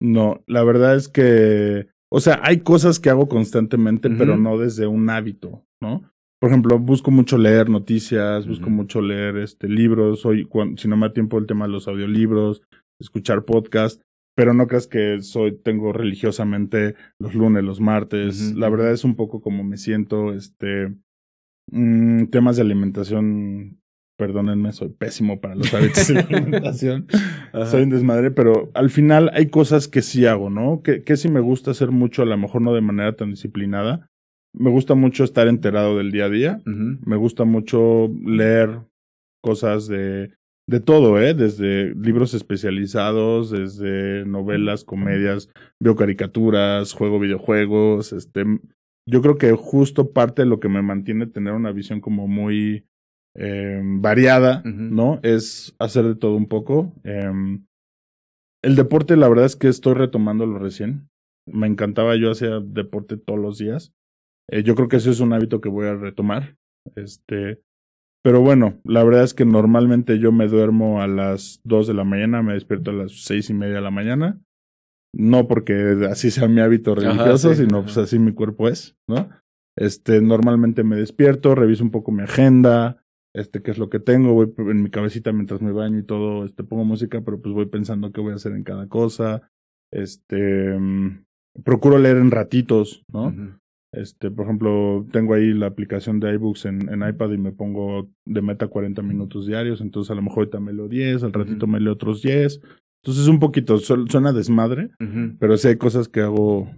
No, 0.00 0.42
la 0.46 0.62
verdad 0.64 0.96
es 0.96 1.08
que, 1.08 1.88
o 2.10 2.20
sea, 2.20 2.40
hay 2.42 2.58
cosas 2.60 3.00
que 3.00 3.10
hago 3.10 3.28
constantemente, 3.28 4.08
pero 4.18 4.36
no 4.42 4.58
desde 4.58 4.86
un 4.86 5.10
hábito, 5.10 5.64
¿no? 5.80 6.02
Por 6.40 6.50
ejemplo, 6.50 6.78
busco 6.78 7.10
mucho 7.10 7.36
leer 7.36 7.68
noticias, 7.68 8.46
busco 8.46 8.70
mucho 8.70 9.00
leer 9.02 9.38
este 9.38 9.68
libros, 9.68 10.24
hoy 10.24 10.44
cuan- 10.44 10.78
si 10.78 10.86
no 10.86 10.96
me 10.96 11.08
da 11.08 11.12
tiempo 11.12 11.36
el 11.38 11.46
tema 11.46 11.66
de 11.66 11.72
los 11.72 11.88
audiolibros, 11.88 12.62
escuchar 13.00 13.44
podcast, 13.44 14.00
pero 14.36 14.54
no 14.54 14.68
creas 14.68 14.86
que 14.86 15.20
soy 15.20 15.50
tengo 15.58 15.92
religiosamente 15.92 16.94
los 17.18 17.34
lunes, 17.34 17.64
los 17.64 17.80
martes. 17.80 18.54
La 18.56 18.68
verdad 18.68 18.92
es 18.92 19.02
un 19.02 19.16
poco 19.16 19.40
como 19.40 19.64
me 19.64 19.76
siento 19.78 20.32
este 20.32 20.94
mm, 21.72 22.26
temas 22.26 22.54
de 22.56 22.62
alimentación, 22.62 23.80
perdónenme, 24.18 24.72
soy 24.72 24.88
pésimo 24.88 25.40
para 25.40 25.54
los 25.54 25.72
hábitos 25.72 26.08
de 26.08 26.18
alimentación. 26.28 27.06
Soy 27.70 27.84
un 27.84 27.90
desmadre, 27.90 28.32
pero 28.32 28.70
al 28.74 28.90
final 28.90 29.30
hay 29.32 29.46
cosas 29.46 29.86
que 29.86 30.02
sí 30.02 30.26
hago, 30.26 30.50
¿no? 30.50 30.82
Que, 30.82 31.02
que 31.04 31.16
sí 31.16 31.28
me 31.28 31.40
gusta 31.40 31.70
hacer 31.70 31.92
mucho, 31.92 32.22
a 32.22 32.26
lo 32.26 32.36
mejor 32.36 32.60
no 32.60 32.74
de 32.74 32.80
manera 32.80 33.14
tan 33.14 33.30
disciplinada. 33.30 34.10
me 34.52 34.70
gusta 34.70 34.94
mucho 34.94 35.22
estar 35.22 35.46
enterado 35.46 35.96
del 35.96 36.10
día 36.10 36.24
a 36.24 36.30
día. 36.30 36.60
Me 36.66 37.16
gusta 37.16 37.44
mucho 37.44 38.10
leer 38.26 38.80
cosas 39.40 39.86
de, 39.86 40.32
de 40.66 40.80
todo, 40.80 41.20
¿eh? 41.22 41.32
Desde 41.32 41.94
libros 41.94 42.34
especializados, 42.34 43.52
desde 43.52 44.26
novelas, 44.26 44.82
comedias, 44.82 45.48
veo 45.80 45.94
caricaturas, 45.94 46.92
juego 46.92 47.20
videojuegos, 47.20 48.12
este... 48.12 48.44
Yo 49.10 49.22
creo 49.22 49.38
que 49.38 49.52
justo 49.52 50.12
parte 50.12 50.42
de 50.42 50.48
lo 50.48 50.60
que 50.60 50.68
me 50.68 50.82
mantiene 50.82 51.26
tener 51.26 51.54
una 51.54 51.72
visión 51.72 52.02
como 52.02 52.28
muy 52.28 52.84
eh, 53.34 53.80
variada. 53.82 54.62
¿no? 54.64 55.20
Es 55.22 55.74
hacer 55.78 56.04
de 56.04 56.14
todo 56.14 56.34
un 56.34 56.48
poco. 56.48 56.94
Em, 57.04 57.66
el 58.62 58.76
deporte, 58.76 59.16
la 59.16 59.28
verdad 59.28 59.46
es 59.46 59.56
que 59.56 59.68
estoy 59.68 59.94
retomándolo 59.94 60.58
recién. 60.58 61.08
Me 61.46 61.66
encantaba, 61.66 62.16
yo 62.16 62.30
hacía 62.30 62.60
deporte 62.60 63.16
todos 63.16 63.40
los 63.40 63.58
días. 63.58 63.92
Eh, 64.50 64.62
yo 64.62 64.74
creo 64.74 64.88
que 64.88 64.96
ese 64.96 65.10
es 65.10 65.20
un 65.20 65.32
hábito 65.32 65.60
que 65.60 65.68
voy 65.68 65.86
a 65.86 65.94
retomar. 65.94 66.56
Este, 66.96 67.62
pero 68.24 68.40
bueno, 68.40 68.80
la 68.84 69.04
verdad 69.04 69.22
es 69.22 69.34
que 69.34 69.44
normalmente 69.44 70.18
yo 70.18 70.32
me 70.32 70.48
duermo 70.48 71.00
a 71.00 71.06
las 71.06 71.60
2 71.64 71.86
de 71.86 71.94
la 71.94 72.04
mañana, 72.04 72.42
me 72.42 72.54
despierto 72.54 72.90
a 72.90 72.94
las 72.94 73.24
seis 73.24 73.48
y 73.50 73.54
media 73.54 73.76
de 73.76 73.80
la 73.80 73.90
mañana. 73.90 74.40
No 75.14 75.48
porque 75.48 76.06
así 76.10 76.30
sea 76.30 76.48
mi 76.48 76.60
hábito 76.60 76.92
Ajá, 76.92 77.00
religioso, 77.00 77.54
sí, 77.54 77.62
sino 77.62 77.82
pues 77.82 77.96
así 77.96 78.18
mi 78.18 78.32
cuerpo 78.32 78.68
es, 78.68 78.96
¿no? 79.08 79.30
Este, 79.76 80.20
normalmente 80.20 80.82
me 80.84 80.96
despierto, 80.96 81.54
reviso 81.54 81.84
un 81.84 81.90
poco 81.90 82.12
mi 82.12 82.22
agenda, 82.22 83.02
este, 83.38 83.62
qué 83.62 83.70
es 83.70 83.78
lo 83.78 83.88
que 83.88 84.00
tengo, 84.00 84.32
voy 84.34 84.52
en 84.56 84.82
mi 84.82 84.90
cabecita 84.90 85.32
mientras 85.32 85.60
me 85.62 85.72
baño 85.72 85.98
y 85.98 86.02
todo, 86.04 86.44
este, 86.44 86.64
pongo 86.64 86.84
música, 86.84 87.20
pero 87.22 87.40
pues 87.40 87.54
voy 87.54 87.66
pensando 87.66 88.10
qué 88.12 88.20
voy 88.20 88.32
a 88.32 88.36
hacer 88.36 88.52
en 88.52 88.64
cada 88.64 88.86
cosa. 88.88 89.48
Este, 89.92 90.76
mm, 90.78 91.24
procuro 91.64 91.98
leer 91.98 92.16
en 92.18 92.30
ratitos, 92.30 93.02
¿no? 93.12 93.30
Este, 93.94 94.30
por 94.30 94.44
ejemplo, 94.44 95.06
tengo 95.12 95.32
ahí 95.32 95.54
la 95.54 95.66
aplicación 95.66 96.20
de 96.20 96.34
iBooks 96.34 96.66
en, 96.66 96.88
en 96.90 97.08
iPad 97.08 97.30
y 97.32 97.38
me 97.38 97.52
pongo 97.52 98.10
de 98.26 98.42
meta 98.42 98.66
40 98.68 99.00
minutos 99.02 99.46
diarios, 99.46 99.80
entonces 99.80 100.10
a 100.10 100.14
lo 100.14 100.20
mejor 100.22 100.40
ahorita 100.40 100.60
me 100.60 100.74
leo 100.74 100.88
10, 100.88 101.22
al 101.24 101.32
ratito 101.32 101.66
me 101.66 101.80
leo 101.80 101.94
otros 101.94 102.20
10. 102.20 102.60
Entonces 103.02 103.28
un 103.28 103.38
poquito, 103.38 103.78
su- 103.78 104.06
suena 104.08 104.32
desmadre, 104.34 104.90
pero 105.38 105.56
sí 105.56 105.68
hay 105.68 105.76
cosas 105.76 106.06
que 106.08 106.20
hago 106.20 106.68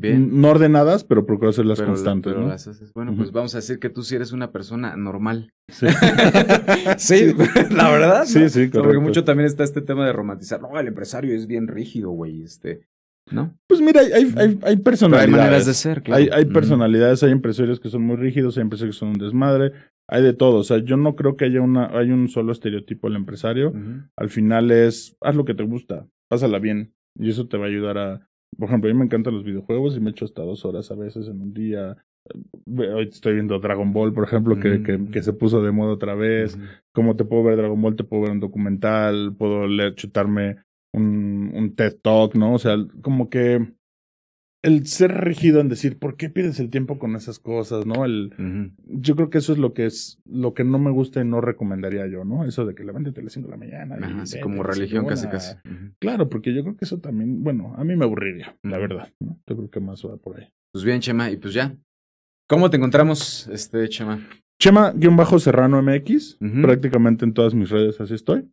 Bien. 0.00 0.40
no 0.40 0.48
ordenadas, 0.50 1.04
pero 1.04 1.26
procuro 1.26 1.50
hacerlas 1.50 1.78
Pero- 1.78 1.92
constantes, 1.92 2.32
pero 2.32 2.44
¿no? 2.44 2.48
las 2.50 2.66
haces. 2.68 2.92
Bueno, 2.92 3.14
pues 3.16 3.32
vamos 3.32 3.54
a 3.54 3.58
decir 3.58 3.78
que 3.78 3.88
tú 3.90 4.02
sí 4.02 4.14
eres 4.16 4.32
una 4.32 4.52
persona 4.52 4.96
normal. 4.96 5.52
Sí. 5.68 5.86
sí, 6.98 7.34
la 7.70 7.90
verdad. 7.90 8.24
Sí, 8.24 8.40
¿no? 8.40 8.48
sí, 8.48 8.60
O 8.60 8.62
sea, 8.62 8.62
Porque 8.64 8.78
correcto. 8.80 9.00
mucho 9.00 9.24
también 9.24 9.46
está 9.46 9.64
este 9.64 9.80
tema 9.82 10.06
de 10.06 10.12
romantizar. 10.12 10.60
No, 10.60 10.78
el 10.78 10.86
empresario 10.88 11.34
es 11.34 11.46
bien 11.46 11.66
rígido, 11.68 12.10
güey. 12.10 12.42
Este, 12.42 12.80
¿no? 13.30 13.54
Pues 13.66 13.80
mira, 13.80 14.00
hay, 14.00 14.12
hay, 14.12 14.22
hay, 14.22 14.24
hay 14.36 14.54
Pero 14.54 14.66
hay 14.68 14.76
personalidades. 14.78 15.30
maneras 15.30 15.66
de 15.66 15.74
ser, 15.74 16.02
claro. 16.02 16.22
Hay, 16.22 16.28
hay 16.32 16.44
personalidades, 16.46 17.22
hay 17.22 17.32
empresarios 17.32 17.80
que 17.80 17.90
son 17.90 18.02
muy 18.02 18.16
rígidos, 18.16 18.56
hay 18.56 18.62
empresarios 18.62 18.96
que 18.96 19.00
son 19.00 19.08
un 19.10 19.18
desmadre, 19.18 19.72
hay 20.08 20.22
de 20.22 20.32
todo. 20.32 20.56
O 20.58 20.64
sea, 20.64 20.78
yo 20.78 20.96
no 20.96 21.14
creo 21.16 21.36
que 21.36 21.44
haya 21.44 21.60
una, 21.60 21.86
hay 21.98 22.10
un 22.10 22.28
solo 22.28 22.52
estereotipo 22.52 23.08
del 23.08 23.16
empresario. 23.16 23.72
Al 24.16 24.30
final 24.30 24.70
es, 24.70 25.16
haz 25.20 25.36
lo 25.36 25.44
que 25.44 25.54
te 25.54 25.64
gusta, 25.64 26.06
pásala 26.28 26.58
bien. 26.58 26.94
Y 27.20 27.30
eso 27.30 27.48
te 27.48 27.58
va 27.58 27.64
a 27.64 27.68
ayudar 27.68 27.98
a, 27.98 28.27
por 28.56 28.68
ejemplo, 28.68 28.90
a 28.90 28.92
mí 28.92 28.98
me 28.98 29.04
encantan 29.04 29.34
los 29.34 29.44
videojuegos 29.44 29.96
y 29.96 30.00
me 30.00 30.10
echo 30.10 30.24
hasta 30.24 30.42
dos 30.42 30.64
horas 30.64 30.90
a 30.90 30.94
veces 30.94 31.28
en 31.28 31.40
un 31.40 31.52
día. 31.52 31.96
Hoy 32.66 33.08
estoy 33.10 33.34
viendo 33.34 33.58
Dragon 33.58 33.92
Ball, 33.92 34.12
por 34.12 34.24
ejemplo, 34.24 34.58
que, 34.58 34.78
Mm. 34.78 34.82
que, 34.84 35.10
que 35.10 35.22
se 35.22 35.32
puso 35.32 35.62
de 35.62 35.72
moda 35.72 35.92
otra 35.92 36.14
vez. 36.14 36.56
Ujú. 36.56 36.64
Como 36.92 37.16
te 37.16 37.24
puedo 37.24 37.44
ver 37.44 37.56
Dragon 37.56 37.80
Ball, 37.80 37.96
te 37.96 38.04
puedo 38.04 38.22
ver 38.22 38.32
un 38.32 38.40
documental, 38.40 39.34
puedo 39.38 39.66
leer, 39.66 39.94
chutarme 39.94 40.56
un, 40.92 41.52
un 41.54 41.74
TED 41.74 41.96
Talk, 42.02 42.34
¿no? 42.34 42.54
O 42.54 42.58
sea, 42.58 42.76
como 43.02 43.30
que 43.30 43.72
el 44.62 44.86
ser 44.86 45.12
rígido 45.24 45.60
en 45.60 45.68
decir, 45.68 45.98
¿por 45.98 46.16
qué 46.16 46.30
pides 46.30 46.58
el 46.58 46.70
tiempo 46.70 46.98
con 46.98 47.14
esas 47.14 47.38
cosas, 47.38 47.86
no? 47.86 48.04
El, 48.04 48.72
yo 48.86 49.14
creo 49.14 49.30
que 49.30 49.38
eso 49.38 49.52
es 49.52 49.58
lo 49.58 49.72
que 49.72 49.86
es, 49.86 50.20
lo 50.24 50.52
que 50.54 50.64
no 50.64 50.78
me 50.78 50.90
gusta 50.90 51.20
y 51.20 51.24
no 51.24 51.40
recomendaría 51.40 52.06
yo, 52.08 52.24
¿no? 52.24 52.44
Eso 52.44 52.66
de 52.66 52.74
que 52.74 52.84
levántate 52.84 53.20
a 53.20 53.24
las 53.24 53.32
5 53.32 53.46
de 53.46 53.50
la 53.50 53.56
mañana. 53.56 53.98
y 54.00 54.20
así 54.20 54.40
como 54.40 54.62
religión 54.62 55.06
casi 55.06 55.28
casi. 55.28 55.56
Claro, 56.00 56.28
porque 56.28 56.52
yo 56.54 56.62
creo 56.62 56.76
que 56.76 56.84
eso 56.84 56.98
también, 56.98 57.42
bueno, 57.42 57.74
a 57.76 57.84
mí 57.84 57.94
me 57.94 58.04
aburriría, 58.04 58.56
la 58.62 58.78
verdad, 58.78 59.12
¿no? 59.20 59.40
Yo 59.46 59.56
creo 59.56 59.70
que 59.70 59.80
más 59.80 60.04
va 60.04 60.16
por 60.16 60.40
ahí. 60.40 60.48
Pues 60.72 60.84
bien, 60.84 61.00
Chema, 61.00 61.30
y 61.30 61.36
pues 61.36 61.54
ya. 61.54 61.76
¿Cómo 62.48 62.70
te 62.70 62.78
encontramos, 62.78 63.48
este, 63.48 63.88
Chema? 63.88 64.26
Chema-Serrano 64.60 65.80
MX, 65.82 66.38
prácticamente 66.62 67.24
en 67.24 67.32
todas 67.32 67.54
mis 67.54 67.70
redes 67.70 68.00
así 68.00 68.14
estoy. 68.14 68.48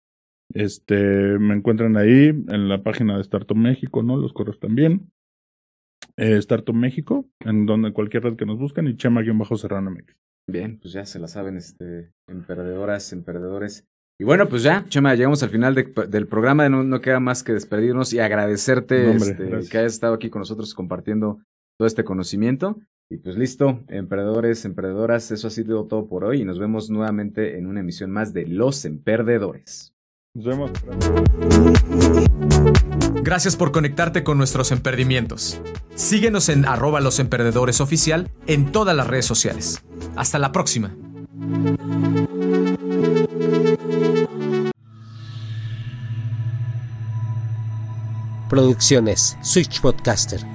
Este, 0.53 1.39
me 1.39 1.55
encuentran 1.55 1.97
ahí 1.97 2.27
en 2.27 2.69
la 2.69 2.83
página 2.83 3.15
de 3.15 3.21
Startup 3.21 3.57
México, 3.57 4.03
¿no? 4.03 4.17
Los 4.17 4.31
correos 4.31 4.59
también. 4.59 5.11
Eh, 6.17 6.37
Startup 6.37 6.75
México, 6.75 7.25
en 7.41 7.65
donde 7.65 7.91
cualquier 7.91 8.23
red 8.23 8.35
que 8.35 8.45
nos 8.45 8.57
buscan, 8.57 8.87
y 8.87 8.95
Chema-Serrano 8.95 9.91
MX. 9.91 10.15
Bien, 10.47 10.79
pues 10.79 10.93
ya 10.93 11.05
se 11.05 11.19
la 11.19 11.27
saben, 11.27 11.57
este, 11.57 12.11
emperdedoras, 12.29 13.11
emprendedores. 13.13 13.83
Y 14.19 14.23
bueno, 14.23 14.47
pues 14.47 14.63
ya, 14.63 14.85
Chema, 14.87 15.13
llegamos 15.15 15.43
al 15.43 15.49
final 15.49 15.75
de- 15.75 15.91
del 16.07 16.27
programa. 16.27 16.69
No, 16.69 16.83
no 16.83 17.01
queda 17.01 17.19
más 17.19 17.43
que 17.43 17.51
despedirnos 17.51 18.13
y 18.13 18.19
agradecerte 18.19 19.09
hombre, 19.09 19.29
este, 19.31 19.69
que 19.69 19.77
hayas 19.77 19.93
estado 19.93 20.13
aquí 20.13 20.29
con 20.29 20.39
nosotros 20.39 20.73
compartiendo 20.73 21.39
todo 21.77 21.87
este 21.87 22.03
conocimiento. 22.05 22.79
Y 23.11 23.17
pues 23.17 23.35
listo, 23.37 23.83
emprendedores, 23.89 24.63
emprendedoras, 24.65 25.29
eso 25.31 25.47
ha 25.47 25.51
sido 25.51 25.85
todo 25.85 26.07
por 26.07 26.23
hoy 26.23 26.41
y 26.41 26.45
nos 26.45 26.59
vemos 26.59 26.89
nuevamente 26.89 27.57
en 27.57 27.67
una 27.67 27.81
emisión 27.81 28.09
más 28.09 28.33
de 28.33 28.47
Los 28.47 28.85
Emperdedores. 28.85 29.93
Nos 30.35 30.45
vemos. 30.45 30.71
Gracias 33.21 33.55
por 33.55 33.71
conectarte 33.71 34.23
con 34.23 34.37
nuestros 34.37 34.71
emperdimientos. 34.71 35.59
Síguenos 35.95 36.49
en 36.49 36.65
arroba 36.65 36.99
los 36.99 37.19
oficial 37.81 38.29
en 38.47 38.71
todas 38.71 38.95
las 38.95 39.07
redes 39.07 39.25
sociales. 39.25 39.83
Hasta 40.15 40.39
la 40.39 40.51
próxima. 40.51 40.91
Producciones 48.49 49.37
Switch 49.41 49.81
Podcaster. 49.81 50.54